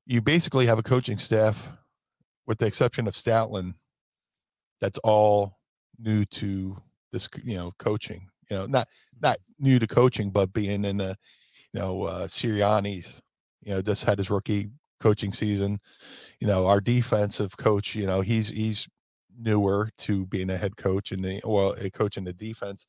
You 0.05 0.21
basically 0.21 0.65
have 0.67 0.79
a 0.79 0.83
coaching 0.83 1.17
staff, 1.17 1.67
with 2.47 2.57
the 2.57 2.65
exception 2.65 3.07
of 3.07 3.13
Stoutland, 3.13 3.75
that's 4.81 4.97
all 4.99 5.59
new 5.99 6.25
to 6.25 6.77
this, 7.11 7.27
you 7.43 7.55
know, 7.55 7.73
coaching. 7.77 8.27
You 8.49 8.57
know, 8.57 8.65
not 8.65 8.87
not 9.21 9.37
new 9.59 9.77
to 9.77 9.85
coaching, 9.85 10.31
but 10.31 10.53
being 10.53 10.85
in 10.85 10.99
a 11.01 11.15
you 11.73 11.79
know, 11.79 12.03
uh, 12.03 12.27
Sirianni, 12.27 13.07
you 13.61 13.73
know, 13.73 13.81
just 13.81 14.03
had 14.03 14.17
his 14.17 14.29
rookie 14.29 14.69
coaching 14.99 15.33
season. 15.33 15.79
You 16.39 16.47
know, 16.47 16.65
our 16.65 16.81
defensive 16.81 17.55
coach, 17.57 17.95
you 17.95 18.07
know, 18.07 18.21
he's 18.21 18.49
he's 18.49 18.87
newer 19.37 19.89
to 19.99 20.25
being 20.25 20.49
a 20.49 20.57
head 20.57 20.77
coach 20.77 21.11
and 21.11 21.23
the 21.23 21.41
well, 21.45 21.75
a 21.79 21.89
coach 21.89 22.17
in 22.17 22.23
the 22.23 22.33
defense. 22.33 22.85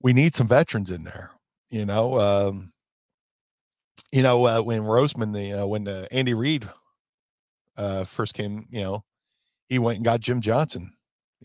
We 0.00 0.12
need 0.12 0.34
some 0.34 0.48
veterans 0.48 0.90
in 0.90 1.04
there. 1.04 1.30
You 1.70 1.84
know, 1.84 2.18
um, 2.20 2.72
you 4.12 4.22
know 4.22 4.46
uh, 4.46 4.60
when 4.60 4.82
Roseman, 4.82 5.32
the 5.32 5.62
uh, 5.62 5.66
when 5.66 5.84
the 5.84 6.08
Andy 6.12 6.34
Reid 6.34 6.68
uh, 7.76 8.04
first 8.04 8.34
came, 8.34 8.66
you 8.70 8.82
know, 8.82 9.04
he 9.68 9.78
went 9.78 9.96
and 9.96 10.04
got 10.04 10.20
Jim 10.20 10.40
Johnson. 10.40 10.92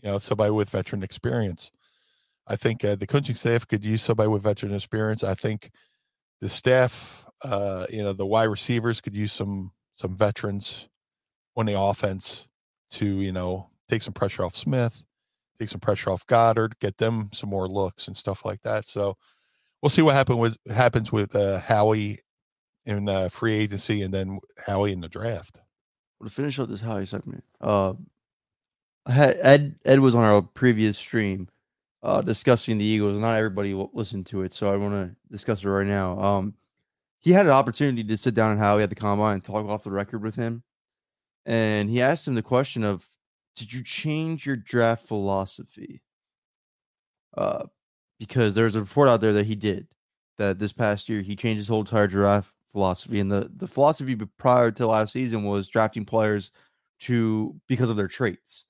You 0.02 0.10
know, 0.10 0.18
somebody 0.18 0.50
with 0.50 0.70
veteran 0.70 1.02
experience. 1.02 1.70
I 2.46 2.56
think 2.56 2.84
uh, 2.84 2.96
the 2.96 3.06
coaching 3.06 3.36
staff 3.36 3.66
could 3.66 3.84
use 3.84 4.02
somebody 4.02 4.28
with 4.28 4.42
veteran 4.42 4.74
experience. 4.74 5.22
I 5.22 5.34
think 5.34 5.70
the 6.40 6.48
staff, 6.48 7.24
uh, 7.42 7.86
you 7.88 8.02
know, 8.02 8.12
the 8.12 8.26
wide 8.26 8.44
receivers 8.44 9.00
could 9.00 9.14
use 9.14 9.32
some 9.32 9.72
some 9.94 10.16
veterans 10.16 10.88
on 11.56 11.66
the 11.66 11.78
offense 11.78 12.46
to 12.90 13.20
you 13.20 13.32
know 13.32 13.70
take 13.88 14.02
some 14.02 14.14
pressure 14.14 14.44
off 14.44 14.56
Smith, 14.56 15.02
take 15.62 15.68
some 15.68 15.80
pressure 15.80 16.10
off 16.10 16.26
Goedert, 16.26 16.78
get 16.80 16.98
them 16.98 17.30
some 17.32 17.50
more 17.50 17.68
looks 17.68 18.08
and 18.08 18.16
stuff 18.16 18.44
like 18.44 18.62
that. 18.62 18.88
So 18.88 19.16
we'll 19.80 19.90
see 19.90 20.02
what 20.02 20.14
happen 20.14 20.38
with 20.38 20.56
happens 20.72 21.12
with 21.12 21.34
uh, 21.34 21.60
Howie 21.60 22.18
in 22.84 23.08
uh, 23.08 23.28
free 23.28 23.54
agency 23.54 24.02
and 24.02 24.12
then 24.12 24.40
Howie 24.66 24.92
in 24.92 25.00
the 25.00 25.08
draft. 25.08 25.60
Well, 26.18 26.28
to 26.28 26.34
finish 26.34 26.58
up 26.58 26.68
this 26.68 26.80
Howie 26.80 27.06
segment, 27.06 27.44
uh, 27.60 27.94
Ed 29.08 29.76
Ed 29.84 30.00
was 30.00 30.14
on 30.14 30.24
our 30.24 30.42
previous 30.42 30.98
stream 30.98 31.48
uh, 32.02 32.22
discussing 32.22 32.78
the 32.78 32.84
Eagles. 32.84 33.18
Not 33.18 33.38
everybody 33.38 33.74
listened 33.92 34.26
to 34.26 34.42
it, 34.42 34.52
so 34.52 34.72
I 34.72 34.76
want 34.76 34.94
to 34.94 35.16
discuss 35.30 35.64
it 35.64 35.68
right 35.68 35.86
now. 35.86 36.20
Um, 36.20 36.54
he 37.20 37.30
had 37.30 37.46
an 37.46 37.52
opportunity 37.52 38.02
to 38.02 38.16
sit 38.16 38.34
down 38.34 38.50
and 38.50 38.60
Howie 38.60 38.82
at 38.82 38.88
the 38.88 38.96
combine 38.96 39.34
and 39.34 39.44
talk 39.44 39.66
off 39.66 39.84
the 39.84 39.92
record 39.92 40.22
with 40.22 40.34
him, 40.34 40.64
and 41.46 41.88
he 41.88 42.02
asked 42.02 42.26
him 42.26 42.34
the 42.34 42.42
question 42.42 42.82
of, 42.82 43.06
"Did 43.56 43.72
you 43.72 43.82
change 43.82 44.46
your 44.46 44.56
draft 44.56 45.04
philosophy?" 45.06 46.02
Uh, 47.36 47.64
because 48.18 48.54
there's 48.54 48.74
a 48.74 48.80
report 48.80 49.08
out 49.08 49.20
there 49.20 49.32
that 49.32 49.46
he 49.46 49.54
did 49.54 49.88
that 50.38 50.58
this 50.58 50.72
past 50.72 51.08
year 51.08 51.20
he 51.20 51.34
changed 51.36 51.58
his 51.58 51.68
whole 51.68 51.80
entire 51.80 52.06
draft 52.06 52.52
philosophy, 52.70 53.20
and 53.20 53.30
the 53.30 53.50
the 53.56 53.66
philosophy 53.66 54.16
prior 54.38 54.70
to 54.72 54.86
last 54.86 55.12
season 55.12 55.44
was 55.44 55.68
drafting 55.68 56.04
players 56.04 56.50
to 57.00 57.54
because 57.68 57.90
of 57.90 57.96
their 57.96 58.08
traits, 58.08 58.66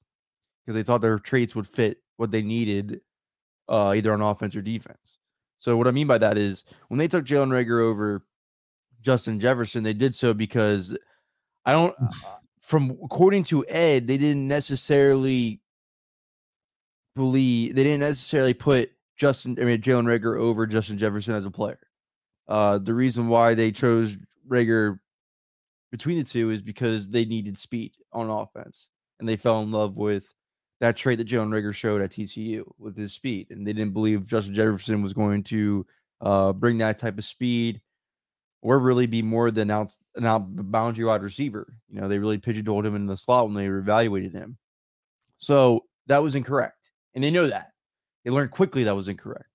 because 0.64 0.74
they 0.74 0.82
thought 0.82 1.00
their 1.00 1.18
traits 1.18 1.54
would 1.54 1.66
fit 1.66 1.98
what 2.16 2.30
they 2.30 2.42
needed, 2.42 3.00
uh, 3.68 3.92
either 3.96 4.12
on 4.12 4.20
offense 4.22 4.56
or 4.56 4.62
defense. 4.62 5.18
So 5.58 5.76
what 5.76 5.86
I 5.86 5.92
mean 5.92 6.06
by 6.06 6.18
that 6.18 6.38
is 6.38 6.64
when 6.88 6.98
they 6.98 7.08
took 7.08 7.24
Jalen 7.24 7.50
Reagor 7.50 7.82
over 7.82 8.24
Justin 9.00 9.38
Jefferson, 9.38 9.82
they 9.82 9.92
did 9.92 10.14
so 10.14 10.34
because 10.34 10.96
I 11.64 11.72
don't. 11.72 11.94
From 12.62 12.96
according 13.04 13.42
to 13.44 13.66
Ed, 13.66 14.06
they 14.06 14.16
didn't 14.16 14.46
necessarily 14.46 15.60
believe 17.14 17.74
they 17.74 17.82
didn't 17.84 18.00
necessarily 18.00 18.54
put 18.54 18.90
Justin, 19.16 19.58
I 19.60 19.64
mean 19.64 19.82
Jalen 19.82 20.04
Reagor 20.04 20.38
over 20.38 20.66
Justin 20.66 20.96
Jefferson 20.96 21.34
as 21.34 21.44
a 21.44 21.50
player. 21.50 21.80
Uh, 22.48 22.78
the 22.78 22.94
reason 22.94 23.28
why 23.28 23.54
they 23.54 23.72
chose 23.72 24.16
Reagor 24.48 24.98
between 25.90 26.18
the 26.18 26.24
two 26.24 26.50
is 26.50 26.62
because 26.62 27.08
they 27.08 27.24
needed 27.24 27.58
speed 27.58 27.92
on 28.12 28.30
offense, 28.30 28.86
and 29.20 29.28
they 29.28 29.36
fell 29.36 29.60
in 29.62 29.70
love 29.70 29.98
with 29.98 30.32
that 30.80 30.96
trait 30.96 31.18
that 31.18 31.28
Jalen 31.28 31.50
Reagor 31.50 31.74
showed 31.74 32.00
at 32.00 32.10
TCU 32.10 32.64
with 32.78 32.96
his 32.96 33.12
speed, 33.12 33.48
and 33.50 33.66
they 33.66 33.72
didn't 33.72 33.92
believe 33.92 34.26
Justin 34.26 34.54
Jefferson 34.54 35.02
was 35.02 35.12
going 35.12 35.42
to 35.44 35.86
uh, 36.20 36.52
bring 36.52 36.78
that 36.78 36.98
type 36.98 37.18
of 37.18 37.24
speed 37.24 37.80
or 38.62 38.78
really 38.78 39.06
be 39.06 39.20
more 39.22 39.50
than 39.50 39.70
out, 39.70 39.94
an 40.14 40.24
out 40.24 40.44
boundary 40.70 41.04
wide 41.04 41.22
receiver. 41.22 41.74
You 41.90 42.00
know, 42.00 42.08
they 42.08 42.18
really 42.18 42.38
pigeonholed 42.38 42.86
him 42.86 42.94
in 42.94 43.06
the 43.06 43.16
slot 43.16 43.46
when 43.46 43.54
they 43.54 43.66
evaluated 43.66 44.32
him. 44.32 44.56
So 45.38 45.84
that 46.06 46.22
was 46.22 46.34
incorrect, 46.34 46.90
and 47.14 47.22
they 47.22 47.30
know 47.30 47.48
that. 47.48 47.72
They 48.24 48.30
learned 48.30 48.52
quickly 48.52 48.84
that 48.84 48.94
was 48.94 49.08
incorrect. 49.08 49.48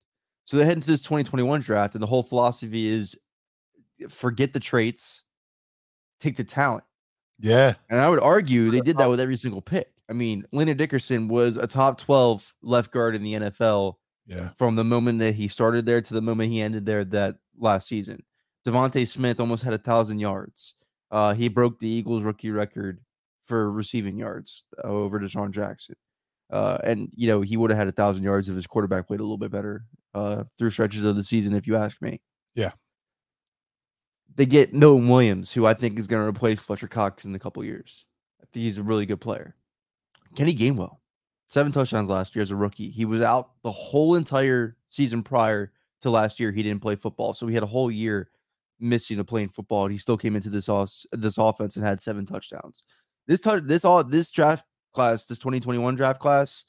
So 0.46 0.58
they 0.58 0.66
head 0.66 0.76
into 0.78 0.88
this 0.88 1.02
2021 1.02 1.62
draft, 1.62 1.96
and 1.96 2.04
the 2.04 2.08
whole 2.08 2.24
philosophy 2.24 2.88
is 2.88 3.18
forget 4.10 4.54
the 4.54 4.60
traits, 4.60 5.24
take 6.20 6.38
the 6.38 6.44
talent. 6.44 6.84
Yeah. 7.40 7.74
And 7.90 8.02
I 8.02 8.10
would 8.10 8.20
argue 8.20 8.72
they 8.72 8.82
did 8.82 8.98
that 8.98 9.10
with 9.10 9.20
every 9.20 9.36
single 9.36 9.62
pick. 9.62 9.92
I 10.10 10.14
mean, 10.14 10.46
Landon 10.52 10.78
Dickerson 10.78 11.28
was 11.28 11.58
a 11.58 11.68
top 11.68 12.00
12 12.00 12.54
left 12.62 12.92
guard 12.92 13.16
in 13.16 13.24
the 13.24 13.34
NFL 13.34 13.96
yeah. 14.26 14.50
from 14.58 14.76
the 14.76 14.84
moment 14.84 15.20
that 15.20 15.36
he 15.36 15.48
started 15.48 15.86
there 15.86 16.02
to 16.02 16.14
the 16.14 16.22
moment 16.22 16.52
he 16.52 16.62
ended 16.62 16.86
there 16.86 17.04
that 17.06 17.38
last 17.60 17.88
season. 17.88 18.24
DeVonta 18.68 19.08
Smith 19.08 19.40
almost 19.40 19.64
had 19.64 19.74
a 19.74 19.78
thousand 19.78 20.20
yards. 20.20 20.76
Uh, 21.10 21.34
he 21.34 21.48
broke 21.48 21.80
the 21.80 21.88
Eagles 21.88 22.24
rookie 22.24 22.52
record 22.52 23.00
for 23.46 23.72
receiving 23.72 24.18
yards 24.18 24.66
uh, 24.84 24.88
over 24.88 25.20
DeSean 25.20 25.52
Jackson. 25.52 25.96
Uh, 26.50 26.78
and 26.84 27.10
you 27.14 27.28
know 27.28 27.42
he 27.42 27.58
would 27.58 27.70
have 27.70 27.78
had 27.78 27.88
a 27.88 27.94
thousand 27.94 28.24
yards 28.24 28.48
if 28.48 28.56
his 28.56 28.68
quarterback 28.68 29.08
played 29.08 29.20
a 29.20 29.24
little 29.24 29.38
bit 29.38 29.52
better 29.52 29.86
uh, 30.14 30.44
through 30.58 30.70
stretches 30.70 31.04
of 31.04 31.16
the 31.16 31.24
season, 31.24 31.54
if 31.54 31.68
you 31.68 31.76
ask 31.76 32.02
me. 32.02 32.22
Yeah. 32.56 32.72
They 34.36 34.46
get 34.46 34.74
Noah 34.74 34.96
Williams, 34.98 35.52
who 35.52 35.66
I 35.66 35.74
think 35.74 35.98
is 35.98 36.08
going 36.08 36.22
to 36.22 36.30
replace 36.30 36.60
Fletcher 36.60 36.88
Cox 36.88 37.26
in 37.26 37.36
a 37.36 37.40
couple 37.40 37.64
years. 37.64 38.06
I 38.42 38.46
think 38.52 38.64
he's 38.64 38.78
a 38.78 38.84
really 38.84 39.06
good 39.06 39.20
player. 39.20 39.56
Kenny 40.36 40.56
Gainwell, 40.56 40.98
seven 41.48 41.72
touchdowns 41.72 42.10
last 42.10 42.36
year 42.36 42.44
as 42.44 42.52
a 42.52 42.56
rookie. 42.56 42.90
He 42.90 43.06
was 43.06 43.22
out 43.22 43.52
the 43.64 43.72
whole 43.72 44.16
entire 44.16 44.78
season 44.88 45.24
prior 45.24 45.72
to 46.02 46.10
last 46.10 46.40
year. 46.40 46.52
He 46.52 46.64
didn't 46.64 46.82
play 46.82 46.96
football, 46.96 47.34
so 47.34 47.48
he 47.48 47.54
had 47.56 47.64
a 47.64 47.68
whole 47.68 47.90
year 47.90 48.30
missing 48.80 49.20
of 49.20 49.28
playing 49.28 49.50
football, 49.50 49.86
and 49.86 49.92
he 49.92 49.98
still 49.98 50.18
came 50.18 50.36
into 50.36 50.50
this 50.50 50.70
off, 50.70 50.94
this 51.12 51.38
offense 51.38 51.76
and 51.76 51.86
had 51.86 52.02
seven 52.02 52.26
touchdowns. 52.26 52.84
This 53.28 53.40
touch, 53.40 53.64
this 53.66 53.86
all 53.86 54.04
this 54.04 54.32
draft 54.32 54.66
class, 54.94 55.26
this 55.26 55.40
2021 55.40 55.96
draft 55.96 56.20
class, 56.20 56.66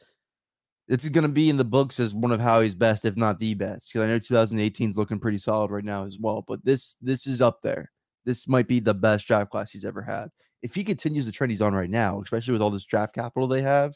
it's 0.88 1.08
going 1.08 1.22
to 1.22 1.28
be 1.28 1.50
in 1.50 1.56
the 1.56 1.64
books 1.64 2.00
as 2.00 2.14
one 2.14 2.32
of 2.32 2.40
Howie's 2.40 2.74
best, 2.74 3.04
if 3.04 3.16
not 3.16 3.38
the 3.38 3.54
best. 3.54 3.92
Because 3.92 4.06
I 4.06 4.08
know 4.08 4.18
2018 4.18 4.90
is 4.90 4.98
looking 4.98 5.18
pretty 5.18 5.38
solid 5.38 5.70
right 5.70 5.84
now 5.84 6.04
as 6.04 6.18
well. 6.18 6.44
But 6.46 6.64
this 6.64 6.94
this 7.02 7.26
is 7.26 7.42
up 7.42 7.60
there. 7.62 7.90
This 8.24 8.48
might 8.48 8.66
be 8.66 8.80
the 8.80 8.94
best 8.94 9.26
draft 9.26 9.50
class 9.50 9.70
he's 9.70 9.84
ever 9.84 10.02
had. 10.02 10.30
If 10.62 10.74
he 10.74 10.84
continues 10.84 11.26
the 11.26 11.32
trend 11.32 11.50
he's 11.50 11.62
on 11.62 11.74
right 11.74 11.90
now, 11.90 12.20
especially 12.22 12.52
with 12.52 12.62
all 12.62 12.70
this 12.70 12.84
draft 12.84 13.14
capital 13.14 13.46
they 13.46 13.62
have, 13.62 13.94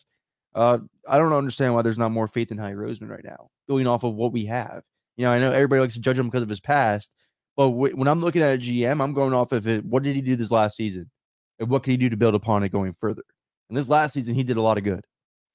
uh, 0.55 0.79
I 1.09 1.19
don't 1.19 1.33
understand 1.33 1.75
why 1.75 1.83
there's 1.83 1.99
not 1.99 2.13
more 2.13 2.29
faith 2.29 2.53
in 2.53 2.59
Howie 2.59 2.73
Roseman 2.73 3.09
right 3.09 3.25
now, 3.25 3.49
going 3.69 3.87
off 3.87 4.05
of 4.05 4.15
what 4.15 4.33
we 4.33 4.45
have. 4.47 4.83
You 5.17 5.25
know, 5.25 5.33
I 5.33 5.39
know 5.39 5.51
everybody 5.51 5.81
likes 5.81 5.95
to 5.95 6.01
judge 6.01 6.19
him 6.19 6.27
because 6.27 6.43
of 6.43 6.49
his 6.49 6.61
past, 6.61 7.11
but 7.57 7.69
w- 7.69 7.97
when 7.97 8.09
I'm 8.09 8.21
looking 8.21 8.43
at 8.43 8.55
a 8.55 8.59
GM, 8.59 9.03
I'm 9.03 9.15
going 9.15 9.33
off 9.33 9.53
of 9.53 9.67
it. 9.67 9.85
What 9.85 10.03
did 10.03 10.15
he 10.15 10.23
do 10.23 10.37
this 10.37 10.51
last 10.51 10.77
season, 10.77 11.11
and 11.59 11.69
what 11.69 11.83
can 11.83 11.93
he 11.93 11.97
do 11.97 12.11
to 12.11 12.17
build 12.17 12.35
upon 12.35 12.63
it 12.63 12.71
going 12.71 12.95
further? 12.95 13.25
And 13.69 13.77
this 13.77 13.89
last 13.89 14.13
season, 14.13 14.35
he 14.35 14.45
did 14.45 14.57
a 14.57 14.63
lot 14.63 14.79
of 14.79 14.85
good, 14.85 15.05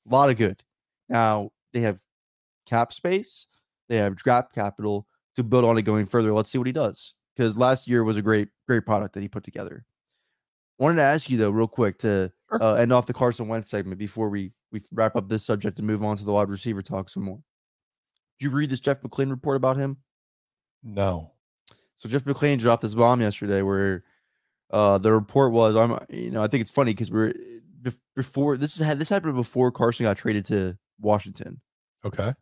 a 0.09 0.13
lot 0.13 0.29
of 0.29 0.37
good. 0.37 0.63
Now 1.09 1.51
they 1.73 1.81
have 1.81 1.99
cap 2.65 2.93
space, 2.93 3.47
they 3.89 3.97
have 3.97 4.15
draft 4.15 4.53
capital 4.53 5.07
to 5.35 5.43
build 5.43 5.65
on 5.65 5.77
it 5.77 5.83
going 5.83 6.05
further. 6.05 6.33
Let's 6.33 6.49
see 6.49 6.57
what 6.57 6.67
he 6.67 6.73
does 6.73 7.13
because 7.35 7.57
last 7.57 7.87
year 7.87 8.03
was 8.03 8.17
a 8.17 8.21
great, 8.21 8.49
great 8.67 8.85
product 8.85 9.13
that 9.13 9.21
he 9.21 9.27
put 9.27 9.43
together. 9.43 9.85
Wanted 10.79 10.97
to 10.97 11.03
ask 11.03 11.29
you 11.29 11.37
though, 11.37 11.49
real 11.49 11.67
quick, 11.67 11.97
to 11.99 12.31
uh, 12.59 12.73
end 12.75 12.93
off 12.93 13.07
the 13.07 13.13
Carson 13.13 13.47
Wentz 13.47 13.69
segment 13.69 13.97
before 13.99 14.29
we 14.29 14.51
we 14.71 14.81
wrap 14.91 15.15
up 15.15 15.29
this 15.29 15.45
subject 15.45 15.79
and 15.79 15.87
move 15.87 16.03
on 16.03 16.17
to 16.17 16.25
the 16.25 16.31
wide 16.31 16.49
receiver 16.49 16.81
talk 16.81 17.09
some 17.09 17.23
more. 17.23 17.39
Did 18.39 18.45
you 18.45 18.51
read 18.51 18.69
this 18.69 18.79
Jeff 18.79 19.01
McLane 19.01 19.29
report 19.29 19.57
about 19.57 19.77
him? 19.77 19.97
No. 20.83 21.33
So 21.97 22.07
Jeff 22.07 22.23
McLane 22.23 22.59
dropped 22.59 22.81
this 22.81 22.95
bomb 22.95 23.21
yesterday 23.21 23.61
where 23.61 24.03
uh 24.69 24.97
the 24.97 25.11
report 25.11 25.51
was 25.51 25.75
I'm 25.75 25.97
you 26.09 26.31
know 26.31 26.43
I 26.43 26.47
think 26.47 26.61
it's 26.61 26.71
funny 26.71 26.93
because 26.93 27.11
we're 27.11 27.33
before 28.15 28.57
this 28.57 28.79
had 28.79 28.99
this 28.99 29.09
happened 29.09 29.35
before 29.35 29.71
Carson 29.71 30.05
got 30.05 30.17
traded 30.17 30.45
to 30.45 30.77
Washington. 30.99 31.61
Okay. 32.05 32.33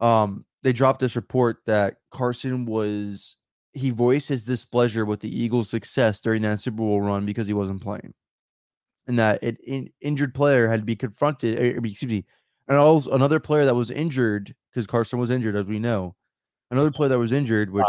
Um, 0.00 0.44
they 0.62 0.72
dropped 0.72 1.00
this 1.00 1.16
report 1.16 1.58
that 1.66 1.96
Carson 2.10 2.66
was 2.66 3.36
he 3.72 3.90
voiced 3.90 4.28
his 4.28 4.44
displeasure 4.44 5.04
with 5.04 5.20
the 5.20 5.34
Eagles' 5.34 5.70
success 5.70 6.20
during 6.20 6.42
that 6.42 6.60
Super 6.60 6.78
Bowl 6.78 7.00
run 7.00 7.24
because 7.24 7.46
he 7.46 7.54
wasn't 7.54 7.82
playing, 7.82 8.12
and 9.06 9.18
that 9.18 9.42
an 9.42 9.56
in, 9.64 9.90
injured 10.00 10.34
player 10.34 10.68
had 10.68 10.80
to 10.80 10.86
be 10.86 10.96
confronted. 10.96 11.58
Or, 11.58 11.62
er, 11.62 11.86
excuse 11.86 12.10
me, 12.10 12.24
and 12.68 12.76
also 12.76 13.10
another 13.12 13.40
player 13.40 13.64
that 13.64 13.74
was 13.74 13.90
injured 13.90 14.54
because 14.70 14.86
Carson 14.86 15.18
was 15.18 15.30
injured, 15.30 15.56
as 15.56 15.66
we 15.66 15.78
know. 15.78 16.14
Another 16.70 16.90
player 16.90 17.10
that 17.10 17.18
was 17.18 17.32
injured, 17.32 17.70
which 17.70 17.86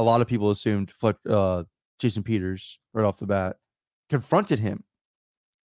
a 0.00 0.02
lot 0.02 0.20
of 0.20 0.26
people 0.26 0.50
assumed, 0.50 0.92
uh, 1.28 1.64
Jason 1.98 2.22
Peters, 2.22 2.78
right 2.92 3.04
off 3.04 3.18
the 3.18 3.26
bat, 3.26 3.56
confronted 4.08 4.58
him 4.58 4.84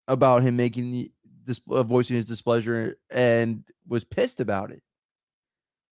about 0.09 0.43
him 0.43 0.57
making 0.57 0.91
the 0.91 1.13
this 1.45 1.61
uh, 1.71 1.83
voicing 1.83 2.17
his 2.17 2.25
displeasure 2.25 2.97
and 3.11 3.65
was 3.87 4.05
pissed 4.05 4.41
about 4.41 4.71
it. 4.71 4.83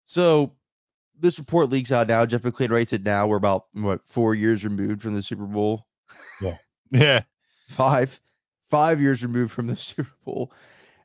So 0.05 0.53
this 1.19 1.37
report 1.37 1.69
leaks 1.69 1.91
out 1.91 2.07
now. 2.07 2.25
Jeff 2.25 2.41
McLane 2.41 2.71
writes 2.71 2.93
it 2.93 3.03
now. 3.03 3.27
We're 3.27 3.37
about 3.37 3.65
what 3.73 4.01
four 4.05 4.33
years 4.33 4.63
removed 4.63 5.01
from 5.01 5.13
the 5.13 5.21
Super 5.21 5.45
Bowl. 5.45 5.87
Yeah, 6.41 6.57
yeah, 6.91 7.21
five, 7.69 8.19
five 8.69 8.99
years 8.99 9.23
removed 9.23 9.51
from 9.51 9.67
the 9.67 9.75
Super 9.77 10.11
Bowl, 10.25 10.51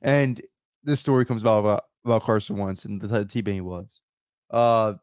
and 0.00 0.40
this 0.84 1.00
story 1.00 1.26
comes 1.26 1.42
about 1.42 1.58
about, 1.58 1.84
about 2.04 2.22
Carson 2.22 2.56
Wentz 2.56 2.84
and 2.84 3.00
the 3.00 3.08
type 3.08 3.22
of 3.22 3.28
teammate 3.28 3.54
he 3.54 3.60
was. 3.60 4.00
Uh, 4.50 4.94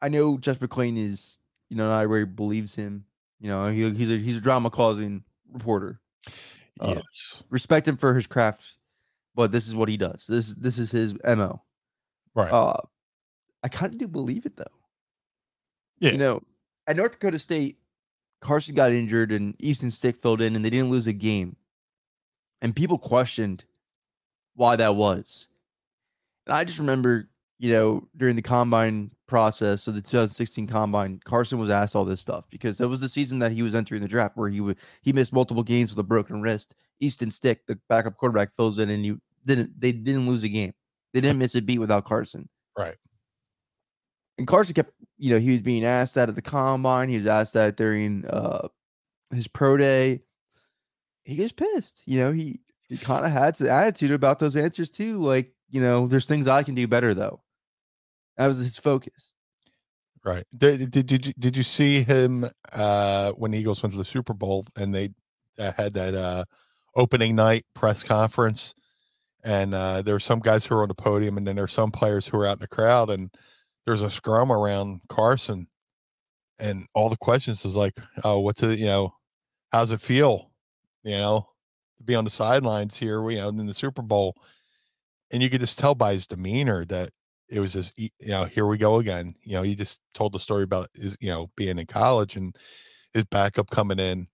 I 0.00 0.08
know 0.08 0.38
Jeff 0.38 0.60
McLane 0.60 0.98
is, 0.98 1.38
you 1.68 1.76
know, 1.76 1.88
not 1.88 2.02
everybody 2.02 2.32
believes 2.34 2.74
him. 2.74 3.04
You 3.40 3.48
know, 3.48 3.70
he, 3.70 3.90
he's 3.90 4.10
a 4.10 4.16
he's 4.16 4.36
a 4.36 4.40
drama 4.40 4.70
causing 4.70 5.22
reporter. 5.52 6.00
Uh, 6.80 6.94
yes. 6.96 7.42
Respect 7.50 7.86
him 7.88 7.96
for 7.96 8.14
his 8.14 8.26
craft, 8.26 8.74
but 9.34 9.52
this 9.52 9.66
is 9.66 9.74
what 9.74 9.88
he 9.88 9.96
does. 9.96 10.26
This 10.28 10.54
this 10.54 10.78
is 10.78 10.90
his 10.90 11.14
mo. 11.24 11.62
Right. 12.34 12.52
Uh, 12.52 12.80
I 13.62 13.68
kind 13.68 13.92
of 13.92 13.98
do 13.98 14.08
believe 14.08 14.46
it 14.46 14.56
though. 14.56 14.64
Yeah. 16.00 16.12
You 16.12 16.18
know, 16.18 16.42
at 16.86 16.96
North 16.96 17.12
Dakota 17.12 17.38
State, 17.38 17.78
Carson 18.40 18.74
got 18.74 18.92
injured 18.92 19.32
and 19.32 19.54
Easton 19.58 19.90
Stick 19.90 20.16
filled 20.16 20.40
in, 20.40 20.54
and 20.54 20.64
they 20.64 20.70
didn't 20.70 20.90
lose 20.90 21.06
a 21.06 21.12
game. 21.12 21.56
And 22.62 22.74
people 22.74 22.98
questioned 22.98 23.64
why 24.54 24.76
that 24.76 24.96
was. 24.96 25.48
And 26.46 26.54
I 26.54 26.64
just 26.64 26.78
remember, 26.78 27.28
you 27.58 27.72
know, 27.72 28.08
during 28.16 28.36
the 28.36 28.42
combine 28.42 29.10
process 29.28 29.86
of 29.86 29.94
the 29.94 30.00
2016 30.00 30.66
combine, 30.66 31.20
Carson 31.24 31.58
was 31.58 31.70
asked 31.70 31.94
all 31.94 32.04
this 32.04 32.20
stuff 32.20 32.46
because 32.50 32.78
that 32.78 32.88
was 32.88 33.00
the 33.00 33.08
season 33.08 33.38
that 33.38 33.52
he 33.52 33.62
was 33.62 33.74
entering 33.74 34.02
the 34.02 34.08
draft 34.08 34.36
where 34.36 34.48
he 34.48 34.60
would 34.60 34.78
he 35.02 35.12
missed 35.12 35.32
multiple 35.32 35.62
games 35.62 35.92
with 35.92 35.98
a 36.00 36.08
broken 36.08 36.42
wrist. 36.42 36.74
Easton 36.98 37.30
Stick, 37.30 37.66
the 37.66 37.78
backup 37.88 38.16
quarterback, 38.16 38.54
fills 38.56 38.78
in 38.78 38.90
and 38.90 39.06
you 39.06 39.20
didn't 39.44 39.80
they 39.80 39.92
didn't 39.92 40.26
lose 40.26 40.42
a 40.42 40.48
game. 40.48 40.72
They 41.12 41.20
didn't 41.20 41.38
miss 41.38 41.54
a 41.54 41.62
beat 41.62 41.78
without 41.78 42.04
Carson. 42.04 42.48
Right. 42.76 42.96
And 44.36 44.46
Carson 44.46 44.74
kept, 44.74 44.92
you 45.16 45.32
know, 45.32 45.40
he 45.40 45.50
was 45.50 45.62
being 45.62 45.84
asked 45.84 46.14
that 46.14 46.28
at 46.28 46.34
the 46.34 46.42
combine. 46.42 47.08
He 47.08 47.18
was 47.18 47.26
asked 47.26 47.54
that 47.54 47.76
during 47.76 48.26
uh 48.26 48.68
his 49.32 49.46
pro 49.46 49.76
day. 49.76 50.22
He 51.24 51.36
gets 51.36 51.52
pissed. 51.52 52.02
You 52.06 52.20
know, 52.20 52.32
he 52.32 52.60
he 52.88 52.96
kind 52.96 53.26
of 53.26 53.32
had 53.32 53.56
some 53.56 53.68
attitude 53.68 54.12
about 54.12 54.38
those 54.38 54.56
answers 54.56 54.90
too. 54.90 55.18
Like, 55.18 55.52
you 55.68 55.80
know, 55.80 56.06
there's 56.06 56.26
things 56.26 56.48
I 56.48 56.62
can 56.62 56.74
do 56.74 56.88
better 56.88 57.12
though. 57.14 57.42
That 58.38 58.46
was 58.46 58.58
his 58.58 58.78
focus. 58.78 59.32
Right. 60.24 60.44
Did, 60.56 60.90
did, 60.90 61.06
did, 61.06 61.26
you, 61.26 61.32
did 61.38 61.56
you 61.56 61.62
see 61.62 62.02
him 62.02 62.48
uh, 62.72 63.32
when 63.32 63.50
the 63.50 63.58
Eagles 63.58 63.82
went 63.82 63.92
to 63.92 63.98
the 63.98 64.04
Super 64.04 64.32
Bowl 64.32 64.64
and 64.76 64.94
they 64.94 65.10
uh, 65.58 65.72
had 65.76 65.94
that 65.94 66.14
uh, 66.14 66.44
opening 66.94 67.34
night 67.34 67.64
press 67.74 68.02
conference? 68.02 68.74
And 69.44 69.74
uh, 69.74 70.02
there 70.02 70.14
were 70.14 70.20
some 70.20 70.40
guys 70.40 70.64
who 70.64 70.74
were 70.74 70.82
on 70.82 70.88
the 70.88 70.94
podium, 70.94 71.36
and 71.36 71.46
then 71.46 71.54
there 71.56 71.64
were 71.64 71.68
some 71.68 71.90
players 71.90 72.26
who 72.26 72.36
were 72.36 72.46
out 72.46 72.58
in 72.58 72.60
the 72.60 72.68
crowd, 72.68 73.08
and 73.08 73.30
there's 73.86 74.02
a 74.02 74.10
scrum 74.10 74.50
around 74.50 75.00
Carson, 75.08 75.68
and 76.58 76.86
all 76.92 77.08
the 77.08 77.16
questions 77.16 77.64
was 77.64 77.76
like, 77.76 77.94
"Oh, 78.24 78.40
what's 78.40 78.62
it? 78.64 78.80
You 78.80 78.86
know, 78.86 79.14
how's 79.72 79.92
it 79.92 80.00
feel? 80.00 80.50
You 81.04 81.18
know, 81.18 81.48
to 81.98 82.04
be 82.04 82.16
on 82.16 82.24
the 82.24 82.30
sidelines 82.30 82.96
here, 82.96 83.30
you 83.30 83.38
know, 83.38 83.48
in 83.48 83.66
the 83.66 83.72
Super 83.74 84.02
Bowl?" 84.02 84.34
And 85.30 85.40
you 85.42 85.48
could 85.50 85.60
just 85.60 85.78
tell 85.78 85.94
by 85.94 86.14
his 86.14 86.26
demeanor 86.26 86.84
that 86.86 87.10
it 87.48 87.60
was 87.60 87.72
just 87.72 87.98
you 87.98 88.10
know 88.22 88.44
here 88.44 88.66
we 88.66 88.78
go 88.78 88.98
again. 88.98 89.34
You 89.42 89.54
know 89.54 89.62
he 89.62 89.74
just 89.74 90.00
told 90.14 90.32
the 90.32 90.40
story 90.40 90.62
about 90.64 90.88
his 90.94 91.16
you 91.20 91.30
know 91.30 91.50
being 91.56 91.78
in 91.78 91.86
college 91.86 92.36
and 92.36 92.54
his 93.12 93.24
backup 93.24 93.70
coming 93.70 93.98
in 93.98 94.28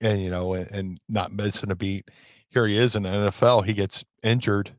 and 0.00 0.22
you 0.22 0.30
know 0.30 0.54
and, 0.54 0.70
and 0.70 1.00
not 1.08 1.32
missing 1.32 1.70
a 1.70 1.76
beat. 1.76 2.10
Here 2.50 2.66
he 2.66 2.78
is 2.78 2.96
in 2.96 3.02
the 3.02 3.10
nfl 3.10 3.64
he 3.64 3.74
gets 3.74 4.04
injured 4.22 4.72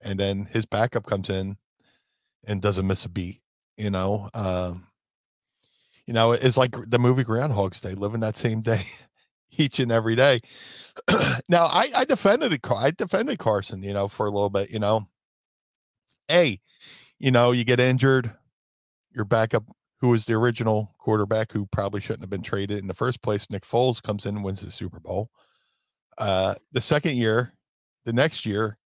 and 0.00 0.18
then 0.18 0.46
his 0.50 0.64
backup 0.66 1.06
comes 1.06 1.28
in 1.28 1.56
and 2.46 2.62
doesn't 2.62 2.86
miss 2.86 3.04
a 3.04 3.08
beat 3.08 3.40
you 3.76 3.90
know 3.90 4.28
um 4.34 4.86
you 6.06 6.14
know 6.14 6.32
it's 6.32 6.56
like 6.56 6.74
the 6.88 6.98
movie 6.98 7.24
groundhog's 7.24 7.80
day 7.80 7.94
living 7.94 8.20
that 8.20 8.36
same 8.36 8.62
day 8.62 8.86
each 9.58 9.80
and 9.80 9.90
every 9.90 10.16
day. 10.16 10.40
Now 11.48 11.66
i 11.66 11.90
i 11.94 12.04
defended 12.04 12.52
it 12.52 12.60
i 12.70 12.90
defended 12.90 13.38
carson 13.38 13.82
you 13.82 13.92
know 13.94 14.08
for 14.08 14.26
a 14.26 14.30
little 14.30 14.50
bit 14.50 14.70
you 14.70 14.78
know 14.78 15.06
hey, 16.28 16.60
you 17.18 17.30
know, 17.30 17.50
you 17.50 17.64
get 17.64 17.80
injured, 17.80 18.32
your 19.14 19.24
backup, 19.24 19.64
who 20.00 20.08
was 20.08 20.26
the 20.26 20.34
original 20.34 20.94
quarterback 20.98 21.52
who 21.52 21.66
probably 21.66 22.00
shouldn't 22.00 22.22
have 22.22 22.30
been 22.30 22.42
traded 22.42 22.78
in 22.78 22.86
the 22.86 22.94
first 22.94 23.20
place, 23.22 23.50
Nick 23.50 23.66
Foles 23.66 24.02
comes 24.02 24.26
in 24.26 24.36
and 24.36 24.44
wins 24.44 24.60
the 24.60 24.70
Super 24.70 25.00
Bowl. 25.00 25.30
Uh, 26.16 26.54
the 26.72 26.80
second 26.80 27.16
year, 27.16 27.54
the 28.04 28.12
next 28.12 28.46
year, 28.46 28.78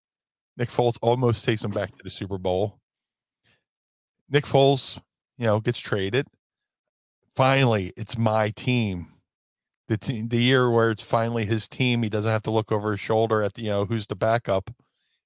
Nick 0.57 0.71
Foles 0.71 0.97
almost 1.03 1.45
takes 1.45 1.63
him 1.63 1.71
back 1.71 1.91
to 1.97 2.05
the 2.05 2.11
Super 2.11 2.39
Bowl. 2.39 2.79
Nick 4.31 4.45
Foles, 4.45 4.99
you 5.37 5.47
know, 5.47 5.61
gets 5.61 5.79
traded. 5.79 6.27
Finally, 7.37 7.93
it's 7.97 8.17
my 8.17 8.51
team. 8.51 9.09
The 9.89 9.99
team, 9.99 10.29
the 10.29 10.43
year 10.43 10.71
where 10.71 10.91
it's 10.91 11.03
finally 11.03 11.45
his 11.45 11.69
team, 11.69 12.03
he 12.03 12.09
doesn't 12.09 12.31
have 12.31 12.43
to 12.43 12.51
look 12.51 12.73
over 12.73 12.93
his 12.93 13.01
shoulder 13.01 13.43
at 13.43 13.55
the, 13.55 13.63
you 13.63 13.71
know, 13.71 13.85
who's 13.85 14.07
the 14.07 14.17
backup. 14.17 14.71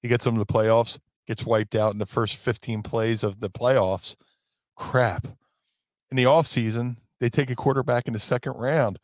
He 0.01 0.09
gets 0.09 0.25
them 0.25 0.35
to 0.35 0.39
the 0.41 0.47
playoffs 0.47 0.99
gets 1.27 1.45
wiped 1.45 1.75
out 1.75 1.93
in 1.93 1.99
the 1.99 2.07
first 2.07 2.37
15 2.37 2.83
plays 2.83 3.23
of 3.23 3.41
the 3.41 3.51
playoffs. 3.51 4.17
Crap. 4.77 5.27
In 6.11 6.17
the 6.17 6.25
offseason, 6.25 6.97
they 7.21 7.29
take 7.29 7.51
a 7.51 7.57
quarterback 7.57 8.07
in 8.07 8.13
the 8.13 8.21
second 8.21 8.53
round. 8.53 8.99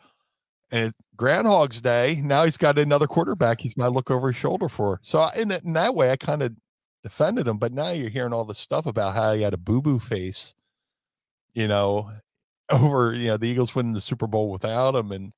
And 0.71 0.95
Groundhog's 1.17 1.81
Day, 1.81 2.21
now 2.23 2.45
he's 2.45 2.57
got 2.57 2.79
another 2.79 3.07
quarterback 3.07 3.61
he's 3.61 3.75
got 3.75 3.85
to 3.85 3.91
look 3.91 4.11
over 4.11 4.29
his 4.29 4.37
shoulder 4.37 4.69
for. 4.69 5.01
So 5.03 5.29
in, 5.37 5.51
in 5.51 5.75
that 5.75 5.95
way, 5.95 6.11
I 6.11 6.17
kind 6.17 6.43
of 6.43 6.55
defended 7.03 7.47
him. 7.47 7.59
But 7.59 7.73
now 7.73 7.91
you're 7.91 8.09
hearing 8.09 8.33
all 8.33 8.45
this 8.45 8.59
stuff 8.59 8.87
about 8.87 9.15
how 9.15 9.35
he 9.35 9.43
had 9.43 9.55
a 9.55 9.59
boo 9.59 9.83
boo 9.83 9.99
face, 9.99 10.55
you 11.55 11.69
know, 11.69 12.11
over, 12.71 13.13
you 13.13 13.29
know, 13.29 13.37
the 13.37 13.49
Eagles 13.49 13.75
winning 13.75 13.93
the 13.93 14.01
Super 14.01 14.27
Bowl 14.27 14.51
without 14.51 14.95
him. 14.95 15.13
And 15.13 15.33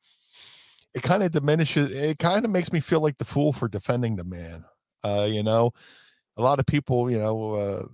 it 0.95 1.03
kind 1.03 1.22
of 1.22 1.32
diminishes, 1.32 1.91
it 1.91 2.18
kind 2.18 2.45
of 2.45 2.51
makes 2.51 2.72
me 2.72 2.78
feel 2.78 3.01
like 3.01 3.18
the 3.18 3.24
fool 3.24 3.53
for 3.53 3.66
defending 3.66 4.16
the 4.16 4.24
man. 4.24 4.64
Uh, 5.03 5.28
you 5.28 5.43
know, 5.43 5.72
a 6.37 6.43
lot 6.43 6.61
of 6.61 6.66
people, 6.66 7.11
you 7.11 7.18
know, 7.18 7.55
uh, 7.55 7.87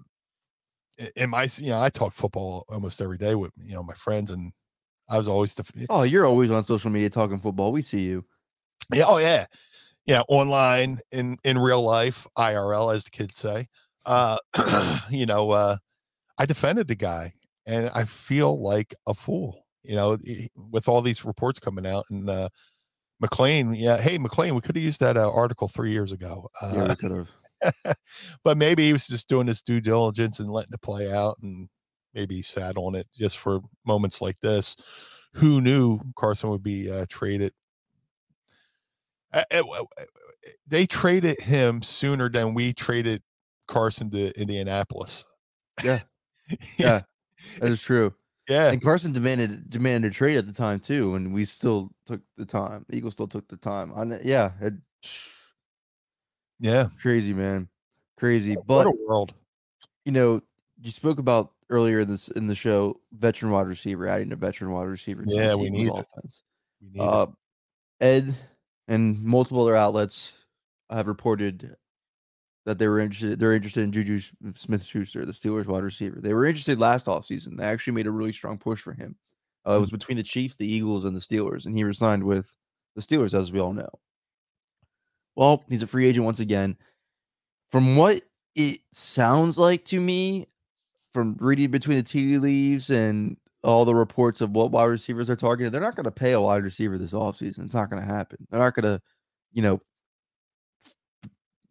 in 1.17 1.31
my, 1.31 1.49
you 1.57 1.71
know, 1.71 1.81
I 1.81 1.89
talk 1.89 2.13
football 2.13 2.65
almost 2.69 3.01
every 3.01 3.19
day 3.19 3.35
with, 3.35 3.53
you 3.57 3.75
know, 3.75 3.83
my 3.83 3.95
friends, 3.95 4.31
and 4.31 4.53
I 5.09 5.19
was 5.19 5.29
always, 5.29 5.55
the, 5.55 5.65
oh, 5.89 6.03
you're 6.03 6.27
always 6.27 6.51
on 6.51 6.63
social 6.63 6.91
media 6.91 7.11
talking 7.11 7.39
football. 7.39 7.73
We 7.73 7.83
see 7.83 8.03
you. 8.03 8.25
Yeah. 8.93 9.05
Oh, 9.07 9.19
yeah. 9.19 9.47
Yeah. 10.07 10.23
Online 10.29 11.01
in, 11.11 11.39
in 11.45 11.59
real 11.59 11.83
life, 11.83 12.27
IRL, 12.37 12.95
as 12.95 13.05
the 13.05 13.11
kids 13.11 13.39
say. 13.39 13.69
Uh, 14.07 14.39
you 15.11 15.27
know, 15.27 15.51
uh, 15.51 15.77
I 16.39 16.47
defended 16.47 16.89
the 16.89 16.95
guy 16.95 17.35
and 17.67 17.91
I 17.95 18.05
feel 18.05 18.61
like 18.61 18.95
a 19.07 19.15
fool, 19.15 19.65
you 19.83 19.95
know, 19.97 20.19
with 20.71 20.89
all 20.89 21.03
these 21.03 21.25
reports 21.25 21.59
coming 21.59 21.87
out 21.87 22.05
and, 22.11 22.29
uh, 22.29 22.49
McLane, 23.23 23.79
yeah. 23.79 23.99
Hey, 23.99 24.19
McLane, 24.19 24.55
we 24.55 24.63
could 24.63 24.77
have 24.77 24.83
used 24.83 25.01
that 25.01 25.17
uh, 25.17 25.31
article 25.31 25.69
three 25.69 25.93
years 25.93 26.11
ago. 26.11 26.49
Uh, 26.61 26.73
yeah, 26.75 26.89
we 26.89 26.97
could 26.97 27.11
have. 27.11 27.29
but 28.45 28.57
maybe 28.57 28.87
he 28.87 28.93
was 28.93 29.07
just 29.07 29.29
doing 29.29 29.47
his 29.47 29.63
due 29.63 29.81
diligence 29.81 30.41
and 30.41 30.51
letting 30.51 30.73
it 30.73 30.83
play 30.83 31.13
out 31.13 31.39
and 31.43 31.69
maybe 32.15 32.37
he 32.37 32.43
sat 32.43 32.77
on 32.77 32.95
it 32.95 33.07
just 33.17 33.39
for 33.39 33.61
moments 33.87 34.21
like 34.21 34.39
this. 34.41 34.77
Who 35.35 35.61
knew 35.61 36.01
Carson 36.17 36.51
would 36.51 36.63
be 36.63 36.91
uh, 36.91 37.07
traded? 37.09 37.53
They 40.67 40.87
traded 40.87 41.41
him 41.41 41.83
sooner 41.83 42.29
than 42.29 42.55
we 42.55 42.73
traded 42.73 43.23
Carson 43.69 44.11
to 44.11 44.39
Indianapolis. 44.39 45.25
Yeah. 45.83 46.01
Yeah. 46.77 47.03
that 47.61 47.71
is 47.71 47.81
true. 47.81 48.13
Yeah. 48.49 48.73
And 48.73 48.83
Carson 48.83 49.13
demanded 49.13 49.71
demanded 49.71 50.11
a 50.11 50.15
trade 50.15 50.37
at 50.37 50.49
the 50.49 50.53
time 50.53 50.81
too, 50.81 51.15
and 51.15 51.33
we 51.33 51.45
still 51.45 51.93
took 52.07 52.23
the 52.37 52.45
time. 52.45 52.85
The 52.89 52.97
Eagles 52.97 53.13
still 53.13 53.29
took 53.29 53.47
the 53.47 53.57
time. 53.57 53.93
On 53.93 54.19
yeah, 54.25 54.51
it, 54.61 54.75
yeah. 56.61 56.89
Crazy, 57.01 57.33
man. 57.33 57.69
Crazy. 58.19 58.55
What 58.55 58.67
But 58.67 58.87
a 58.87 58.93
world. 59.07 59.35
you 60.05 60.13
know, 60.13 60.41
you 60.83 60.91
spoke 60.91 61.19
about 61.19 61.53
earlier 61.71 62.01
in 62.01 62.09
this 62.09 62.29
in 62.29 62.47
the 62.47 62.55
show, 62.55 63.01
veteran 63.13 63.53
wide 63.53 63.67
receiver, 63.67 64.07
adding 64.07 64.33
a 64.33 64.37
veteran 64.37 64.73
wide 64.73 64.85
receiver 64.89 65.25
to 65.25 65.35
Yeah, 65.35 65.49
the 65.51 65.59
we 65.59 65.71
need 65.71 65.89
it. 65.89 65.93
offense. 65.95 66.43
We 66.81 66.89
need 66.91 67.01
Uh, 67.01 67.27
Ed 68.01 68.35
and 68.89 69.23
multiple 69.23 69.63
other 69.63 69.77
outlets 69.77 70.33
have 70.91 71.07
reported 71.07 71.77
that 72.67 72.79
they 72.79 72.89
were 72.89 72.99
interested. 72.99 73.39
They're 73.39 73.55
interested 73.55 73.85
in 73.85 73.93
Juju 73.93 74.21
Smith 74.57 74.85
Schuster, 74.85 75.25
the 75.25 75.33
Steelers 75.33 75.67
wide 75.67 75.83
receiver. 75.85 76.21
They 76.21 76.35
were 76.35 76.45
interested 76.47 76.79
last 76.79 77.07
offseason. 77.07 77.57
They 77.57 77.65
actually 77.65 77.95
made 77.95 78.07
a 78.07 78.11
really 78.11 78.33
strong 78.33 78.59
push 78.59 78.81
for 78.81 78.93
him. 78.93 79.17
Uh, 79.67 79.77
it 79.77 79.81
was 79.81 79.91
between 79.91 80.17
the 80.17 80.23
Chiefs, 80.23 80.57
the 80.57 80.71
Eagles, 80.71 81.05
and 81.05 81.15
the 81.15 81.21
Steelers, 81.21 81.67
and 81.67 81.77
he 81.77 81.85
resigned 81.85 82.25
with 82.25 82.55
the 82.97 83.03
Steelers, 83.03 83.35
as 83.39 83.53
we 83.53 83.61
all 83.61 83.73
know. 83.73 83.89
Well, 85.41 85.65
he's 85.71 85.83
a 85.83 85.87
free 85.87 86.05
agent 86.05 86.27
once 86.27 86.39
again. 86.39 86.77
From 87.71 87.97
what 87.97 88.21
it 88.55 88.81
sounds 88.93 89.57
like 89.57 89.87
to 89.87 89.99
me, 89.99 90.49
from 91.15 91.35
reading 91.41 91.71
between 91.71 91.97
the 91.97 92.03
tea 92.03 92.37
leaves 92.37 92.91
and 92.91 93.39
all 93.65 93.87
the 93.87 93.95
reports 93.95 94.43
of 94.43 94.51
what 94.51 94.71
wide 94.71 94.85
receivers 94.85 95.31
are 95.31 95.37
targeted, 95.37 95.73
they're 95.73 95.81
not 95.81 95.97
going 95.97 96.05
to 96.05 96.11
pay 96.11 96.33
a 96.33 96.41
wide 96.43 96.63
receiver 96.63 96.99
this 96.99 97.15
offseason. 97.15 97.65
It's 97.65 97.73
not 97.73 97.89
going 97.89 98.03
to 98.03 98.07
happen. 98.07 98.47
They're 98.51 98.61
not 98.61 98.75
going 98.75 98.85
to, 98.85 99.01
you 99.55 99.63
know, 99.63 99.81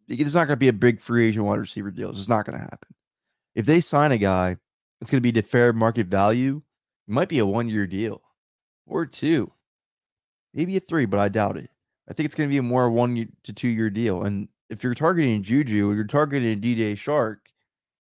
it's 0.08 0.34
not 0.34 0.48
going 0.48 0.56
to 0.56 0.56
be 0.56 0.66
a 0.66 0.72
big 0.72 1.00
free 1.00 1.28
agent 1.28 1.46
wide 1.46 1.60
receiver 1.60 1.92
deal. 1.92 2.08
It's 2.08 2.18
just 2.18 2.28
not 2.28 2.46
going 2.46 2.58
to 2.58 2.64
happen. 2.64 2.88
If 3.54 3.66
they 3.66 3.80
sign 3.80 4.10
a 4.10 4.18
guy, 4.18 4.56
it's 5.00 5.12
going 5.12 5.20
to 5.20 5.22
be 5.22 5.30
the 5.30 5.46
fair 5.46 5.72
market 5.72 6.08
value. 6.08 6.60
It 7.06 7.12
might 7.12 7.28
be 7.28 7.38
a 7.38 7.46
one 7.46 7.68
year 7.68 7.86
deal 7.86 8.20
or 8.84 9.06
two, 9.06 9.52
maybe 10.52 10.76
a 10.76 10.80
three, 10.80 11.06
but 11.06 11.20
I 11.20 11.28
doubt 11.28 11.56
it. 11.56 11.70
I 12.10 12.12
think 12.12 12.26
it's 12.26 12.34
going 12.34 12.48
to 12.48 12.52
be 12.52 12.58
a 12.58 12.62
more 12.62 12.90
one 12.90 13.28
to 13.44 13.52
two 13.52 13.68
year 13.68 13.88
deal. 13.88 14.24
And 14.24 14.48
if 14.68 14.82
you're 14.82 14.94
targeting 14.94 15.42
Juju, 15.42 15.92
you're 15.92 16.04
targeting 16.04 16.60
DJ 16.60 16.94
Chark, 16.94 17.36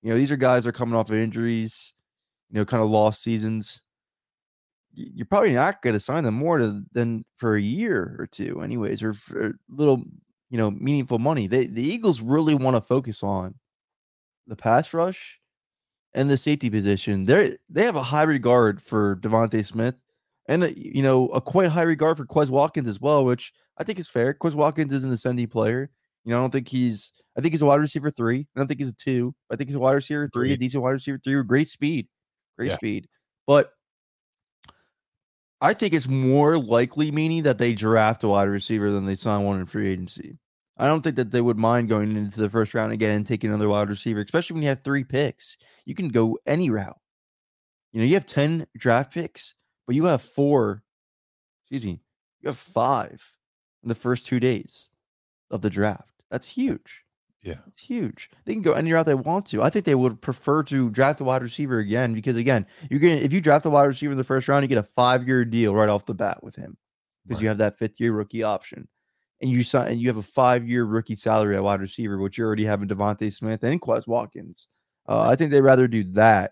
you 0.01 0.09
know, 0.09 0.17
these 0.17 0.31
are 0.31 0.37
guys 0.37 0.63
that 0.63 0.69
are 0.69 0.73
coming 0.73 0.95
off 0.95 1.11
of 1.11 1.15
injuries, 1.15 1.93
you 2.49 2.57
know, 2.57 2.65
kind 2.65 2.83
of 2.83 2.89
lost 2.89 3.21
seasons. 3.21 3.83
You're 4.93 5.27
probably 5.27 5.53
not 5.53 5.83
going 5.83 5.93
to 5.93 5.99
sign 5.99 6.23
them 6.23 6.33
more 6.33 6.57
to, 6.57 6.83
than 6.91 7.23
for 7.35 7.55
a 7.55 7.61
year 7.61 8.15
or 8.17 8.25
two, 8.25 8.61
anyways, 8.61 9.03
or 9.03 9.15
little, 9.69 10.03
you 10.49 10.57
know, 10.57 10.71
meaningful 10.71 11.19
money. 11.19 11.45
They 11.45 11.67
the 11.67 11.83
Eagles 11.83 12.21
really 12.21 12.55
want 12.55 12.75
to 12.75 12.81
focus 12.81 13.21
on 13.21 13.55
the 14.47 14.55
pass 14.55 14.93
rush 14.93 15.39
and 16.13 16.29
the 16.29 16.37
safety 16.37 16.71
position. 16.71 17.25
They 17.25 17.57
they 17.69 17.85
have 17.85 17.95
a 17.95 18.03
high 18.03 18.23
regard 18.23 18.81
for 18.81 19.17
DeVonta 19.17 19.63
Smith 19.63 20.01
and 20.49 20.63
uh, 20.65 20.69
you 20.75 21.01
know 21.01 21.27
a 21.27 21.39
quite 21.39 21.69
high 21.69 21.83
regard 21.83 22.17
for 22.17 22.25
Quez 22.25 22.49
Watkins 22.49 22.89
as 22.89 22.99
well, 22.99 23.23
which 23.23 23.53
I 23.77 23.85
think 23.85 23.99
is 23.99 24.09
fair. 24.09 24.33
Quez 24.33 24.53
Watkins 24.53 24.91
is 24.91 25.05
an 25.05 25.13
ascending 25.13 25.47
player. 25.47 25.89
You 26.25 26.31
know, 26.31 26.39
I 26.39 26.41
don't 26.41 26.51
think 26.51 26.67
he's. 26.67 27.13
I 27.37 27.41
think 27.41 27.53
he's 27.53 27.61
a 27.61 27.65
wide 27.65 27.79
receiver 27.79 28.11
three. 28.11 28.47
I 28.53 28.59
don't 28.59 28.67
think 28.67 28.81
he's 28.81 28.89
a 28.89 28.95
two. 28.95 29.33
I 29.49 29.55
think 29.55 29.69
he's 29.69 29.75
a 29.75 29.79
wide 29.79 29.93
receiver 29.93 30.27
three, 30.33 30.51
a 30.51 30.57
decent 30.57 30.83
wide 30.83 30.91
receiver 30.91 31.19
three 31.23 31.37
with 31.37 31.47
great 31.47 31.69
speed, 31.69 32.09
great 32.57 32.69
Yeah. 32.69 32.75
speed. 32.75 33.07
But 33.47 33.71
I 35.61 35.73
think 35.73 35.93
it's 35.93 36.07
more 36.07 36.57
likely, 36.57 37.11
meaning 37.11 37.43
that 37.43 37.57
they 37.57 37.73
draft 37.73 38.23
a 38.23 38.29
wide 38.29 38.49
receiver 38.49 38.91
than 38.91 39.05
they 39.05 39.15
sign 39.15 39.43
one 39.43 39.59
in 39.59 39.65
free 39.65 39.91
agency. 39.91 40.37
I 40.77 40.87
don't 40.87 41.01
think 41.01 41.17
that 41.17 41.31
they 41.31 41.41
would 41.41 41.57
mind 41.57 41.89
going 41.89 42.15
into 42.15 42.39
the 42.39 42.49
first 42.49 42.73
round 42.73 42.93
again 42.93 43.17
and 43.17 43.27
taking 43.27 43.49
another 43.49 43.67
wide 43.67 43.89
receiver, 43.89 44.21
especially 44.21 44.53
when 44.55 44.63
you 44.63 44.69
have 44.69 44.83
three 44.83 45.03
picks. 45.03 45.57
You 45.85 45.95
can 45.95 46.07
go 46.09 46.37
any 46.45 46.69
route. 46.69 46.97
You 47.91 47.99
know, 47.99 48.05
you 48.07 48.13
have 48.13 48.25
10 48.25 48.67
draft 48.77 49.13
picks, 49.13 49.55
but 49.89 49.95
you 49.95 50.05
have 50.05 50.21
four, 50.21 50.83
excuse 51.63 51.83
me, 51.83 51.99
you 52.41 52.49
have 52.49 52.59
five 52.59 53.27
in 53.81 53.89
the 53.89 53.95
first 53.95 54.27
two 54.27 54.39
days 54.39 54.89
of 55.49 55.61
the 55.61 55.69
draft. 55.71 56.21
That's 56.29 56.47
huge. 56.47 57.05
Yeah. 57.41 57.55
It's 57.65 57.81
huge. 57.81 58.29
They 58.45 58.53
can 58.53 58.61
go 58.61 58.73
any 58.73 58.93
route 58.93 59.07
they 59.07 59.15
want 59.15 59.47
to. 59.47 59.63
I 59.63 59.71
think 59.71 59.85
they 59.85 59.95
would 59.95 60.21
prefer 60.21 60.61
to 60.61 60.91
draft 60.91 61.21
a 61.21 61.23
wide 61.23 61.41
receiver 61.41 61.79
again 61.79 62.13
because 62.13 62.35
again, 62.35 62.67
you're 62.91 62.99
getting 62.99 63.23
if 63.23 63.33
you 63.33 63.41
draft 63.41 63.65
a 63.65 63.71
wide 63.71 63.85
receiver 63.85 64.11
in 64.11 64.19
the 64.19 64.23
first 64.23 64.47
round, 64.47 64.63
you 64.63 64.67
get 64.67 64.77
a 64.77 64.83
five 64.83 65.27
year 65.27 65.43
deal 65.43 65.73
right 65.73 65.89
off 65.89 66.05
the 66.05 66.13
bat 66.13 66.43
with 66.43 66.55
him 66.55 66.77
because 67.25 67.41
you 67.41 67.47
have 67.47 67.57
that 67.57 67.79
fifth 67.79 67.99
year 67.99 68.11
rookie 68.11 68.43
option, 68.43 68.87
and 69.41 69.49
you 69.49 69.63
sign 69.63 69.87
and 69.87 69.99
you 69.99 70.07
have 70.07 70.17
a 70.17 70.21
five 70.21 70.69
year 70.69 70.85
rookie 70.85 71.15
salary 71.15 71.55
at 71.55 71.63
wide 71.63 71.81
receiver, 71.81 72.19
which 72.19 72.37
you 72.37 72.45
already 72.45 72.65
have 72.65 72.83
in 72.83 72.87
DeVonta 72.87 73.33
Smith 73.33 73.63
and 73.63 73.81
Quez 73.81 74.05
Watkins. 74.05 74.67
Uh, 75.07 75.21
I 75.21 75.35
think 75.35 75.49
they'd 75.49 75.61
rather 75.61 75.87
do 75.87 76.03
that 76.11 76.51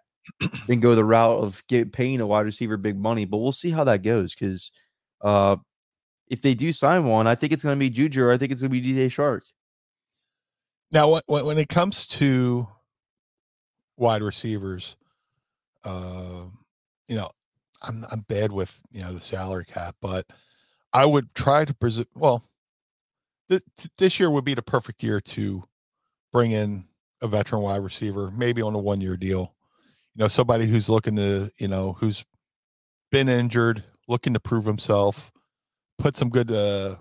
than 0.68 0.80
go 0.80 0.96
the 0.96 1.06
route 1.06 1.40
of 1.44 1.64
get 1.68 1.92
paying 1.92 2.22
a 2.22 2.28
wide 2.28 2.46
receiver 2.46 2.78
big 2.78 2.98
money. 2.98 3.26
But 3.26 3.38
we'll 3.38 3.52
see 3.52 3.72
how 3.72 3.84
that 3.86 4.04
goes 4.04 4.34
because 4.36 4.72
uh, 5.22 5.58
if 6.28 6.42
they 6.42 6.54
do 6.54 6.72
sign 6.72 7.06
one, 7.06 7.28
I 7.28 7.36
think 7.36 7.54
it's 7.54 7.64
going 7.64 7.76
to 7.76 7.80
be 7.80 7.90
Juju 7.90 8.24
or 8.24 8.32
I 8.32 8.38
think 8.38 8.52
it's 8.52 8.62
going 8.62 8.72
to 8.72 8.82
be 8.82 8.94
DJ 8.94 9.08
Chark. 9.08 9.42
Now, 10.92 11.20
when- 11.28 11.58
it 11.58 11.70
comes 11.70 12.08
to 12.08 12.68
wide 13.98 14.22
receivers, 14.22 14.96
uh, 15.84 16.44
you 17.08 17.16
know, 17.16 17.30
I'm 17.82 18.06
I'm 18.12 18.22
bad 18.22 18.52
with 18.52 18.80
you 18.92 19.02
know 19.02 19.14
the 19.14 19.22
salary 19.22 19.66
cap, 19.66 19.96
but 20.02 20.26
I 20.94 21.06
would 21.06 21.34
try 21.36 21.66
to 21.66 21.74
present. 21.74 22.08
Well, 22.16 22.44
th- 23.50 23.62
th- 23.78 23.92
this 23.98 24.20
year 24.20 24.32
would 24.32 24.46
be 24.46 24.54
the 24.56 24.62
perfect 24.62 25.04
year 25.04 25.22
to 25.22 25.64
bring 26.34 26.52
in 26.52 26.86
a 27.22 27.28
veteran 27.28 27.62
wide 27.62 27.84
receiver, 27.84 28.32
maybe 28.32 28.62
on 28.62 28.74
a 28.74 28.80
one 28.80 29.02
year 29.02 29.18
deal. 29.18 29.54
You 30.18 30.26
know, 30.26 30.30
somebody 30.30 30.68
who's 30.68 30.90
looking 30.90 31.18
to, 31.18 31.52
you 31.60 31.70
know, 31.70 31.94
who's 31.94 32.26
been 33.12 33.30
injured, 33.30 33.84
looking 34.08 34.34
to 34.34 34.40
prove 34.40 34.66
himself, 34.66 35.32
put 36.00 36.18
some 36.18 36.30
good, 36.30 36.52
uh, 36.52 36.98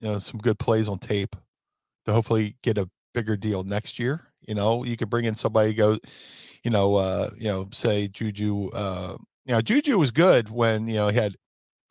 you 0.00 0.08
know, 0.08 0.18
some 0.18 0.40
good 0.40 0.58
plays 0.58 0.88
on 0.88 0.98
tape 0.98 1.36
to 2.06 2.12
hopefully 2.12 2.56
get 2.62 2.78
a 2.78 2.90
bigger 3.14 3.36
deal 3.36 3.64
next 3.64 3.98
year. 3.98 4.32
You 4.42 4.54
know, 4.54 4.84
you 4.84 4.96
could 4.96 5.10
bring 5.10 5.26
in 5.26 5.34
somebody 5.34 5.74
go, 5.74 5.98
you 6.64 6.70
know, 6.70 6.96
uh, 6.96 7.30
you 7.38 7.48
know, 7.48 7.68
say 7.72 8.08
Juju, 8.08 8.70
uh, 8.70 9.16
you 9.46 9.54
know, 9.54 9.62
Juju 9.62 9.98
was 9.98 10.10
good 10.12 10.50
when, 10.50 10.88
you 10.88 10.96
know, 10.96 11.08
he 11.08 11.16
had 11.18 11.36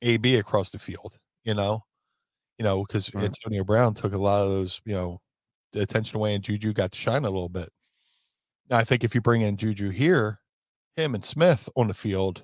AB 0.03 0.37
across 0.37 0.71
the 0.71 0.79
field, 0.79 1.17
you 1.45 1.55
know, 1.55 1.83
you 2.59 2.63
know, 2.65 2.83
because 2.85 3.11
Right. 3.13 3.25
Antonio 3.25 3.63
Brown 3.63 3.93
took 3.95 4.13
a 4.13 4.17
lot 4.17 4.43
of 4.43 4.51
those, 4.51 4.81
you 4.85 4.93
know, 4.93 5.19
the 5.73 5.81
attention 5.81 6.17
away 6.17 6.35
and 6.35 6.43
Juju 6.43 6.73
got 6.73 6.91
to 6.93 6.99
shine 6.99 7.25
a 7.25 7.31
little 7.31 7.49
bit. 7.49 7.69
I 8.71 8.83
think 8.83 9.03
if 9.03 9.13
you 9.13 9.21
bring 9.21 9.41
in 9.41 9.57
Juju 9.57 9.89
here, 9.89 10.39
him 10.95 11.15
and 11.15 11.23
Smith 11.23 11.69
on 11.75 11.87
the 11.87 11.93
field, 11.93 12.43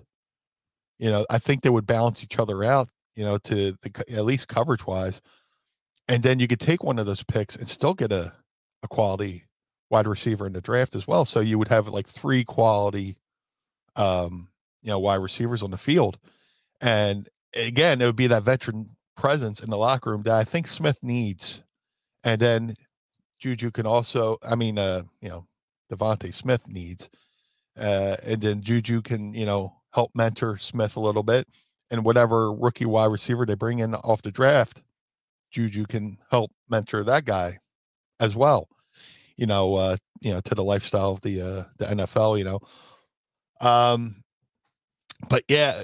you 0.97 1.09
know, 1.09 1.25
I 1.29 1.39
think 1.39 1.61
they 1.61 1.69
would 1.69 1.85
balance 1.85 2.23
each 2.23 2.39
other 2.39 2.63
out, 2.63 2.89
you 3.15 3.23
know, 3.23 3.37
to 3.39 3.77
the, 3.81 4.03
at 4.09 4.25
least 4.25 4.47
coverage 4.47 4.85
wise. 4.85 5.21
And 6.07 6.23
then 6.23 6.39
you 6.39 6.47
could 6.47 6.59
take 6.59 6.83
one 6.83 6.99
of 6.99 7.05
those 7.05 7.23
picks 7.23 7.55
and 7.55 7.69
still 7.69 7.93
get 7.93 8.11
a, 8.11 8.33
a 8.83 8.87
quality 8.87 9.45
wide 9.89 10.07
receiver 10.07 10.45
in 10.45 10.53
the 10.53 10.61
draft 10.61 10.95
as 10.95 11.07
well. 11.07 11.25
So 11.25 11.39
you 11.39 11.57
would 11.57 11.67
have 11.67 11.87
like 11.87 12.07
three 12.07 12.43
quality, 12.43 13.15
um, 13.95 14.49
you 14.81 14.89
know, 14.89 14.99
wide 14.99 15.15
receivers 15.15 15.63
on 15.63 15.71
the 15.71 15.77
field. 15.77 16.17
And 16.81 17.29
again, 17.53 18.01
it 18.01 18.05
would 18.05 18.15
be 18.15 18.27
that 18.27 18.43
veteran 18.43 18.95
presence 19.15 19.61
in 19.61 19.69
the 19.69 19.77
locker 19.77 20.11
room 20.11 20.23
that 20.23 20.35
I 20.35 20.43
think 20.43 20.67
Smith 20.67 20.97
needs. 21.01 21.63
And 22.23 22.41
then 22.41 22.75
Juju 23.39 23.71
can 23.71 23.85
also, 23.85 24.37
I 24.43 24.55
mean, 24.55 24.77
uh, 24.77 25.03
you 25.21 25.29
know, 25.29 25.45
DeVonta 25.91 26.33
Smith 26.33 26.67
needs. 26.67 27.09
Uh, 27.77 28.17
and 28.23 28.41
then 28.41 28.61
Juju 28.61 29.01
can, 29.01 29.33
you 29.33 29.45
know, 29.45 29.73
help 29.91 30.11
mentor 30.13 30.57
Smith 30.57 30.95
a 30.95 30.99
little 30.99 31.23
bit. 31.23 31.47
And 31.91 32.05
whatever 32.05 32.53
rookie 32.53 32.85
wide 32.85 33.11
receiver 33.11 33.45
they 33.45 33.55
bring 33.55 33.79
in 33.79 33.95
off 33.95 34.21
the 34.21 34.31
draft, 34.31 34.81
Juju 35.51 35.85
can 35.85 36.19
help 36.29 36.51
mentor 36.69 37.03
that 37.03 37.25
guy 37.25 37.59
as 38.19 38.35
well. 38.35 38.67
You 39.35 39.47
know, 39.47 39.75
uh, 39.75 39.97
you 40.21 40.31
know, 40.31 40.41
to 40.41 40.55
the 40.55 40.63
lifestyle 40.63 41.11
of 41.11 41.21
the 41.21 41.41
uh 41.41 41.63
the 41.77 41.85
NFL, 41.85 42.37
you 42.37 42.43
know. 42.43 42.59
Um 43.61 44.23
but 45.29 45.43
yeah, 45.47 45.83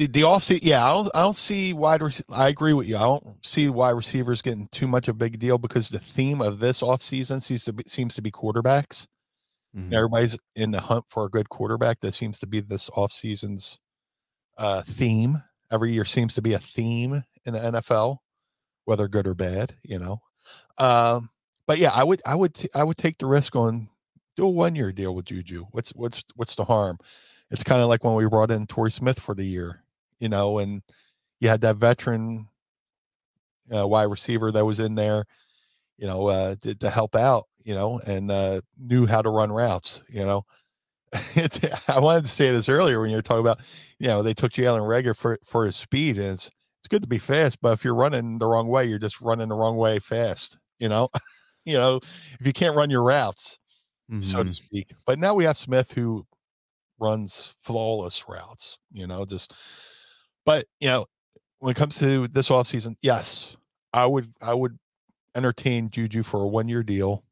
the 0.00 0.06
the 0.06 0.22
off 0.22 0.50
yeah, 0.50 0.84
I 0.84 0.92
don't 0.94 1.10
I 1.14 1.22
don't 1.22 1.36
see 1.36 1.72
wide 1.72 2.02
rec- 2.02 2.22
I 2.30 2.48
agree 2.48 2.72
with 2.72 2.88
you. 2.88 2.96
I 2.96 3.00
don't 3.02 3.44
see 3.44 3.68
wide 3.68 3.90
receivers 3.90 4.40
getting 4.42 4.68
too 4.68 4.86
much 4.88 5.08
of 5.08 5.16
a 5.16 5.18
big 5.18 5.38
deal 5.38 5.58
because 5.58 5.90
the 5.90 5.98
theme 5.98 6.40
of 6.40 6.58
this 6.58 6.80
offseason 6.80 7.42
seems 7.42 7.64
to 7.64 7.72
be 7.74 7.84
seems 7.86 8.14
to 8.14 8.22
be 8.22 8.30
quarterbacks. 8.30 9.06
Mhm. 9.76 9.92
Everybody's 9.92 10.38
in 10.56 10.70
the 10.70 10.80
hunt 10.80 11.04
for 11.08 11.24
a 11.26 11.30
good 11.30 11.48
quarterback. 11.50 12.00
That 12.00 12.14
seems 12.14 12.38
to 12.38 12.46
be 12.46 12.60
this 12.60 12.88
offseason's 12.90 13.78
uh, 14.56 14.82
theme. 14.82 15.42
Every 15.70 15.92
year 15.92 16.04
seems 16.04 16.34
to 16.34 16.42
be 16.42 16.54
a 16.54 16.58
theme 16.58 17.24
in 17.44 17.54
the 17.54 17.60
NFL, 17.60 18.18
whether 18.84 19.06
good 19.06 19.26
or 19.26 19.34
bad. 19.34 19.74
You 19.84 19.98
know, 19.98 20.22
um, 20.78 21.30
but 21.66 21.78
yeah, 21.78 21.92
I 21.94 22.02
would, 22.04 22.22
I 22.26 22.34
would, 22.34 22.54
t- 22.54 22.70
I 22.74 22.82
would 22.84 22.96
take 22.96 23.18
the 23.18 23.26
risk 23.26 23.54
on 23.54 23.88
do 24.36 24.44
a 24.46 24.50
one 24.50 24.74
year 24.74 24.92
deal 24.92 25.14
with 25.14 25.26
Juju. 25.26 25.66
What's 25.72 25.90
what's 25.90 26.24
what's 26.34 26.56
the 26.56 26.64
harm? 26.64 26.98
It's 27.50 27.62
kind 27.64 27.82
of 27.82 27.88
like 27.88 28.02
when 28.02 28.14
we 28.14 28.26
brought 28.26 28.50
in 28.50 28.66
Torrey 28.66 28.90
Smith 28.92 29.20
for 29.20 29.34
the 29.34 29.44
year, 29.44 29.82
you 30.20 30.28
know, 30.30 30.58
and 30.58 30.82
you 31.40 31.48
had 31.48 31.62
that 31.62 31.76
veteran 31.76 32.48
uh, 33.74 33.86
wide 33.86 34.04
receiver 34.04 34.50
that 34.52 34.64
was 34.64 34.78
in 34.80 34.94
there, 34.94 35.24
you 35.98 36.06
know, 36.06 36.28
uh, 36.28 36.56
to, 36.62 36.74
to 36.76 36.90
help 36.90 37.16
out, 37.16 37.48
you 37.64 37.74
know, 37.74 38.00
and 38.06 38.30
uh, 38.30 38.62
knew 38.78 39.06
how 39.06 39.22
to 39.22 39.30
run 39.30 39.52
routes, 39.52 40.02
you 40.08 40.24
know. 40.24 40.44
I 41.88 42.00
wanted 42.00 42.22
to 42.26 42.30
say 42.32 42.52
this 42.52 42.68
earlier 42.68 43.00
when 43.00 43.10
you 43.10 43.16
were 43.16 43.22
talking 43.22 43.40
about, 43.42 43.60
you 43.98 44.08
know, 44.08 44.22
they 44.22 44.34
took 44.34 44.52
Jalen 44.52 44.82
Reagor 44.82 45.16
for 45.16 45.38
for 45.44 45.66
his 45.66 45.76
speed, 45.76 46.18
and 46.18 46.34
it's 46.34 46.46
it's 46.80 46.88
good 46.88 47.02
to 47.02 47.08
be 47.08 47.18
fast, 47.18 47.60
but 47.62 47.72
if 47.74 47.84
you're 47.84 47.94
running 47.96 48.38
the 48.38 48.46
wrong 48.46 48.68
way, 48.68 48.86
you're 48.86 48.98
just 49.00 49.20
running 49.20 49.48
the 49.50 49.56
wrong 49.56 49.76
way 49.76 49.98
fast, 50.00 50.58
you 50.78 50.88
know. 50.88 51.08
you 51.66 51.74
know, 51.74 51.98
if 52.40 52.46
you 52.46 52.52
can't 52.52 52.76
run 52.76 52.90
your 52.90 53.04
routes, 53.04 53.58
so 54.20 54.44
to 54.44 54.52
Mhm. 54.52 54.54
speak. 54.54 54.92
But 55.06 55.18
now 55.18 55.34
we 55.34 55.44
have 55.46 55.56
Smith 55.58 55.92
who 55.92 56.26
runs 56.98 57.54
flawless 57.62 58.28
routes, 58.28 58.78
you 58.92 59.06
know, 59.06 59.24
just 59.24 59.54
but 60.44 60.64
you 60.80 60.88
know, 60.88 61.06
when 61.58 61.72
it 61.72 61.76
comes 61.76 61.98
to 61.98 62.28
this 62.28 62.48
offseason, 62.48 62.96
yes, 63.02 63.56
I 63.92 64.06
would 64.06 64.32
I 64.40 64.54
would 64.54 64.78
entertain 65.34 65.90
Juju 65.90 66.22
for 66.22 66.42
a 66.42 66.46
one 66.46 66.68
year 66.68 66.82
deal, 66.82 67.24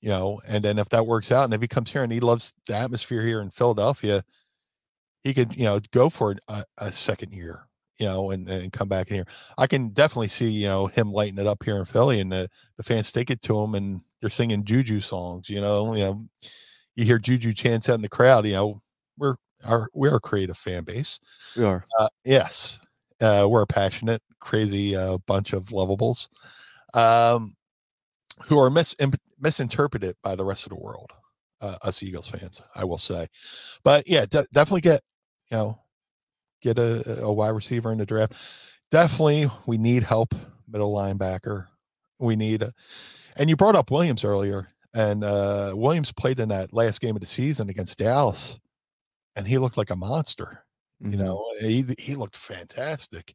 you 0.00 0.10
know, 0.10 0.40
and 0.46 0.64
then 0.64 0.78
if 0.78 0.88
that 0.90 1.06
works 1.06 1.32
out 1.32 1.44
and 1.44 1.54
if 1.54 1.60
he 1.60 1.68
comes 1.68 1.90
here 1.90 2.02
and 2.02 2.12
he 2.12 2.20
loves 2.20 2.52
the 2.66 2.74
atmosphere 2.74 3.24
here 3.24 3.40
in 3.40 3.50
Philadelphia, 3.50 4.24
he 5.24 5.34
could, 5.34 5.56
you 5.56 5.64
know, 5.64 5.80
go 5.92 6.08
for 6.08 6.36
a, 6.48 6.64
a 6.78 6.92
second 6.92 7.32
year, 7.32 7.66
you 7.98 8.06
know, 8.06 8.30
and, 8.30 8.48
and 8.48 8.72
come 8.72 8.88
back 8.88 9.08
in 9.08 9.16
here. 9.16 9.26
I 9.56 9.66
can 9.66 9.88
definitely 9.88 10.28
see, 10.28 10.48
you 10.48 10.68
know, 10.68 10.86
him 10.86 11.12
lighting 11.12 11.38
it 11.38 11.46
up 11.46 11.62
here 11.64 11.78
in 11.78 11.84
Philly 11.84 12.20
and 12.20 12.30
the, 12.30 12.48
the 12.76 12.82
fans 12.82 13.10
take 13.10 13.30
it 13.30 13.42
to 13.42 13.58
him 13.58 13.74
and 13.74 14.02
they're 14.20 14.30
singing 14.30 14.64
Juju 14.64 15.00
songs, 15.00 15.48
you 15.48 15.60
know, 15.60 15.94
you 15.94 16.04
know, 16.04 16.28
you 16.94 17.04
hear 17.04 17.18
Juju 17.18 17.52
chants 17.52 17.88
out 17.88 17.94
in 17.94 18.02
the 18.02 18.08
crowd, 18.08 18.46
you 18.46 18.52
know, 18.52 18.82
we're 19.16 19.36
our 19.64 19.88
we're 19.94 20.16
a 20.16 20.20
creative 20.20 20.56
fan 20.56 20.84
base. 20.84 21.18
We 21.56 21.64
are. 21.64 21.84
Uh, 21.98 22.08
yes, 22.24 22.80
uh, 23.20 23.46
we're 23.48 23.62
a 23.62 23.66
passionate, 23.66 24.22
crazy 24.40 24.96
uh, 24.96 25.18
bunch 25.26 25.52
of 25.52 25.64
lovables, 25.66 26.28
um, 26.94 27.54
who 28.44 28.58
are 28.58 28.70
mis- 28.70 28.96
misinterpreted 29.40 30.16
by 30.22 30.36
the 30.36 30.44
rest 30.44 30.64
of 30.64 30.70
the 30.70 30.76
world. 30.76 31.12
Uh, 31.60 31.76
us 31.82 32.02
Eagles 32.04 32.28
fans, 32.28 32.62
I 32.76 32.84
will 32.84 32.98
say, 32.98 33.26
but 33.82 34.08
yeah, 34.08 34.26
de- 34.26 34.46
definitely 34.52 34.82
get 34.82 35.00
you 35.50 35.56
know 35.56 35.78
get 36.62 36.78
a, 36.78 37.22
a 37.22 37.32
wide 37.32 37.48
receiver 37.48 37.90
in 37.92 37.98
the 37.98 38.06
draft. 38.06 38.34
Definitely, 38.90 39.50
we 39.66 39.76
need 39.76 40.02
help 40.02 40.34
middle 40.68 40.94
linebacker. 40.94 41.66
We 42.18 42.36
need, 42.36 42.62
a, 42.62 42.72
and 43.36 43.48
you 43.48 43.56
brought 43.56 43.76
up 43.76 43.90
Williams 43.90 44.24
earlier, 44.24 44.68
and 44.94 45.22
uh, 45.22 45.72
Williams 45.74 46.12
played 46.12 46.40
in 46.40 46.48
that 46.48 46.72
last 46.72 47.00
game 47.00 47.14
of 47.14 47.20
the 47.20 47.26
season 47.26 47.68
against 47.68 47.98
Dallas, 47.98 48.58
and 49.38 49.48
he 49.48 49.58
looked 49.58 49.78
like 49.78 49.90
a 49.90 49.96
monster 49.96 50.64
you 51.10 51.16
Mhm. 51.16 51.18
know 51.18 51.42
he 51.60 51.84
he 51.98 52.16
looked 52.16 52.36
fantastic 52.36 53.34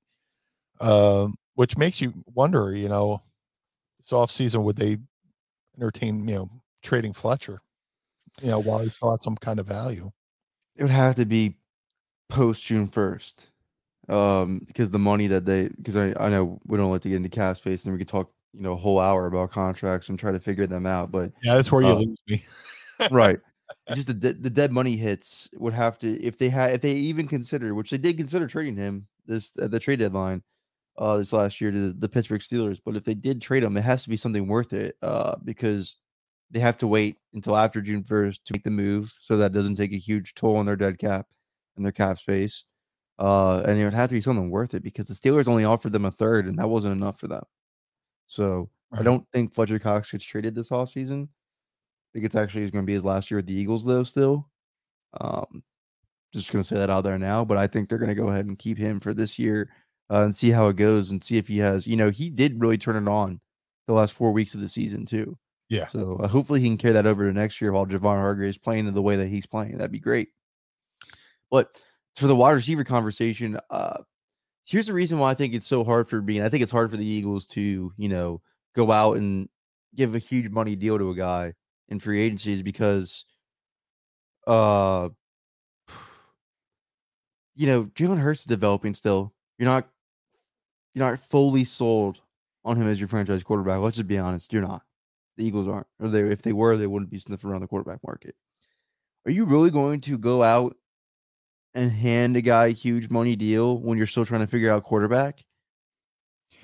um 0.81 1.35
which 1.55 1.77
makes 1.77 2.01
you 2.01 2.13
wonder 2.35 2.75
you 2.75 2.89
know 2.89 3.21
this 3.99 4.13
off 4.13 4.31
season 4.31 4.63
would 4.63 4.77
they 4.77 4.97
entertain 5.77 6.27
you 6.27 6.35
know 6.35 6.49
trading 6.83 7.13
fletcher 7.13 7.59
you 8.41 8.49
know 8.49 8.59
while 8.59 8.81
he 8.81 8.89
still 8.89 9.11
has 9.11 9.23
some 9.23 9.37
kind 9.37 9.59
of 9.59 9.67
value 9.67 10.11
it 10.75 10.83
would 10.83 10.91
have 10.91 11.15
to 11.15 11.25
be 11.25 11.57
post 12.29 12.65
June 12.65 12.87
first, 12.87 13.51
um, 14.09 14.59
because 14.67 14.91
the 14.91 14.99
money 14.99 15.27
that 15.27 15.45
they 15.45 15.69
because 15.69 15.95
I 15.95 16.13
I 16.19 16.29
know 16.29 16.59
we 16.65 16.77
don't 16.77 16.91
like 16.91 17.01
to 17.03 17.09
get 17.09 17.17
into 17.17 17.29
cap 17.29 17.57
space 17.57 17.85
and 17.85 17.93
we 17.93 17.99
could 17.99 18.07
talk 18.09 18.31
you 18.53 18.61
know 18.63 18.73
a 18.73 18.77
whole 18.77 18.99
hour 18.99 19.27
about 19.27 19.51
contracts 19.51 20.09
and 20.09 20.19
try 20.19 20.31
to 20.31 20.39
figure 20.39 20.67
them 20.67 20.85
out. 20.85 21.11
But 21.11 21.33
Yeah, 21.43 21.55
that's 21.55 21.71
where 21.71 21.81
you 21.81 21.93
Uh, 21.93 21.95
lose 21.95 22.19
me. 22.27 22.43
right, 23.09 23.39
just 23.93 24.07
the 24.07 24.13
de- 24.13 24.33
the 24.33 24.49
dead 24.49 24.71
money 24.71 24.95
hits 24.95 25.49
would 25.55 25.73
have 25.73 25.97
to 25.97 26.21
if 26.21 26.37
they 26.37 26.49
had 26.49 26.73
if 26.73 26.81
they 26.81 26.93
even 26.93 27.27
considered 27.27 27.73
which 27.73 27.91
they 27.91 27.97
did 27.97 28.17
consider 28.17 28.47
trading 28.47 28.75
him 28.75 29.07
this 29.25 29.57
at 29.57 29.71
the 29.71 29.79
trade 29.79 29.99
deadline 29.99 30.43
uh 30.97 31.17
this 31.17 31.33
last 31.33 31.59
year 31.59 31.71
to 31.71 31.87
the, 31.87 31.93
the 31.93 32.09
Pittsburgh 32.09 32.41
Steelers. 32.41 32.79
But 32.83 32.95
if 32.95 33.03
they 33.03 33.15
did 33.15 33.41
trade 33.41 33.63
him, 33.63 33.77
it 33.77 33.81
has 33.83 34.03
to 34.03 34.09
be 34.09 34.17
something 34.17 34.47
worth 34.47 34.73
it 34.73 34.95
uh 35.01 35.35
because 35.43 35.97
they 36.51 36.59
have 36.59 36.77
to 36.77 36.87
wait 36.87 37.17
until 37.33 37.57
after 37.57 37.81
June 37.81 38.03
first 38.03 38.45
to 38.45 38.53
make 38.53 38.63
the 38.63 38.69
move, 38.69 39.13
so 39.19 39.37
that 39.37 39.53
doesn't 39.53 39.75
take 39.75 39.91
a 39.91 39.97
huge 39.97 40.35
toll 40.35 40.57
on 40.57 40.67
their 40.67 40.75
dead 40.75 40.99
cap 40.99 41.25
and 41.75 41.83
their 41.83 41.91
cap 41.91 42.19
space. 42.19 42.65
Uh, 43.17 43.59
and 43.65 43.79
it 43.79 43.83
would 43.83 43.93
have 43.93 44.09
to 44.09 44.15
be 44.15 44.21
something 44.21 44.49
worth 44.49 44.73
it 44.73 44.83
because 44.83 45.07
the 45.07 45.13
Steelers 45.13 45.47
only 45.47 45.65
offered 45.65 45.91
them 45.91 46.05
a 46.05 46.11
third, 46.11 46.45
and 46.45 46.57
that 46.59 46.69
wasn't 46.69 46.95
enough 46.95 47.19
for 47.19 47.27
them. 47.27 47.43
So 48.27 48.69
I 48.91 49.01
don't 49.01 49.25
think 49.31 49.53
Fletcher 49.53 49.79
Cox 49.79 50.11
gets 50.11 50.25
traded 50.25 50.53
this 50.55 50.69
offseason. 50.69 51.23
I 51.23 51.27
think 52.13 52.25
it's 52.25 52.35
actually 52.35 52.69
going 52.69 52.83
to 52.83 52.87
be 52.87 52.93
his 52.93 53.05
last 53.05 53.31
year 53.31 53.37
with 53.37 53.47
the 53.47 53.53
Eagles, 53.53 53.83
though. 53.83 54.03
Still, 54.03 54.47
um, 55.19 55.63
just 56.33 56.51
going 56.51 56.63
to 56.63 56.67
say 56.67 56.77
that 56.77 56.89
out 56.89 57.03
there 57.03 57.17
now. 57.17 57.43
But 57.43 57.57
I 57.57 57.67
think 57.67 57.89
they're 57.89 57.97
going 57.97 58.09
to 58.09 58.15
go 58.15 58.27
ahead 58.27 58.45
and 58.45 58.57
keep 58.57 58.77
him 58.77 58.99
for 58.99 59.13
this 59.13 59.37
year 59.37 59.69
uh, 60.09 60.21
and 60.21 60.35
see 60.35 60.51
how 60.51 60.67
it 60.67 60.75
goes 60.75 61.11
and 61.11 61.23
see 61.23 61.37
if 61.37 61.47
he 61.47 61.57
has. 61.59 61.87
You 61.87 61.95
know, 61.95 62.09
he 62.09 62.29
did 62.29 62.61
really 62.61 62.77
turn 62.77 62.95
it 62.95 63.09
on 63.09 63.39
the 63.87 63.93
last 63.93 64.13
four 64.13 64.31
weeks 64.31 64.53
of 64.53 64.61
the 64.61 64.69
season 64.69 65.05
too. 65.05 65.37
Yeah. 65.69 65.87
So 65.87 66.19
uh, 66.21 66.27
hopefully 66.27 66.61
he 66.61 66.67
can 66.67 66.77
carry 66.77 66.93
that 66.93 67.07
over 67.07 67.25
to 67.25 67.33
next 67.33 67.59
year 67.61 67.71
while 67.71 67.85
Javon 67.85 68.19
Hargrave 68.19 68.49
is 68.49 68.57
playing 68.57 68.87
in 68.87 68.93
the 68.93 69.01
way 69.01 69.15
that 69.15 69.27
he's 69.27 69.45
playing. 69.45 69.77
That'd 69.77 69.91
be 69.91 69.99
great. 69.99 70.29
But 71.49 71.79
for 72.15 72.27
the 72.27 72.35
wide 72.35 72.51
receiver 72.51 72.83
conversation, 72.83 73.59
uh, 73.69 74.03
here's 74.65 74.87
the 74.87 74.93
reason 74.93 75.17
why 75.17 75.31
I 75.31 75.33
think 75.33 75.53
it's 75.53 75.67
so 75.67 75.83
hard 75.83 76.09
for 76.09 76.21
being. 76.21 76.43
I 76.43 76.49
think 76.49 76.63
it's 76.63 76.71
hard 76.71 76.91
for 76.91 76.97
the 76.97 77.05
Eagles 77.05 77.47
to, 77.47 77.91
you 77.97 78.09
know, 78.09 78.41
go 78.75 78.91
out 78.91 79.17
and 79.17 79.49
give 79.95 80.15
a 80.15 80.19
huge 80.19 80.49
money 80.49 80.75
deal 80.75 80.97
to 80.97 81.11
a 81.11 81.15
guy 81.15 81.53
in 81.89 81.99
free 81.99 82.21
agency 82.21 82.53
is 82.53 82.61
because, 82.61 83.25
uh, 84.47 85.09
you 87.55 87.67
know, 87.67 87.85
Jalen 87.85 88.19
Hurts 88.19 88.41
is 88.41 88.45
developing 88.45 88.93
still. 88.93 89.33
You're 89.57 89.69
not, 89.69 89.87
you're 90.93 91.09
not 91.09 91.19
fully 91.19 91.63
sold 91.63 92.21
on 92.65 92.77
him 92.77 92.87
as 92.87 92.99
your 92.99 93.07
franchise 93.07 93.43
quarterback. 93.43 93.79
Let's 93.79 93.97
just 93.97 94.07
be 94.07 94.17
honest. 94.17 94.53
You're 94.53 94.61
not. 94.61 94.83
The 95.37 95.45
Eagles 95.45 95.67
aren't. 95.67 95.87
Or 95.99 96.09
they, 96.09 96.21
if 96.21 96.41
they 96.41 96.53
were, 96.53 96.77
they 96.77 96.87
wouldn't 96.87 97.11
be 97.11 97.19
sniffing 97.19 97.49
around 97.49 97.61
the 97.61 97.67
quarterback 97.67 97.99
market. 98.05 98.35
Are 99.25 99.31
you 99.31 99.45
really 99.45 99.71
going 99.71 100.01
to 100.01 100.17
go 100.17 100.43
out 100.43 100.75
and 101.73 101.91
hand 101.91 102.37
a 102.37 102.41
guy 102.41 102.67
a 102.67 102.69
huge 102.69 103.09
money 103.09 103.35
deal 103.35 103.79
when 103.79 103.97
you're 103.97 104.07
still 104.07 104.25
trying 104.25 104.41
to 104.41 104.47
figure 104.47 104.71
out 104.71 104.83
quarterback? 104.83 105.43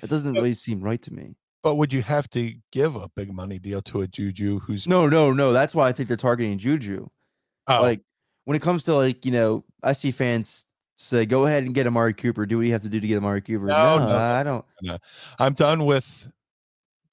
That 0.00 0.10
doesn't 0.10 0.34
really 0.34 0.54
seem 0.54 0.80
right 0.80 1.00
to 1.02 1.12
me. 1.12 1.36
But 1.62 1.74
would 1.76 1.92
you 1.92 2.02
have 2.02 2.28
to 2.30 2.54
give 2.72 2.96
a 2.96 3.08
big 3.14 3.32
money 3.32 3.58
deal 3.58 3.82
to 3.82 4.00
a 4.00 4.06
Juju 4.06 4.60
who's 4.60 4.86
No, 4.86 5.08
no, 5.08 5.32
no. 5.32 5.52
That's 5.52 5.74
why 5.74 5.88
I 5.88 5.92
think 5.92 6.08
they're 6.08 6.16
targeting 6.16 6.58
Juju. 6.58 7.08
oh, 7.68 7.82
Like 7.82 8.00
when 8.44 8.56
it 8.56 8.62
comes 8.62 8.84
to 8.84 8.94
like, 8.94 9.26
you 9.26 9.32
know, 9.32 9.64
I 9.82 9.92
see 9.92 10.10
fans 10.10 10.66
say, 10.96 11.26
go 11.26 11.46
ahead 11.46 11.64
and 11.64 11.74
get 11.74 11.86
Amari 11.86 12.14
Cooper. 12.14 12.46
Do 12.46 12.58
what 12.58 12.66
you 12.66 12.72
have 12.72 12.82
to 12.82 12.88
do 12.88 12.98
to 13.00 13.06
get 13.06 13.18
Amari 13.18 13.42
Cooper. 13.42 13.66
No, 13.66 13.98
No, 13.98 14.06
no, 14.06 14.16
I 14.16 14.42
don't. 14.42 14.64
I'm 15.38 15.52
done 15.52 15.84
with 15.84 16.28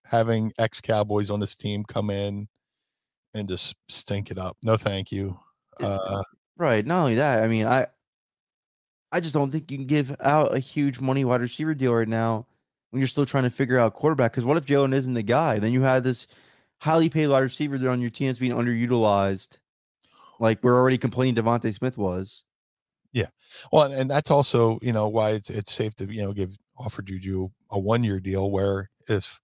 having 0.06 0.54
ex 0.58 0.80
Cowboys 0.80 1.30
on 1.30 1.40
this 1.40 1.56
team 1.56 1.84
come 1.84 2.10
in 2.10 2.48
and 3.34 3.48
just 3.48 3.76
stink 3.90 4.32
it 4.32 4.38
up. 4.38 4.58
No, 4.64 4.78
thank 4.78 5.12
you. 5.12 5.38
Uh, 5.80 6.24
Right. 6.58 6.84
Not 6.84 7.02
only 7.02 7.16
that, 7.16 7.44
I 7.44 7.48
mean, 7.48 7.68
I 7.68 7.86
I 9.12 9.20
just 9.20 9.34
don't 9.34 9.52
think 9.52 9.70
you 9.70 9.78
can 9.78 9.86
give 9.86 10.16
out 10.20 10.56
a 10.56 10.60
huge 10.60 11.00
money 11.00 11.24
wide 11.24 11.42
receiver 11.42 11.76
deal 11.76 11.94
right 11.94 12.08
now 12.08 12.48
when 12.90 13.00
you're 13.00 13.08
still 13.08 13.26
trying 13.26 13.44
to 13.44 13.50
figure 13.50 13.78
out 13.78 13.94
quarterback. 13.94 14.32
Because 14.32 14.46
what 14.46 14.58
if 14.58 14.66
Jalen 14.66 14.94
isn't 14.94 15.14
the 15.14 15.24
guy? 15.24 15.60
Then 15.60 15.74
you 15.74 15.82
have 15.82 16.04
this 16.04 16.28
highly 16.80 17.10
paid 17.10 17.28
wide 17.28 17.40
receiver 17.40 17.78
there 17.78 17.92
on 17.92 18.02
your 18.02 18.10
team 18.10 18.28
that's 18.28 18.40
being 18.40 18.54
underutilized. 18.54 19.58
Like 20.40 20.64
we're 20.64 20.76
already 20.76 20.98
complaining 20.98 21.36
DeVonta 21.36 21.74
Smith 21.74 21.98
was. 21.98 22.44
Yeah. 23.14 23.28
Well, 23.72 23.92
and, 23.92 24.10
that's 24.10 24.30
also 24.30 24.78
you 24.82 24.94
know 24.94 25.08
why 25.08 25.32
it's 25.32 25.50
it's 25.50 25.74
safe 25.74 25.96
to 25.96 26.06
you 26.06 26.22
know 26.22 26.34
give 26.34 26.56
offer 26.78 27.02
Juju 27.02 27.50
a 27.72 27.80
one 27.80 28.04
year 28.04 28.20
deal 28.20 28.52
where 28.52 28.90
if 29.10 29.40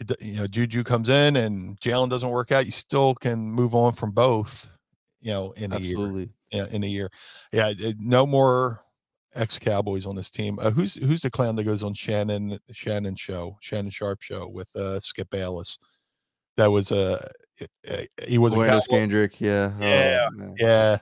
it 0.00 0.10
you 0.20 0.38
know 0.38 0.46
Juju 0.46 0.82
comes 0.82 1.08
in 1.08 1.36
and 1.36 1.78
Jalen 1.80 2.10
doesn't 2.10 2.30
work 2.30 2.50
out, 2.50 2.66
you 2.66 2.72
still 2.72 3.14
can 3.14 3.38
move 3.38 3.74
on 3.74 3.92
from 3.92 4.10
both. 4.10 4.68
You 5.20 5.32
know, 5.32 5.52
in 5.52 5.72
a 5.72 5.78
year. 5.78 5.96
Absolutely. 5.96 6.30
Yeah, 6.50 6.66
in 6.70 6.82
a 6.82 6.86
year. 6.86 7.10
Yeah, 7.52 7.72
it- 7.78 8.00
no 8.00 8.26
more 8.26 8.80
ex 9.34 9.58
Cowboys 9.58 10.06
on 10.06 10.16
this 10.16 10.30
team. 10.30 10.58
Uh, 10.60 10.70
who's 10.70 10.94
who's 10.94 11.22
the 11.22 11.30
clown 11.30 11.56
that 11.56 11.64
goes 11.64 11.82
on 11.82 11.94
Shannon 11.94 12.58
Shannon 12.72 13.16
show, 13.16 13.56
Shannon 13.60 13.90
Sharpe 13.90 14.22
show 14.22 14.48
with 14.48 14.74
uh, 14.76 15.00
Skip 15.00 15.30
Bayless? 15.30 15.78
That 16.56 16.70
was 16.70 16.90
a 16.90 17.28
uh, 17.88 18.02
he 18.26 18.38
was 18.38 18.54
a 18.54 18.56
Orlando 18.56 18.80
Cowboy. 18.80 18.96
Scandrick, 18.96 19.40
yeah. 19.40 19.72
oh, 19.74 19.84
Yeah, 19.84 20.28
man. 20.32 20.54
Yeah, 20.58 20.98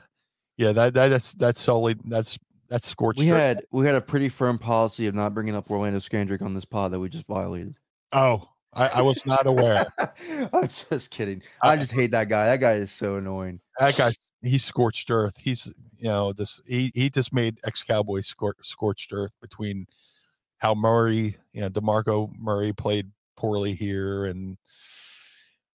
yeah. 0.57 0.73
That, 0.73 0.95
that 0.95 1.09
that's 1.09 1.33
that's 1.35 1.61
solely 1.61 1.97
that's 2.05 2.39
that's 2.69 2.87
scorched. 2.87 3.19
We 3.19 3.31
earth. 3.31 3.41
had 3.41 3.63
we 3.71 3.87
had 3.87 3.95
a 3.95 4.01
pretty 4.01 4.29
firm 4.29 4.59
policy 4.59 5.07
of 5.07 5.15
not 5.15 5.35
bringing 5.35 5.55
up 5.55 5.71
Orlando 5.71 5.99
Scandrick 5.99 6.43
on 6.43 6.55
this 6.55 6.65
pod 6.65 6.93
that 6.93 7.01
we 7.01 7.09
just 7.09 7.27
violated. 7.27 7.77
oh, 8.13 8.49
I, 8.75 8.89
I 8.89 9.01
was 9.03 9.25
not 9.27 9.47
aware. 9.47 9.87
I'm 10.53 10.69
just 10.69 11.11
kidding. 11.11 11.43
I 11.63 11.73
I- 11.73 11.77
just 11.77 11.93
hate 11.93 12.11
that 12.13 12.29
guy. 12.29 12.47
That 12.47 12.61
guy 12.61 12.75
is 12.75 12.93
so 12.93 13.17
annoying. 13.17 13.61
that 13.79 13.97
guy 13.97 14.13
he's 14.43 14.65
scorched 14.65 15.11
earth. 15.11 15.35
He's 15.39 15.67
you 15.99 16.09
know 16.09 16.33
this 16.33 16.61
he 16.69 16.93
he 16.95 17.11
just 17.11 17.33
made 17.33 17.59
ex 17.65 17.83
Cowboys 17.83 18.33
scor- 18.33 18.53
scorched 18.63 19.13
earth 19.13 19.33
between 19.41 19.87
how 20.59 20.75
Murray 20.75 21.37
you 21.53 21.61
know 21.63 21.71
Demarco 21.71 22.31
Murray 22.39 22.73
played 22.73 23.11
poorly 23.37 23.75
here 23.75 24.25
and 24.27 24.59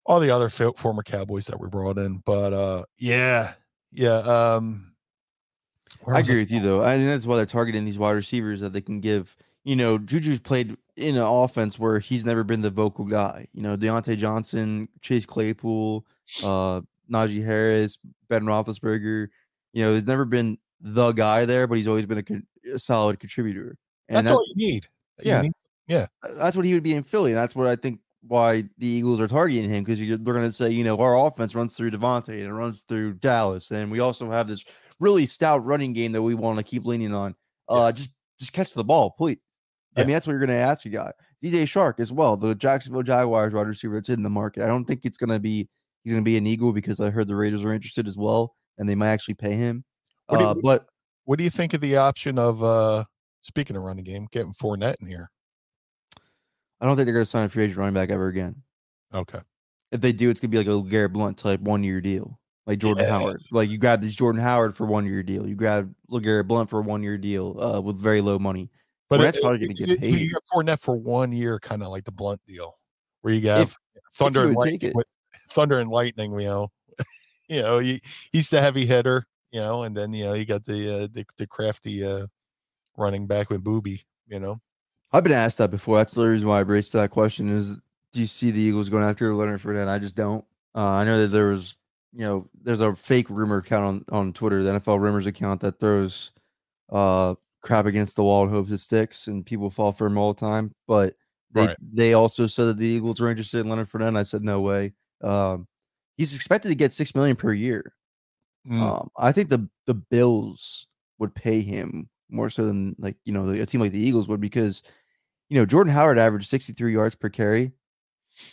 all 0.05 0.19
the 0.19 0.29
other 0.29 0.49
fo- 0.49 0.73
former 0.73 1.01
Cowboys 1.03 1.45
that 1.47 1.59
were 1.59 1.69
brought 1.69 1.97
in. 1.97 2.21
But 2.25 2.53
uh 2.53 2.83
yeah 2.97 3.53
yeah 3.91 4.17
um 4.55 4.93
I 6.07 6.19
agree 6.19 6.39
with 6.39 6.51
you 6.51 6.59
though. 6.59 6.83
I 6.83 6.97
think 6.97 7.07
that's 7.07 7.25
why 7.25 7.37
they're 7.37 7.45
targeting 7.45 7.85
these 7.85 7.97
wide 7.99 8.11
receivers 8.11 8.59
that 8.61 8.73
they 8.73 8.81
can 8.81 8.99
give. 8.99 9.35
You 9.63 9.75
know, 9.75 9.97
Juju's 9.97 10.39
played 10.39 10.75
in 10.97 11.15
an 11.15 11.23
offense 11.23 11.79
where 11.79 11.99
he's 11.99 12.25
never 12.25 12.43
been 12.43 12.61
the 12.61 12.69
vocal 12.69 13.05
guy. 13.05 13.47
You 13.53 13.61
know, 13.61 13.77
Diontae 13.77 14.17
Johnson, 14.17 14.89
Chase 15.01 15.25
Claypool, 15.25 16.05
uh, 16.43 16.81
Najee 17.11 17.43
Harris, 17.43 17.97
Ben 18.29 18.43
Roethlisberger. 18.43 19.27
You 19.73 19.83
know, 19.83 19.93
he's 19.95 20.05
never 20.07 20.25
been 20.25 20.57
the 20.81 21.11
guy 21.13 21.45
there, 21.45 21.65
but 21.67 21.77
he's 21.77 21.87
always 21.87 22.05
been 22.05 22.17
a, 22.17 22.23
con- 22.23 22.45
a 22.73 22.77
solid 22.77 23.19
contributor. 23.19 23.77
And 24.09 24.17
that's 24.17 24.27
that- 24.27 24.33
all 24.33 24.45
you 24.55 24.55
need. 24.55 24.87
You 25.23 25.31
Yeah. 25.31 25.41
need- 25.41 25.53
uh, 26.23 26.33
that's 26.37 26.55
what 26.55 26.65
he 26.65 26.73
would 26.73 26.83
be 26.83 26.93
in 26.93 27.03
Philly. 27.03 27.31
And 27.31 27.37
that's 27.37 27.55
what 27.55 27.67
I 27.67 27.75
think 27.75 27.99
why 28.27 28.63
the 28.77 28.87
Eagles 28.87 29.19
are 29.19 29.27
targeting 29.27 29.69
him 29.69 29.83
because 29.83 29.99
they're 29.99 30.17
going 30.17 30.43
to 30.43 30.51
say, 30.51 30.69
you 30.71 30.83
know, 30.83 30.97
our 30.99 31.27
offense 31.27 31.55
runs 31.55 31.75
through 31.75 31.91
DeVonta 31.91 32.29
and 32.29 32.41
it 32.43 32.53
runs 32.53 32.81
through 32.81 33.13
Dallas, 33.13 33.69
and 33.71 33.91
we 33.91 33.99
also 33.99 34.29
have 34.29 34.47
this 34.47 34.63
really 34.99 35.25
stout 35.25 35.65
running 35.65 35.91
game 35.93 36.13
that 36.13 36.21
we 36.21 36.33
want 36.35 36.57
to 36.57 36.63
keep 36.63 36.85
leaning 36.85 37.13
on. 37.13 37.35
Yeah. 37.69 37.75
Uh, 37.75 37.91
just 37.91 38.09
just 38.39 38.53
catch 38.53 38.73
the 38.73 38.83
ball, 38.83 39.11
please. 39.11 39.37
I 39.95 40.01
mean, 40.03 40.11
that's 40.13 40.25
what 40.27 40.31
you're 40.33 40.39
going 40.39 40.49
to 40.49 40.55
ask 40.55 40.85
you 40.85 40.91
guy. 40.91 41.11
DJ 41.43 41.63
Chark 41.63 41.99
as 41.99 42.11
well, 42.11 42.35
the 42.37 42.55
Jacksonville 42.55 43.03
Jaguars 43.03 43.53
wide 43.53 43.67
receiver 43.67 43.95
that's 43.95 44.09
in 44.09 44.23
the 44.23 44.29
market. 44.29 44.63
I 44.63 44.67
don't 44.67 44.85
think 44.85 45.01
it's 45.05 45.17
going 45.17 45.29
to 45.29 45.39
be 45.39 45.67
he's 46.03 46.13
going 46.13 46.23
to 46.23 46.27
be 46.29 46.37
an 46.37 46.47
Eagle 46.47 46.73
because 46.73 46.99
I 46.99 47.09
heard 47.09 47.27
the 47.27 47.35
Raiders 47.35 47.63
are 47.63 47.73
interested 47.73 48.07
as 48.07 48.17
well, 48.17 48.55
and 48.77 48.87
they 48.89 48.95
might 48.95 49.09
actually 49.09 49.35
pay 49.35 49.53
him. 49.53 49.83
What 50.27 50.39
you- 50.39 50.45
Uh, 50.47 50.53
but 50.61 50.85
What 51.25 51.37
do 51.37 51.43
you 51.45 51.49
think 51.49 51.73
of 51.73 51.79
the 51.81 51.95
option 51.97 52.37
of 52.37 52.61
uh 52.63 53.05
speaking 53.43 53.75
of 53.77 53.83
running 53.83 54.03
game, 54.03 54.27
getting 54.31 54.53
Fournette 54.53 54.95
in 55.01 55.07
here? 55.07 55.29
I 56.81 56.85
don't 56.85 56.95
think 56.95 57.05
they're 57.05 57.13
going 57.13 57.25
to 57.25 57.29
sign 57.29 57.45
a 57.45 57.49
free 57.49 57.63
agent 57.63 57.77
running 57.77 57.93
back 57.93 58.09
ever 58.09 58.27
again. 58.27 58.55
Okay. 59.13 59.39
if 59.91 60.01
they 60.01 60.11
do, 60.11 60.29
it's 60.31 60.39
gonna 60.39 60.49
be 60.49 60.57
like 60.57 60.65
a 60.67 60.81
Garrett 60.89 61.13
Blount 61.13 61.37
type 61.37 61.59
one 61.61 61.83
year 61.83 62.01
deal, 62.01 62.39
like 62.65 62.79
Jordan 62.79 63.05
Yeah. 63.05 63.11
Howard. 63.19 63.41
Like 63.51 63.69
you 63.69 63.77
grab 63.77 64.01
this 64.01 64.15
Jordan 64.15 64.41
Howard 64.41 64.75
for 64.75 64.87
one 64.87 65.05
year 65.05 65.21
deal, 65.21 65.47
you 65.47 65.55
grab 65.55 65.93
Garrett 66.21 66.47
Blount 66.47 66.67
for 66.69 66.79
a 66.79 66.81
one 66.81 67.03
year 67.03 67.17
deal 67.19 67.59
uh, 67.61 67.79
with 67.79 67.99
very 68.01 68.21
low 68.21 68.39
money. 68.39 68.71
But 69.17 69.21
Fournette's 69.21 69.37
it- 69.37 69.41
probably 69.41 69.59
gonna 69.59 69.73
get 69.73 69.87
you- 69.87 69.97
paid. 69.97 70.19
You 70.19 70.31
got 70.31 70.43
Fournette 70.53 70.79
for 70.79 70.95
one 70.95 71.31
year, 71.31 71.59
kind 71.59 71.83
of 71.83 71.89
like 71.89 72.03
the 72.05 72.11
Blount 72.11 72.41
deal, 72.47 72.77
where 73.21 73.33
you 73.33 73.47
have 73.49 73.69
If- 73.69 73.77
Thunder 74.13 74.41
you 74.43 74.47
and 74.49 74.57
take 74.63 74.83
Lightning. 74.83 74.93
it. 75.01 75.07
Thunder 75.51 75.79
and 75.79 75.89
Lightning, 75.89 76.31
you 76.39 76.47
know, 76.47 76.71
you 77.49 77.61
know, 77.61 77.79
he, 77.79 78.01
he's 78.31 78.49
the 78.49 78.59
heavy 78.61 78.85
hitter, 78.85 79.25
you 79.51 79.59
know, 79.59 79.83
and 79.83 79.95
then 79.95 80.13
you 80.13 80.23
know 80.25 80.33
you 80.33 80.45
got 80.45 80.65
the 80.65 81.03
uh, 81.03 81.07
the, 81.11 81.25
the 81.37 81.45
crafty 81.47 82.03
uh, 82.03 82.25
running 82.97 83.27
back 83.27 83.49
with 83.49 83.63
Booby, 83.63 84.03
you 84.27 84.39
know. 84.39 84.59
I've 85.11 85.23
been 85.23 85.31
asked 85.33 85.59
that 85.59 85.69
before. 85.71 85.97
That's 85.97 86.13
the 86.13 86.27
reason 86.27 86.47
why 86.47 86.59
I 86.59 86.63
braced 86.63 86.91
to 86.91 86.97
that 86.97 87.11
question. 87.11 87.49
Is 87.49 87.75
do 88.11 88.19
you 88.19 88.25
see 88.25 88.49
the 88.51 88.59
Eagles 88.61 88.89
going 88.89 89.03
after 89.03 89.31
Leonard 89.33 89.61
Fournette? 89.61 89.87
I 89.87 89.99
just 89.99 90.15
don't. 90.15 90.43
Uh, 90.75 90.85
I 90.89 91.03
know 91.03 91.21
that 91.21 91.27
there 91.27 91.49
was, 91.49 91.75
you 92.13 92.21
know, 92.21 92.47
there's 92.63 92.79
a 92.81 92.95
fake 92.95 93.29
rumor 93.29 93.57
account 93.57 93.83
on 93.83 94.05
on 94.09 94.33
Twitter, 94.33 94.63
the 94.63 94.79
NFL 94.79 94.99
rumors 94.99 95.25
account 95.27 95.61
that 95.61 95.79
throws 95.79 96.31
uh 96.89 97.35
crap 97.63 97.85
against 97.87 98.15
the 98.15 98.23
wall 98.23 98.43
and 98.43 98.51
hopes 98.51 98.69
it 98.71 98.77
sticks, 98.79 99.27
and 99.27 99.45
people 99.45 99.69
fall 99.71 99.91
for 99.91 100.05
him 100.05 100.17
all 100.17 100.33
the 100.33 100.39
time. 100.39 100.73
But 100.87 101.15
they 101.51 101.67
Right. 101.67 101.77
they 101.81 102.13
also 102.13 102.45
said 102.47 102.65
that 102.65 102.77
the 102.77 102.85
Eagles 102.85 103.19
were 103.19 103.29
interested 103.29 103.59
in 103.61 103.69
Leonard 103.69 103.89
Fournette. 103.89 104.09
And 104.09 104.17
I 104.17 104.23
said 104.23 104.43
no 104.43 104.61
way. 104.61 104.93
Um, 105.21 105.67
he's 106.17 106.35
expected 106.35 106.69
to 106.69 106.75
get 106.75 106.93
six 106.93 107.15
million 107.15 107.35
per 107.35 107.53
year. 107.53 107.93
Mm, 108.67 108.79
Um, 108.81 109.09
I 109.17 109.31
think 109.31 109.49
the 109.49 109.67
the 109.87 109.93
Bills 109.95 110.87
would 111.19 111.33
pay 111.35 111.61
him 111.61 112.09
more 112.29 112.49
so 112.49 112.65
than 112.65 112.95
like 112.99 113.17
you 113.25 113.33
know 113.33 113.45
the- 113.45 113.61
a 113.61 113.65
team 113.65 113.81
like 113.81 113.91
the 113.91 113.99
Eagles 113.99 114.27
would 114.27 114.41
because 114.41 114.83
you 115.49 115.59
know, 115.59 115.65
Jordan 115.65 115.93
Howard 115.93 116.17
averaged 116.17 116.47
63 116.49 116.93
yards 116.93 117.13
per 117.15 117.29
carry. 117.29 117.73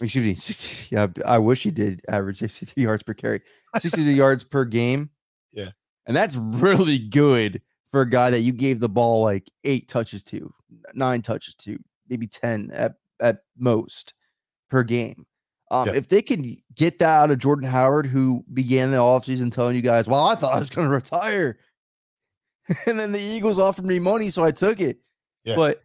Excuse 0.01 0.27
me. 0.27 0.35
60, 0.37 0.95
yeah, 0.95 1.07
I 1.25 1.39
wish 1.39 1.63
he 1.63 1.71
did 1.71 2.03
average 2.09 2.39
63 2.39 2.83
yards 2.83 3.03
per 3.03 3.15
carry, 3.15 3.41
63 3.79 4.13
yards 4.15 4.45
per 4.45 4.65
game. 4.65 5.11
Yeah. 5.53 5.71
And 6.07 6.17
that's 6.17 6.37
really 6.37 6.99
good 6.99 7.61
for 7.91 8.03
a 8.03 8.09
guy 8.09 8.31
that 8.31 8.41
you 8.41 8.53
gave 8.53 8.81
the 8.81 8.89
ball 8.89 9.23
like 9.23 9.51
eight 9.65 9.89
touches 9.89 10.23
to, 10.25 10.53
nine 10.95 11.23
touches 11.23 11.55
to, 11.57 11.79
maybe 12.09 12.27
10 12.27 12.71
at, 12.73 12.95
at 13.21 13.39
most 13.59 14.15
per 14.69 14.83
game. 14.83 15.27
Um, 15.71 15.89
Yeah. 15.89 15.95
If 15.95 16.09
they 16.09 16.23
can 16.23 16.57
get 16.75 16.99
that 16.99 17.23
out 17.23 17.31
of 17.31 17.39
Jordan 17.39 17.69
Howard, 17.69 18.07
who 18.07 18.45
began 18.53 18.91
the 18.91 18.99
offseason 18.99 19.53
telling 19.53 19.77
you 19.77 19.83
guys, 19.83 20.09
well, 20.09 20.25
I 20.25 20.35
thought 20.35 20.55
I 20.55 20.59
was 20.59 20.71
going 20.71 20.89
to 20.89 20.95
retire. 20.95 21.59
and 22.87 22.99
then 22.99 23.13
the 23.13 23.21
Eagles 23.21 23.59
offered 23.59 23.87
me 23.87 23.99
money, 23.99 24.31
so 24.31 24.45
I 24.45 24.51
took 24.51 24.81
it. 24.81 24.99
Yeah. 25.45 25.57
But 25.57 25.83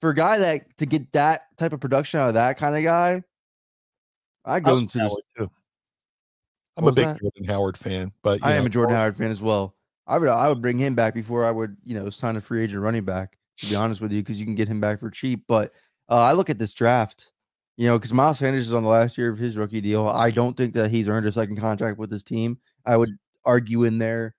for 0.00 0.10
a 0.10 0.14
guy 0.14 0.38
that 0.38 0.62
to 0.78 0.86
get 0.86 1.12
that 1.12 1.42
type 1.56 1.72
of 1.72 1.80
production 1.80 2.20
out 2.20 2.28
of 2.28 2.34
that 2.34 2.58
kind 2.58 2.76
of 2.76 2.82
guy, 2.82 3.22
I 4.44 4.60
go 4.60 4.78
into 4.78 4.98
this. 4.98 5.14
Too. 5.38 5.50
I'm 6.76 6.84
What 6.84 6.90
a 6.90 6.94
big 6.94 7.04
that? 7.06 7.20
Jordan 7.20 7.44
Howard 7.44 7.76
fan, 7.76 8.12
but 8.22 8.40
I 8.42 8.54
am 8.54 8.66
a 8.66 8.68
Jordan 8.68 8.96
Howard 8.96 9.16
fan 9.16 9.30
as 9.30 9.42
well. 9.42 9.74
I 10.06 10.18
would 10.18 10.28
I 10.28 10.48
would 10.48 10.62
bring 10.62 10.78
him 10.78 10.94
back 10.94 11.14
before 11.14 11.44
I 11.44 11.50
would 11.50 11.76
you 11.84 11.94
know 11.94 12.10
sign 12.10 12.36
a 12.36 12.40
free 12.40 12.62
agent 12.64 12.82
running 12.82 13.04
back. 13.04 13.38
To 13.58 13.66
be 13.66 13.74
honest 13.76 14.00
with 14.00 14.10
you, 14.12 14.20
because 14.22 14.40
you 14.40 14.46
can 14.46 14.54
get 14.54 14.66
him 14.66 14.80
back 14.80 14.98
for 14.98 15.10
cheap. 15.10 15.44
But 15.46 15.72
uh, 16.08 16.16
I 16.16 16.32
look 16.32 16.48
at 16.50 16.58
this 16.58 16.72
draft, 16.72 17.30
you 17.76 17.86
know, 17.86 17.98
because 17.98 18.12
Miles 18.12 18.38
Sanders 18.38 18.66
is 18.66 18.74
on 18.74 18.82
the 18.82 18.88
last 18.88 19.16
year 19.18 19.30
of 19.30 19.38
his 19.38 19.56
rookie 19.56 19.80
deal. 19.82 20.08
I 20.08 20.30
don't 20.30 20.56
think 20.56 20.72
that 20.74 20.90
he's 20.90 21.08
earned 21.08 21.26
a 21.26 21.32
second 21.32 21.58
contract 21.58 21.98
with 21.98 22.10
his 22.10 22.22
team. 22.24 22.58
I 22.86 22.96
would 22.96 23.10
argue 23.44 23.84
in 23.84 23.98
their 23.98 24.34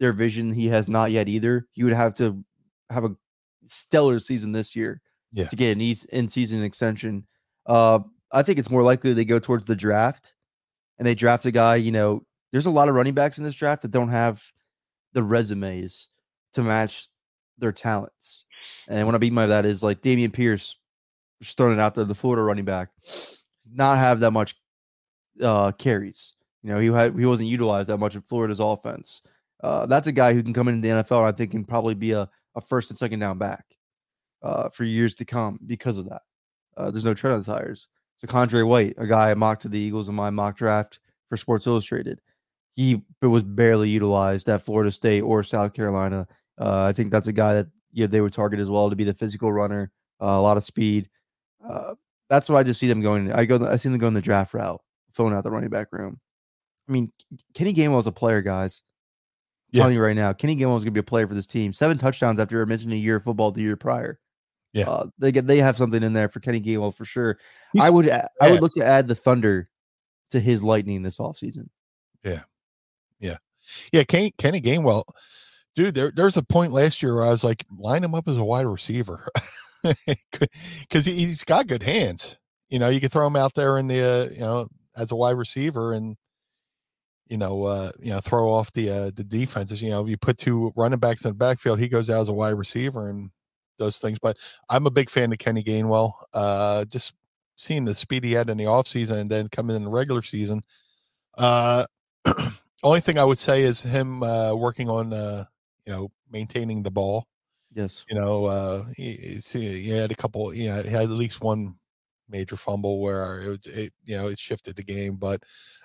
their 0.00 0.12
vision 0.12 0.52
he 0.52 0.66
has 0.68 0.88
not 0.88 1.10
yet 1.12 1.28
either. 1.28 1.66
He 1.72 1.84
would 1.84 1.92
have 1.92 2.14
to 2.14 2.44
have 2.90 3.04
a 3.04 3.16
stellar 3.66 4.18
season 4.18 4.52
this 4.52 4.74
year 4.76 5.00
Yeah. 5.32 5.46
to 5.48 5.56
get 5.56 5.72
an 5.76 5.80
in 6.12 6.28
season 6.28 6.62
extension. 6.62 7.26
Uh, 7.66 8.00
I 8.32 8.42
think 8.42 8.58
it's 8.58 8.70
more 8.70 8.82
likely 8.82 9.12
they 9.12 9.24
go 9.24 9.38
towards 9.38 9.66
the 9.66 9.76
draft 9.76 10.34
and 10.98 11.06
they 11.06 11.14
draft 11.14 11.46
a 11.46 11.50
guy. 11.50 11.76
You 11.76 11.92
know, 11.92 12.24
there's 12.52 12.66
a 12.66 12.70
lot 12.70 12.88
of 12.88 12.94
running 12.94 13.14
backs 13.14 13.38
in 13.38 13.44
this 13.44 13.54
draft 13.56 13.82
that 13.82 13.90
don't 13.90 14.10
have 14.10 14.42
the 15.18 15.24
resumes 15.24 16.10
to 16.52 16.62
match 16.62 17.08
their 17.58 17.72
talents. 17.72 18.44
And 18.86 19.04
what 19.04 19.16
I 19.16 19.18
mean 19.18 19.34
by 19.34 19.48
that 19.48 19.64
is 19.64 19.82
like 19.82 20.00
Dameon 20.00 20.32
Pierce, 20.32 20.76
just 21.42 21.56
throwing 21.56 21.72
it 21.72 21.80
out 21.80 21.96
there, 21.96 22.04
the 22.04 22.14
Florida 22.14 22.42
running 22.42 22.64
back, 22.64 22.90
does 23.04 23.72
not 23.72 23.98
have 23.98 24.20
that 24.20 24.30
much 24.30 24.54
uh, 25.42 25.72
carries. 25.72 26.34
You 26.62 26.70
know, 26.70 26.78
he 26.78 26.86
had 26.86 27.18
he 27.18 27.26
wasn't 27.26 27.48
utilized 27.48 27.88
that 27.88 27.98
much 27.98 28.14
in 28.14 28.22
Florida's 28.22 28.60
offense. 28.60 29.22
Uh, 29.60 29.86
that's 29.86 30.06
a 30.06 30.12
guy 30.12 30.34
who 30.34 30.42
can 30.44 30.52
come 30.52 30.68
into 30.68 30.86
the 30.86 31.02
NFL. 31.02 31.18
And 31.18 31.26
I 31.26 31.32
think 31.32 31.50
can 31.50 31.64
probably 31.64 31.96
be 31.96 32.12
a, 32.12 32.30
a 32.54 32.60
first 32.60 32.90
and 32.90 32.98
second 32.98 33.18
down 33.18 33.38
back 33.38 33.64
uh, 34.40 34.68
for 34.68 34.84
years 34.84 35.16
to 35.16 35.24
come 35.24 35.58
because 35.66 35.98
of 35.98 36.08
that. 36.08 36.22
Uh, 36.76 36.92
there's 36.92 37.04
no 37.04 37.14
tread 37.14 37.32
on 37.32 37.40
the 37.40 37.44
tires. 37.44 37.88
So 38.18 38.28
Condre 38.28 38.66
White, 38.66 38.94
a 38.98 39.06
guy 39.06 39.32
I 39.32 39.34
mocked 39.34 39.62
to 39.62 39.68
the 39.68 39.80
Eagles 39.80 40.08
in 40.08 40.14
my 40.14 40.30
mock 40.30 40.56
draft 40.56 41.00
for 41.28 41.36
Sports 41.36 41.66
Illustrated, 41.66 42.20
he 42.78 43.02
was 43.20 43.42
barely 43.42 43.88
utilized 43.90 44.48
at 44.48 44.62
Florida 44.64 44.92
State 44.92 45.22
or 45.22 45.42
South 45.42 45.74
Carolina. 45.74 46.28
Uh, 46.56 46.84
I 46.84 46.92
think 46.92 47.10
that's 47.10 47.26
a 47.26 47.32
guy 47.32 47.54
that 47.54 47.66
yeah, 47.92 48.06
they 48.06 48.20
would 48.20 48.32
target 48.32 48.60
as 48.60 48.70
well 48.70 48.88
to 48.88 48.94
be 48.94 49.02
the 49.02 49.14
physical 49.14 49.52
runner, 49.52 49.90
uh, 50.22 50.26
a 50.26 50.40
lot 50.40 50.56
of 50.56 50.62
speed. 50.62 51.08
Uh, 51.68 51.94
that's 52.30 52.48
why 52.48 52.60
I 52.60 52.62
just 52.62 52.78
see 52.78 52.86
them 52.86 53.00
going. 53.00 53.32
I 53.32 53.46
go. 53.46 53.66
I 53.66 53.74
see 53.76 53.88
them 53.88 53.98
going 53.98 54.14
the 54.14 54.20
draft 54.22 54.54
route, 54.54 54.80
filling 55.12 55.34
out 55.34 55.42
the 55.42 55.50
running 55.50 55.70
back 55.70 55.88
room. 55.92 56.20
I 56.88 56.92
mean, 56.92 57.10
Kenny 57.52 57.74
Gainwell 57.74 57.98
is 57.98 58.06
a 58.06 58.12
player, 58.12 58.42
guys. 58.42 58.80
I'm 59.72 59.76
Yeah. 59.78 59.82
telling 59.82 59.94
you 59.96 60.02
right 60.02 60.14
now, 60.16 60.32
Kenny 60.32 60.54
Gainwell 60.54 60.76
is 60.76 60.84
going 60.84 60.86
to 60.86 60.90
be 60.92 61.00
a 61.00 61.02
player 61.02 61.26
for 61.26 61.34
this 61.34 61.46
team. 61.48 61.72
Seven 61.72 61.98
touchdowns 61.98 62.38
after 62.38 62.64
missing 62.64 62.92
a 62.92 62.96
year 62.96 63.16
of 63.16 63.24
football 63.24 63.50
the 63.50 63.60
year 63.62 63.76
prior. 63.76 64.20
Yeah. 64.72 64.88
uh, 64.88 65.06
they 65.18 65.32
get 65.32 65.46
they 65.48 65.58
have 65.58 65.76
something 65.76 66.02
in 66.02 66.12
there 66.12 66.28
for 66.28 66.38
Kenny 66.40 66.60
Gainwell 66.60 66.94
for 66.94 67.04
sure. 67.04 67.38
I 67.80 67.84
He's 67.86 67.90
would 67.92 68.06
a- 68.06 68.28
I 68.40 68.50
would 68.52 68.60
look 68.60 68.72
to 68.74 68.84
add 68.84 69.08
the 69.08 69.14
Thunder 69.16 69.68
to 70.30 70.38
his 70.38 70.62
Lightning 70.62 71.02
this 71.02 71.18
offseason. 71.18 71.68
Yeah, 72.22 72.42
Kenny, 74.04 74.32
Kenny 74.38 74.60
Gainwell, 74.60 75.04
dude. 75.74 75.94
There, 75.94 76.12
there's 76.14 76.36
a 76.36 76.42
point 76.42 76.72
last 76.72 77.02
year 77.02 77.14
where 77.16 77.24
I 77.24 77.30
was 77.30 77.44
like, 77.44 77.64
line 77.76 78.04
him 78.04 78.14
up 78.14 78.28
as 78.28 78.36
a 78.36 78.44
wide 78.44 78.66
receiver 78.66 79.28
because 80.04 81.06
he's 81.06 81.44
got 81.44 81.66
good 81.66 81.82
hands. 81.82 82.38
You 82.68 82.78
know, 82.78 82.88
you 82.88 83.00
could 83.00 83.12
throw 83.12 83.26
him 83.26 83.36
out 83.36 83.54
there 83.54 83.78
in 83.78 83.88
the, 83.88 84.02
uh, 84.02 84.28
you 84.32 84.40
know, 84.40 84.68
as 84.96 85.10
a 85.10 85.16
wide 85.16 85.36
receiver 85.36 85.94
and, 85.94 86.16
you 87.28 87.38
know, 87.38 87.64
uh, 87.64 87.90
you 87.98 88.10
know, 88.10 88.20
throw 88.20 88.50
off 88.50 88.72
the 88.72 88.90
uh, 88.90 89.10
the 89.14 89.24
defenses. 89.24 89.82
You 89.82 89.90
know, 89.90 90.06
you 90.06 90.16
put 90.16 90.38
two 90.38 90.72
running 90.76 90.98
backs 90.98 91.24
in 91.24 91.30
the 91.30 91.34
backfield, 91.34 91.78
he 91.78 91.88
goes 91.88 92.08
out 92.08 92.20
as 92.20 92.28
a 92.28 92.32
wide 92.32 92.50
receiver 92.50 93.08
and 93.08 93.30
does 93.78 93.98
things. 93.98 94.18
But 94.18 94.36
I'm 94.68 94.86
a 94.86 94.90
big 94.90 95.10
fan 95.10 95.32
of 95.32 95.38
Kenny 95.38 95.62
Gainwell. 95.62 96.12
Uh, 96.32 96.84
just 96.86 97.12
seeing 97.56 97.84
the 97.84 97.94
speed 97.94 98.24
he 98.24 98.32
had 98.32 98.50
in 98.50 98.56
the 98.56 98.64
offseason 98.64 99.18
and 99.18 99.30
then 99.30 99.48
coming 99.48 99.76
in 99.76 99.84
the 99.84 99.90
regular 99.90 100.22
season. 100.22 100.62
Uh, 101.36 101.84
only 102.82 103.00
thing 103.00 103.18
I 103.18 103.24
would 103.24 103.38
say 103.38 103.62
is 103.62 103.80
him 103.80 104.22
uh, 104.22 104.54
working 104.54 104.88
on, 104.88 105.12
uh, 105.12 105.44
you 105.84 105.92
know, 105.92 106.10
maintaining 106.30 106.82
the 106.82 106.90
ball. 106.90 107.26
Yes. 107.74 108.04
You 108.08 108.18
know, 108.18 108.46
uh, 108.46 108.84
he, 108.96 109.40
he 109.44 109.82
he 109.82 109.90
had 109.90 110.10
a 110.10 110.16
couple. 110.16 110.52
You 110.54 110.68
know, 110.68 110.82
he 110.82 110.88
had 110.90 111.02
at 111.04 111.10
least 111.10 111.40
one 111.40 111.76
major 112.28 112.56
fumble 112.56 113.00
where 113.00 113.52
it, 113.52 113.66
it 113.66 113.92
you 114.04 114.16
know, 114.16 114.28
it 114.28 114.38
shifted 114.38 114.76
the 114.76 114.82
game. 114.82 115.16
But 115.16 115.42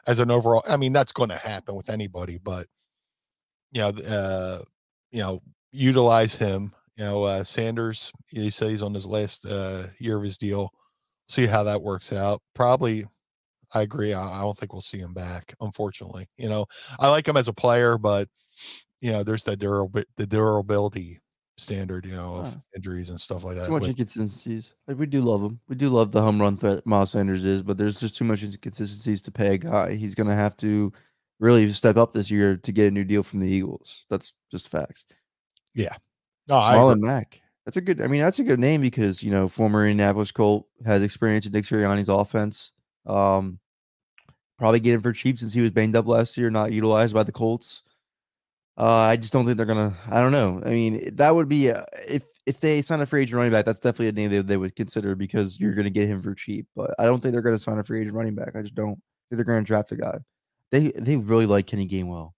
as 0.08 0.20
an 0.20 0.32
overall, 0.32 0.64
I 0.68 0.78
mean, 0.78 0.94
that's 0.94 1.12
going 1.12 1.30
to 1.30 1.38
happen 1.38 1.76
with 1.76 1.90
anybody. 1.90 2.38
But 2.38 2.68
you 3.72 3.82
know, 3.82 3.90
uh, 3.90 4.62
you 5.12 5.20
know, 5.20 5.42
utilize 5.72 6.36
him. 6.36 6.74
You 6.98 7.06
know, 7.06 7.24
uh, 7.24 7.44
Sanders. 7.44 8.12
You 8.32 8.52
say 8.52 8.70
he's 8.70 8.82
on 8.84 8.94
his 8.94 9.06
last 9.06 9.46
uh, 9.46 9.88
year 10.00 10.18
of 10.18 10.24
his 10.24 10.38
deal. 10.38 10.72
See 11.28 11.48
how 11.48 11.64
that 11.64 11.82
works 11.82 12.14
out. 12.14 12.42
Probably 12.54 13.06
I 13.74 13.82
agree. 13.82 14.14
I, 14.14 14.40
I 14.40 14.42
don't 14.42 14.58
think 14.58 14.74
we'll 14.74 14.82
see 14.82 15.00
him 15.00 15.14
back, 15.14 15.56
unfortunately. 15.60 16.28
You 16.38 16.50
know, 16.50 16.66
I 17.00 17.10
like 17.10 17.28
him 17.28 17.38
as 17.38 17.48
a 17.48 17.54
player, 17.54 17.98
but 17.98 18.28
you 19.02 19.12
know, 19.12 19.24
there's 19.24 19.44
that 19.46 19.58
durable 19.58 20.02
the 20.18 20.28
durability 20.28 21.20
standard, 21.58 22.06
you 22.06 22.16
know, 22.16 22.36
of 22.36 22.58
injuries 22.76 23.10
and 23.10 23.20
stuff 23.20 23.44
like 23.44 23.58
that. 23.58 23.66
Too 23.66 23.74
much 23.74 23.88
inconsistencies. 23.88 24.74
Like 24.88 24.98
we 24.98 25.06
do 25.06 25.22
love 25.22 25.42
him. 25.42 25.60
We 25.68 25.76
do 25.76 25.90
love 25.90 26.12
the 26.12 26.22
home 26.22 26.42
run 26.42 26.58
threat 26.58 26.86
Miles 26.86 27.12
Sanders 27.12 27.46
is, 27.46 27.62
but 27.62 27.78
there's 27.78 28.00
just 28.00 28.18
too 28.18 28.26
much 28.26 28.44
inconsistencies 28.44 29.22
to 29.24 29.32
pay 29.32 29.56
a 29.56 29.58
guy. 29.58 29.96
He's 29.96 30.16
gonna 30.16 30.36
have 30.36 30.58
to 30.58 30.92
really 31.40 31.72
step 31.74 31.98
up 31.98 32.14
this 32.14 32.32
year 32.32 32.58
to 32.58 32.72
get 32.72 32.88
a 32.88 32.92
new 32.92 33.04
deal 33.04 33.24
from 33.24 33.40
the 33.40 33.50
Eagles. 33.50 34.06
That's 34.10 34.34
just 34.52 34.70
facts. 34.70 35.06
no, 36.48 36.58
I 36.58 36.76
agree. 36.76 36.86
Marlon 36.86 37.00
Mack. 37.02 37.42
That's 37.66 37.78
a 37.78 37.82
good. 37.82 38.02
I 38.02 38.08
mean, 38.08 38.22
that's 38.22 38.40
a 38.40 38.44
good 38.44 38.60
name 38.60 38.82
because 38.82 39.24
you 39.24 39.32
know 39.32 39.48
former 39.48 39.88
Indianapolis 39.88 40.32
Colt 40.32 40.68
has 40.86 41.02
experience 41.02 41.46
in 41.46 41.52
Nick 41.52 41.66
Sirianni's 41.66 42.10
offense. 42.10 42.72
Um, 43.06 43.60
probably 44.58 44.80
get 44.80 44.94
him 44.94 45.02
for 45.02 45.14
cheap 45.14 45.40
since 45.40 45.54
he 45.54 45.62
was 45.62 45.72
banged 45.72 45.96
up 45.96 46.08
last 46.08 46.38
year, 46.38 46.50
not 46.50 46.72
utilized 46.72 47.14
by 47.14 47.24
the 47.24 47.32
Colts. 47.32 47.84
Uh, 48.78 48.86
I 48.86 49.18
just 49.18 49.32
don't 49.32 49.46
think 49.46 49.58
they're 49.58 49.66
gonna. 49.66 49.96
I 50.10 50.20
don't 50.20 50.32
know. 50.32 50.62
I 50.66 50.70
mean, 50.70 51.16
that 51.16 51.36
would 51.36 51.48
be 51.48 51.70
uh, 51.70 51.84
if 52.08 52.24
if 52.46 52.60
they 52.60 52.82
sign 52.82 53.02
a 53.02 53.06
free 53.06 53.22
agent 53.22 53.38
running 53.38 53.52
back, 53.52 53.66
that's 53.66 53.80
definitely 53.80 54.08
a 54.08 54.12
name 54.12 54.30
they, 54.32 54.42
they 54.42 54.58
would 54.58 54.76
consider 54.76 55.16
because 55.16 55.60
you're 55.60 55.74
gonna 55.74 55.92
get 55.92 56.08
him 56.08 56.22
for 56.22 56.34
cheap. 56.34 56.68
But 56.76 56.96
I 56.98 57.06
don't 57.06 57.22
think 57.22 57.34
they're 57.34 57.44
gonna 57.44 57.60
sign 57.60 57.78
a 57.78 57.84
free 57.84 58.02
agent 58.02 58.16
running 58.16 58.36
back. 58.36 58.56
I 58.56 58.62
just 58.62 58.76
don't. 58.76 59.00
Think 59.30 59.38
they're 59.38 59.44
gonna 59.44 59.62
draft 59.62 59.92
a 59.92 59.96
guy. 59.96 60.18
They 60.72 60.92
they 60.92 61.18
really 61.18 61.46
like 61.46 61.68
Kenny 61.68 61.88
Gainwell. 61.88 62.32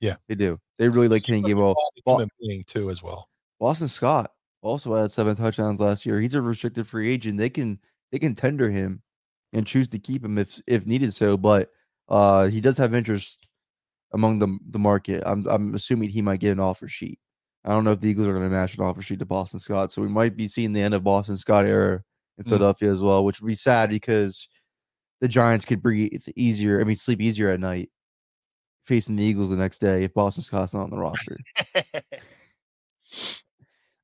Yeah. 0.00 0.16
they 0.28 0.34
do. 0.34 0.58
They 0.78 0.88
really 0.88 1.08
like 1.08 1.22
Kenny 1.22 1.42
Gainwell. 1.42 1.74
human 2.04 2.64
too, 2.64 2.90
as 2.90 3.02
well. 3.02 3.28
Boston 3.58 3.88
Scott 3.88 4.32
also 4.62 4.94
had 4.94 5.10
seven 5.10 5.36
touchdowns 5.36 5.80
last 5.80 6.04
year. 6.04 6.20
He's 6.20 6.34
a 6.34 6.42
restricted 6.42 6.86
free 6.86 7.12
agent. 7.12 7.38
They 7.38 7.50
can 7.50 7.78
they 8.10 8.18
can 8.18 8.34
tender 8.34 8.70
him 8.70 9.02
and 9.56 9.66
choose 9.66 9.88
to 9.88 9.98
keep 9.98 10.24
him 10.24 10.38
if 10.38 10.60
if 10.66 10.86
needed 10.86 11.12
so, 11.14 11.36
but 11.36 11.70
uh 12.08 12.46
he 12.46 12.60
does 12.60 12.78
have 12.78 12.94
interest 12.94 13.48
among 14.12 14.38
the 14.38 14.58
the 14.70 14.78
market. 14.78 15.22
I'm 15.26 15.46
I'm 15.46 15.74
assuming 15.74 16.10
he 16.10 16.22
might 16.22 16.40
get 16.40 16.52
an 16.52 16.60
offer 16.60 16.88
sheet. 16.88 17.18
I 17.64 17.70
don't 17.70 17.82
know 17.84 17.92
if 17.92 18.00
the 18.00 18.08
Eagles 18.08 18.28
are 18.28 18.32
going 18.32 18.44
to 18.44 18.50
match 18.54 18.76
an 18.76 18.84
offer 18.84 19.02
sheet 19.02 19.18
to 19.18 19.24
Boston 19.26 19.58
Scott, 19.58 19.90
so 19.90 20.00
we 20.00 20.08
might 20.08 20.36
be 20.36 20.46
seeing 20.46 20.72
the 20.72 20.82
end 20.82 20.94
of 20.94 21.02
Boston 21.02 21.36
Scott 21.36 21.66
era 21.66 22.04
in 22.38 22.44
Mm. 22.44 22.48
Philadelphia 22.48 22.92
as 22.92 23.00
well, 23.00 23.24
which 23.24 23.40
would 23.40 23.48
be 23.48 23.56
sad 23.56 23.90
because 23.90 24.46
the 25.20 25.26
Giants 25.28 25.64
could 25.64 25.82
breathe 25.82 26.22
easier. 26.36 26.80
I 26.80 26.84
mean, 26.84 26.94
sleep 26.96 27.20
easier 27.20 27.48
at 27.48 27.58
night 27.58 27.90
facing 28.84 29.16
the 29.16 29.24
Eagles 29.24 29.50
the 29.50 29.56
next 29.56 29.80
day 29.80 30.04
if 30.04 30.14
Boston 30.14 30.44
Scott's 30.44 30.74
not 30.74 30.84
on 30.84 30.90
the 30.90 30.98
roster. 30.98 31.36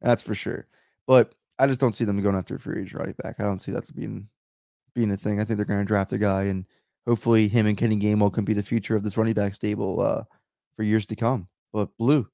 That's 0.01 0.23
for 0.23 0.35
sure. 0.35 0.67
But 1.07 1.35
I 1.59 1.67
just 1.67 1.79
don't 1.81 1.95
see 1.95 2.05
them 2.05 2.21
going 2.21 2.35
after 2.37 2.57
a 2.57 2.59
free 2.59 2.83
agent 2.83 2.99
running 2.99 3.15
back. 3.23 3.37
I 3.39 3.45
don't 3.45 3.61
see 3.61 3.73
that 3.73 3.95
being 3.95 4.29
being 4.95 5.11
a 5.11 5.17
thing. 5.17 5.41
I 5.41 5.45
think 5.45 5.57
they're 5.57 5.67
going 5.67 5.81
to 5.81 5.85
draft 5.85 6.13
a 6.13 6.19
guy, 6.19 6.45
and 6.45 6.65
hopefully, 7.07 7.49
him 7.49 7.67
and 7.67 7.77
Kenny 7.77 7.97
Gainwell 7.97 8.33
can 8.33 8.45
be 8.45 8.55
the 8.55 8.63
future 8.63 8.97
of 8.97 9.03
this 9.03 9.17
running 9.17 9.35
back 9.35 9.55
stable 9.55 10.01
uh, 10.01 10.25
for 10.77 10.83
years 10.83 11.07
to 11.07 11.17
come. 11.17 11.49
But 11.73 11.89
Blue, 11.99 12.29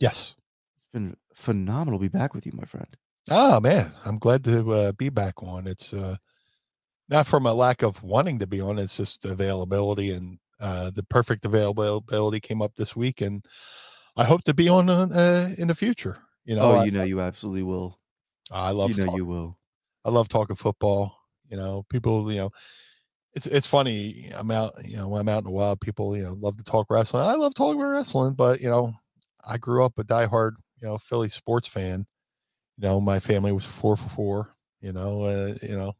yes. 0.00 0.34
it's 0.74 0.84
been 0.92 1.16
phenomenal 1.34 1.98
to 1.98 2.02
be 2.02 2.08
back 2.08 2.34
with 2.34 2.46
you, 2.46 2.52
my 2.54 2.64
friend. 2.64 2.88
Oh 3.30 3.60
man, 3.60 3.92
I'm 4.04 4.18
glad 4.18 4.44
to 4.44 4.72
uh, 4.72 4.92
be 4.92 5.10
back 5.10 5.42
on. 5.42 5.66
It's 5.66 5.92
uh, 5.92 6.16
not 7.08 7.26
from 7.26 7.46
a 7.46 7.52
lack 7.52 7.82
of 7.82 8.02
wanting 8.02 8.38
to 8.38 8.46
be 8.46 8.60
on. 8.60 8.78
It's 8.78 8.96
just 8.96 9.24
availability, 9.24 10.12
and 10.12 10.38
uh, 10.60 10.90
the 10.94 11.02
perfect 11.02 11.44
availability 11.44 12.40
came 12.40 12.62
up 12.62 12.74
this 12.76 12.96
week, 12.96 13.20
and 13.20 13.44
I 14.16 14.24
hope 14.24 14.44
to 14.44 14.54
be 14.54 14.68
on 14.68 14.88
uh, 14.88 15.08
uh, 15.14 15.50
in 15.58 15.68
the 15.68 15.74
future. 15.74 16.18
You 16.44 16.56
know, 16.56 16.62
oh, 16.62 16.74
I- 16.76 16.84
you 16.84 16.90
know, 16.90 17.04
you 17.04 17.20
absolutely 17.20 17.62
will. 17.62 17.98
I 18.50 18.70
love 18.70 18.90
you 18.90 18.96
know 18.96 19.04
talk- 19.04 19.16
you 19.16 19.26
will. 19.26 19.58
I 20.06 20.10
love 20.10 20.28
talking 20.28 20.56
football. 20.56 21.17
You 21.48 21.56
know, 21.56 21.84
people, 21.90 22.30
you 22.32 22.38
know, 22.38 22.50
it's 23.34 23.46
it's 23.46 23.66
funny. 23.66 24.30
I'm 24.36 24.50
out, 24.50 24.72
you 24.84 24.96
know, 24.96 25.08
when 25.08 25.20
I'm 25.22 25.28
out 25.28 25.38
in 25.38 25.44
the 25.44 25.50
wild, 25.50 25.80
people, 25.80 26.16
you 26.16 26.24
know, 26.24 26.34
love 26.40 26.56
to 26.58 26.64
talk 26.64 26.88
wrestling. 26.90 27.24
I 27.24 27.34
love 27.34 27.54
talking 27.54 27.80
about 27.80 27.90
wrestling, 27.92 28.34
but 28.34 28.60
you 28.60 28.68
know, 28.70 28.94
I 29.44 29.58
grew 29.58 29.84
up 29.84 29.98
a 29.98 30.04
diehard, 30.04 30.52
you 30.80 30.88
know, 30.88 30.98
Philly 30.98 31.28
sports 31.28 31.68
fan. 31.68 32.06
You 32.78 32.88
know, 32.88 33.00
my 33.00 33.20
family 33.20 33.52
was 33.52 33.64
four 33.64 33.96
for 33.96 34.08
four. 34.10 34.54
You 34.80 34.92
know, 34.92 35.24
uh, 35.24 35.54
you 35.62 35.76
know, 35.76 35.94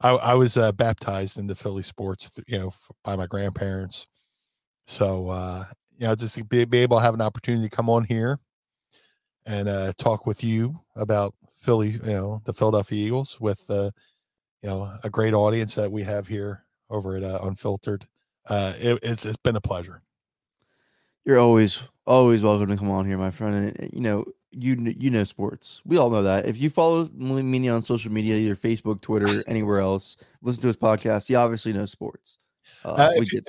I 0.00 0.10
I 0.10 0.34
was 0.34 0.56
uh, 0.56 0.72
baptized 0.72 1.38
into 1.38 1.54
Philly 1.54 1.82
sports, 1.82 2.30
you 2.46 2.58
know, 2.58 2.74
by 3.04 3.16
my 3.16 3.26
grandparents. 3.26 4.06
So, 4.86 5.28
uh, 5.30 5.64
you 5.98 6.06
know, 6.06 6.14
just 6.14 6.48
be, 6.48 6.64
be 6.64 6.78
able 6.78 6.98
to 6.98 7.02
have 7.04 7.14
an 7.14 7.20
opportunity 7.20 7.68
to 7.68 7.76
come 7.76 7.90
on 7.90 8.04
here 8.04 8.38
and 9.46 9.68
uh, 9.68 9.92
talk 9.98 10.26
with 10.26 10.44
you 10.44 10.78
about 10.96 11.34
Philly, 11.60 11.90
you 11.90 12.00
know, 12.02 12.42
the 12.44 12.52
Philadelphia 12.52 13.06
Eagles 13.06 13.38
with, 13.40 13.60
uh, 13.70 13.90
you 14.62 14.68
know, 14.68 14.90
a 15.04 15.10
great 15.10 15.34
audience 15.34 15.74
that 15.74 15.90
we 15.90 16.02
have 16.02 16.26
here 16.26 16.64
over 16.90 17.16
at 17.16 17.22
uh, 17.22 17.40
Unfiltered. 17.42 18.06
Uh, 18.46 18.72
it, 18.78 18.98
it's 19.02 19.24
it's 19.24 19.36
been 19.38 19.56
a 19.56 19.60
pleasure. 19.60 20.02
You're 21.24 21.38
always 21.38 21.80
always 22.06 22.42
welcome 22.42 22.68
to 22.68 22.76
come 22.76 22.90
on 22.90 23.06
here, 23.06 23.18
my 23.18 23.30
friend. 23.30 23.54
And 23.54 23.80
uh, 23.80 23.88
you 23.92 24.00
know 24.00 24.24
you 24.50 24.94
you 24.98 25.10
know 25.10 25.24
sports. 25.24 25.82
We 25.84 25.98
all 25.98 26.10
know 26.10 26.22
that. 26.22 26.46
If 26.46 26.58
you 26.58 26.70
follow 26.70 27.06
Meanie 27.06 27.72
on 27.72 27.82
social 27.82 28.10
media, 28.10 28.36
either 28.36 28.56
Facebook, 28.56 29.00
Twitter, 29.00 29.42
anywhere 29.46 29.80
else, 29.80 30.16
listen 30.42 30.62
to 30.62 30.68
his 30.68 30.76
podcast. 30.76 31.28
You 31.28 31.36
obviously 31.36 31.72
know 31.72 31.86
sports. 31.86 32.38
Uh, 32.84 32.92
Uh, 32.92 33.10
if, 33.14 33.32
you, 33.32 33.40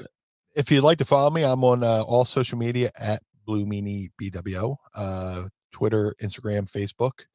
if, 0.55 0.71
you'd 0.71 0.83
like 0.83 0.97
to 0.97 1.05
follow 1.05 1.29
me, 1.29 1.43
I'm 1.43 1.63
on 1.63 1.83
uh, 1.83 2.01
all 2.03 2.25
social 2.25 2.57
media 2.57 2.91
at 2.97 3.21
Blue 3.45 3.65
Meanie 3.65 4.09
BWO, 4.21 4.75
uh, 4.95 5.43
Twitter, 5.71 6.15
Instagram, 6.21 6.69
Facebook, 6.69 7.25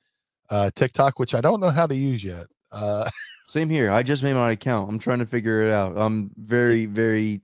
uh, 0.50 0.70
TikTok, 0.74 1.18
which 1.18 1.34
I 1.34 1.40
don't 1.40 1.60
know 1.60 1.70
how 1.70 1.86
to 1.86 1.96
use 1.96 2.22
yet. 2.22 2.46
Same 3.46 3.68
here. 3.68 3.90
I 3.90 4.02
just 4.02 4.22
made 4.22 4.34
my 4.34 4.52
account. 4.52 4.88
I'm 4.88 4.98
trying 4.98 5.18
to 5.20 5.26
figure 5.26 5.62
it 5.62 5.70
out. 5.72 5.96
I'm 5.96 6.30
very 6.36 6.86
very. 7.02 7.40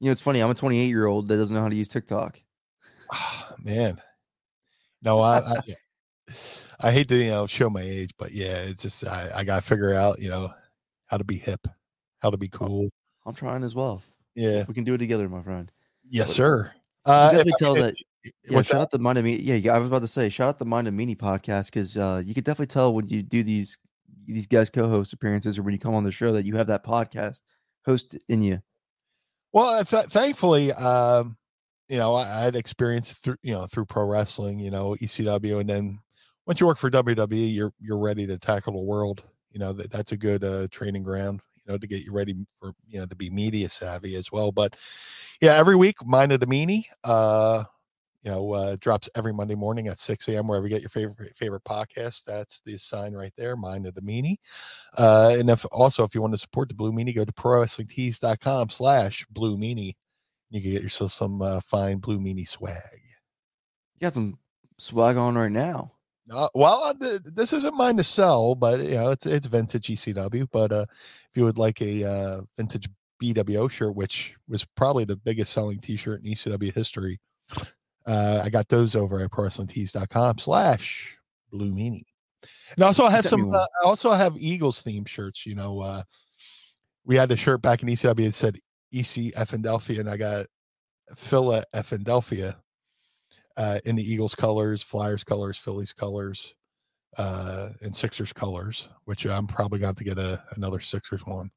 You 0.00 0.06
know, 0.08 0.12
it's 0.12 0.20
funny. 0.20 0.40
I'm 0.40 0.50
a 0.50 0.54
28 0.54 0.86
year 0.88 1.06
old 1.06 1.28
that 1.28 1.36
doesn't 1.36 1.54
know 1.54 1.62
how 1.62 1.68
to 1.68 1.76
use 1.76 1.88
TikTok. 1.88 2.40
ah, 3.12 3.54
man, 3.62 4.00
no, 5.02 5.20
I, 5.20 5.38
I, 5.38 5.56
I 6.80 6.90
hate 6.90 7.08
to 7.08 7.16
you 7.16 7.30
know 7.30 7.46
show 7.46 7.70
my 7.70 7.80
age, 7.80 8.10
but 8.18 8.32
yeah, 8.32 8.56
it's 8.64 8.82
just 8.82 9.06
I, 9.06 9.30
I 9.34 9.44
got 9.44 9.56
to 9.62 9.68
figure 9.68 9.94
out 9.94 10.18
you 10.20 10.28
know 10.28 10.52
how 11.06 11.16
to 11.16 11.24
be 11.24 11.36
hip, 11.36 11.66
how 12.18 12.30
to 12.30 12.36
be 12.36 12.48
cool. 12.48 12.90
I'm 13.24 13.34
trying 13.34 13.62
as 13.62 13.74
well. 13.74 14.02
Yeah, 14.34 14.64
We 14.66 14.74
can 14.74 14.84
do 14.84 14.94
it 14.94 14.98
together, 14.98 15.28
my 15.28 15.42
friend. 15.42 15.70
yes, 16.10 16.28
But- 16.28 16.34
sir. 16.36 16.72
Uh, 17.06 17.30
definitely 17.30 17.52
I- 17.52 17.58
tell 17.58 17.74
that. 17.74 17.94
Yeah, 18.48 18.62
shout 18.62 18.66
that? 18.66 18.74
out 18.80 18.90
the 18.90 18.98
Mind 18.98 19.18
of 19.18 19.24
Me. 19.24 19.36
Yeah, 19.36 19.54
yeah, 19.56 19.74
I 19.74 19.78
was 19.78 19.86
about 19.88 20.00
to 20.00 20.08
say, 20.08 20.28
shout 20.30 20.48
out 20.48 20.58
the 20.58 20.64
Mind 20.64 20.88
of 20.88 20.94
Meanie 20.94 21.16
podcast 21.16 21.66
because 21.66 21.96
uh, 21.98 22.22
you 22.24 22.32
could 22.34 22.44
definitely 22.44 22.68
tell 22.72 22.94
when 22.94 23.06
you 23.06 23.22
do 23.22 23.42
these 23.42 23.76
these 24.26 24.46
guest 24.46 24.72
co-host 24.72 25.12
appearances 25.12 25.58
or 25.58 25.62
when 25.62 25.72
you 25.72 25.78
come 25.78 25.94
on 25.94 26.04
the 26.04 26.12
show 26.12 26.32
that 26.32 26.44
you 26.44 26.56
have 26.56 26.66
that 26.66 26.84
podcast 26.84 27.40
host 27.84 28.16
in 28.28 28.42
you. 28.42 28.60
Well, 29.52 29.84
th- 29.84 30.06
thankfully, 30.06 30.72
um, 30.72 31.36
you 31.88 31.98
know, 31.98 32.14
I, 32.14 32.40
I 32.40 32.40
had 32.40 32.56
experience 32.56 33.12
through, 33.12 33.36
you 33.42 33.54
know, 33.54 33.66
through 33.66 33.84
pro 33.86 34.04
wrestling, 34.04 34.58
you 34.58 34.70
know, 34.70 34.96
ECW, 35.00 35.60
and 35.60 35.68
then 35.68 35.98
once 36.46 36.60
you 36.60 36.66
work 36.66 36.78
for 36.78 36.90
WWE, 36.90 37.54
you're 37.54 37.72
you're 37.80 37.98
ready 37.98 38.26
to 38.26 38.38
tackle 38.38 38.72
the 38.72 38.80
world. 38.80 39.22
You 39.50 39.60
know, 39.60 39.72
that, 39.72 39.92
that's 39.92 40.12
a 40.12 40.16
good 40.16 40.42
uh, 40.42 40.66
training 40.70 41.04
ground, 41.04 41.40
you 41.64 41.72
know, 41.72 41.78
to 41.78 41.86
get 41.86 42.02
you 42.02 42.12
ready 42.12 42.34
for, 42.58 42.72
you 42.88 42.98
know, 42.98 43.06
to 43.06 43.14
be 43.14 43.30
media 43.30 43.68
savvy 43.68 44.16
as 44.16 44.32
well. 44.32 44.50
But 44.50 44.76
yeah, 45.40 45.54
every 45.54 45.76
week, 45.76 46.04
Mind 46.04 46.32
of 46.32 46.40
the 46.40 46.46
Meanie, 46.46 46.84
uh, 47.04 47.64
you 48.24 48.30
know, 48.30 48.52
uh, 48.52 48.76
drops 48.80 49.08
every 49.14 49.34
Monday 49.34 49.54
morning 49.54 49.88
at 49.88 50.00
6 50.00 50.28
a.m. 50.28 50.48
wherever 50.48 50.66
you 50.66 50.70
get 50.70 50.80
your 50.80 50.88
favorite 50.88 51.36
favorite 51.36 51.64
podcast. 51.64 52.24
That's 52.24 52.60
the 52.64 52.78
sign 52.78 53.12
right 53.12 53.32
there, 53.36 53.54
Mind 53.54 53.86
of 53.86 53.94
the 53.94 54.00
Meanie. 54.00 54.38
Uh, 54.96 55.36
and 55.38 55.50
if 55.50 55.64
also 55.70 56.04
if 56.04 56.14
you 56.14 56.22
want 56.22 56.32
to 56.32 56.38
support 56.38 56.68
the 56.68 56.74
Blue 56.74 56.90
Meanie, 56.90 57.14
go 57.14 57.24
to 57.24 57.32
prowrestlingtees.com 57.32 58.70
slash 58.70 59.26
blue 59.30 59.58
meanie. 59.58 59.94
You 60.50 60.62
can 60.62 60.72
get 60.72 60.82
yourself 60.82 61.12
some 61.12 61.42
uh, 61.42 61.60
fine 61.60 61.98
blue 61.98 62.18
meanie 62.18 62.48
swag. 62.48 62.78
You 63.96 64.00
got 64.00 64.14
some 64.14 64.38
swag 64.78 65.16
on 65.16 65.36
right 65.36 65.52
now. 65.52 65.92
Uh, 66.30 66.48
well, 66.54 66.84
uh, 66.84 66.94
th- 66.94 67.20
this 67.24 67.52
isn't 67.52 67.76
mine 67.76 67.98
to 67.98 68.04
sell, 68.04 68.54
but 68.54 68.80
you 68.80 68.92
know 68.92 69.10
it's 69.10 69.26
it's 69.26 69.46
vintage 69.46 69.88
ECW. 69.88 70.48
But 70.50 70.72
uh, 70.72 70.86
if 70.90 71.30
you 71.34 71.44
would 71.44 71.58
like 71.58 71.82
a 71.82 72.04
uh, 72.04 72.40
vintage 72.56 72.88
BWO 73.22 73.70
shirt, 73.70 73.94
which 73.94 74.34
was 74.48 74.64
probably 74.64 75.04
the 75.04 75.16
biggest 75.16 75.52
selling 75.52 75.80
T-shirt 75.80 76.24
in 76.24 76.32
ECW 76.32 76.74
history, 76.74 77.20
uh, 78.06 78.42
I 78.44 78.50
got 78.50 78.68
those 78.68 78.94
over 78.94 79.20
at 79.20 79.30
prowrestlingtees.com 79.30 80.38
slash 80.38 81.16
blue 81.50 81.70
meanie. 81.70 82.04
And 82.74 82.84
also 82.84 83.04
I 83.04 83.10
have 83.10 83.24
some. 83.24 83.52
Uh, 83.52 83.66
I 83.82 83.86
also 83.86 84.10
have 84.12 84.36
Eagles 84.36 84.82
themed 84.82 85.08
shirts. 85.08 85.46
You 85.46 85.54
know, 85.54 85.80
uh, 85.80 86.02
we 87.04 87.16
had 87.16 87.32
a 87.32 87.36
shirt 87.36 87.62
back 87.62 87.82
in 87.82 87.88
ECW 87.88 88.26
that 88.26 88.34
said 88.34 88.58
EC 88.92 89.32
Philadelphia, 89.48 90.00
and 90.00 90.10
I 90.10 90.16
got 90.16 90.46
Phila 91.16 91.64
Philadelphia 91.82 92.56
uh, 93.56 93.80
in 93.84 93.96
the 93.96 94.02
Eagles 94.02 94.34
colors, 94.34 94.82
Flyers 94.82 95.24
colors, 95.24 95.56
Phillies 95.56 95.92
colors, 95.94 96.54
uh, 97.16 97.70
and 97.80 97.96
Sixers 97.96 98.32
colors. 98.32 98.88
Which 99.04 99.24
I'm 99.24 99.46
probably 99.46 99.78
going 99.78 99.94
to 99.94 100.04
have 100.04 100.16
to 100.16 100.16
get 100.16 100.18
a 100.18 100.42
another 100.56 100.80
Sixers 100.80 101.24
one 101.24 101.50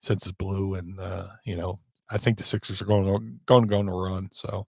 since 0.00 0.26
it's 0.26 0.36
blue, 0.36 0.74
and 0.74 0.98
uh, 0.98 1.26
you 1.44 1.56
know 1.56 1.78
I 2.10 2.18
think 2.18 2.36
the 2.36 2.44
Sixers 2.44 2.82
are 2.82 2.86
going 2.86 3.04
to 3.04 3.38
going 3.46 3.62
to 3.62 3.68
go 3.68 3.78
on 3.78 3.88
a 3.88 3.94
run. 3.94 4.28
So 4.32 4.66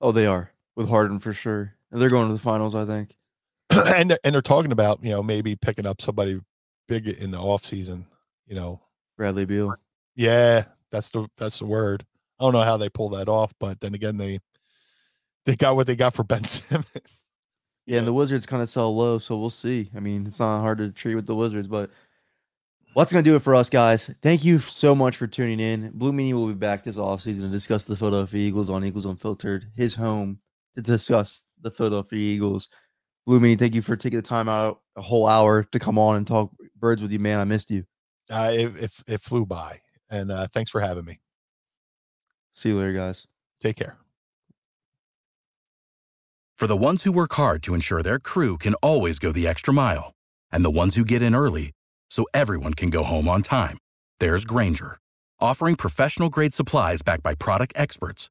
Oh, 0.00 0.12
they 0.12 0.26
are 0.26 0.52
with 0.76 0.88
Harden 0.88 1.18
for 1.18 1.32
sure. 1.32 1.74
And 1.90 2.00
they're 2.00 2.10
going 2.10 2.28
to 2.28 2.32
the 2.34 2.38
finals, 2.38 2.74
I 2.74 2.84
think. 2.84 3.16
and 3.70 4.10
they're- 4.10 4.18
and 4.22 4.34
they're 4.34 4.42
talking 4.42 4.72
about 4.72 5.02
you 5.02 5.10
know 5.10 5.22
maybe 5.22 5.56
picking 5.56 5.86
up 5.86 6.00
somebody 6.00 6.40
big 6.88 7.08
in 7.08 7.30
the 7.32 7.38
off 7.38 7.64
season. 7.64 8.06
You 8.46 8.54
know, 8.54 8.80
Bradley 9.16 9.44
Beal. 9.44 9.74
yeah, 10.14 10.64
that's 10.92 11.08
the 11.08 11.26
that's 11.36 11.58
the 11.58 11.66
word. 11.66 12.04
I 12.38 12.44
don't 12.44 12.52
know 12.52 12.62
how 12.62 12.76
they 12.76 12.88
pull 12.88 13.08
that 13.10 13.28
off, 13.28 13.52
but 13.58 13.80
then 13.80 13.94
again, 13.94 14.18
they 14.18 14.38
they 15.46 15.56
got 15.56 15.74
what 15.74 15.86
they 15.86 15.96
got 15.96 16.14
for 16.14 16.22
Ben 16.24 16.44
Simmons. 16.44 16.86
Yeah, 17.86 17.98
and 17.98 18.06
the 18.06 18.12
Wizards 18.12 18.46
kind 18.46 18.62
of 18.62 18.68
sell 18.70 18.94
low, 18.94 19.18
so 19.18 19.36
we'll 19.38 19.48
see. 19.50 19.90
I 19.96 20.00
mean, 20.00 20.26
it's 20.26 20.40
not 20.40 20.60
hard 20.60 20.78
to 20.78 20.90
treat 20.90 21.14
with 21.14 21.26
the 21.26 21.36
Wizards, 21.36 21.68
but 21.68 21.90
well, 22.94 23.04
that's 23.04 23.12
going 23.12 23.22
to 23.24 23.30
do 23.30 23.36
it 23.36 23.42
for 23.42 23.54
us, 23.54 23.68
guys. 23.70 24.10
Thank 24.22 24.44
you 24.44 24.58
so 24.58 24.94
much 24.94 25.16
for 25.16 25.26
tuning 25.28 25.60
in. 25.60 25.90
Blue 25.92 26.12
Meanie 26.12 26.32
will 26.32 26.48
be 26.48 26.54
back 26.54 26.82
this 26.82 26.96
offseason 26.96 27.42
to 27.42 27.48
discuss 27.48 27.84
the 27.84 27.94
Philadelphia 27.96 28.40
Eagles 28.48 28.70
on 28.70 28.84
Eagles 28.84 29.04
Unfiltered, 29.04 29.66
his 29.76 29.94
home 29.94 30.38
to 30.76 30.82
discuss 30.82 31.42
the 31.60 31.70
Philadelphia 31.70 32.18
Eagles. 32.18 32.68
Blue 33.26 33.40
Meanie, 33.40 33.58
thank 33.58 33.74
you 33.74 33.82
for 33.82 33.96
taking 33.96 34.18
the 34.18 34.22
time 34.22 34.48
out 34.48 34.80
a 34.94 35.02
whole 35.02 35.26
hour 35.26 35.64
to 35.64 35.78
come 35.78 35.98
on 35.98 36.16
and 36.16 36.26
talk 36.26 36.52
birds 36.78 37.02
with 37.02 37.10
you, 37.10 37.18
man. 37.18 37.40
I 37.40 37.44
missed 37.44 37.70
you. 37.70 37.84
Uh, 38.30 38.50
it, 38.52 38.76
it 38.76 38.92
it 39.06 39.20
flew 39.20 39.46
by, 39.46 39.80
and 40.10 40.30
uh, 40.30 40.46
thanks 40.52 40.70
for 40.70 40.80
having 40.80 41.04
me. 41.04 41.20
See 42.52 42.70
you 42.70 42.78
later, 42.78 42.92
guys. 42.92 43.26
Take 43.60 43.76
care. 43.76 43.96
For 46.56 46.66
the 46.66 46.76
ones 46.76 47.02
who 47.02 47.12
work 47.12 47.34
hard 47.34 47.62
to 47.64 47.74
ensure 47.74 48.02
their 48.02 48.18
crew 48.18 48.56
can 48.56 48.74
always 48.74 49.18
go 49.18 49.30
the 49.32 49.46
extra 49.46 49.74
mile, 49.74 50.14
and 50.50 50.64
the 50.64 50.70
ones 50.70 50.96
who 50.96 51.04
get 51.04 51.22
in 51.22 51.34
early 51.34 51.72
so 52.10 52.26
everyone 52.32 52.74
can 52.74 52.90
go 52.90 53.02
home 53.02 53.28
on 53.28 53.42
time, 53.42 53.78
there's 54.20 54.44
Grainger, 54.44 54.98
offering 55.40 55.76
professional 55.76 56.30
grade 56.30 56.54
supplies 56.54 57.02
backed 57.02 57.22
by 57.22 57.34
product 57.34 57.72
experts 57.76 58.30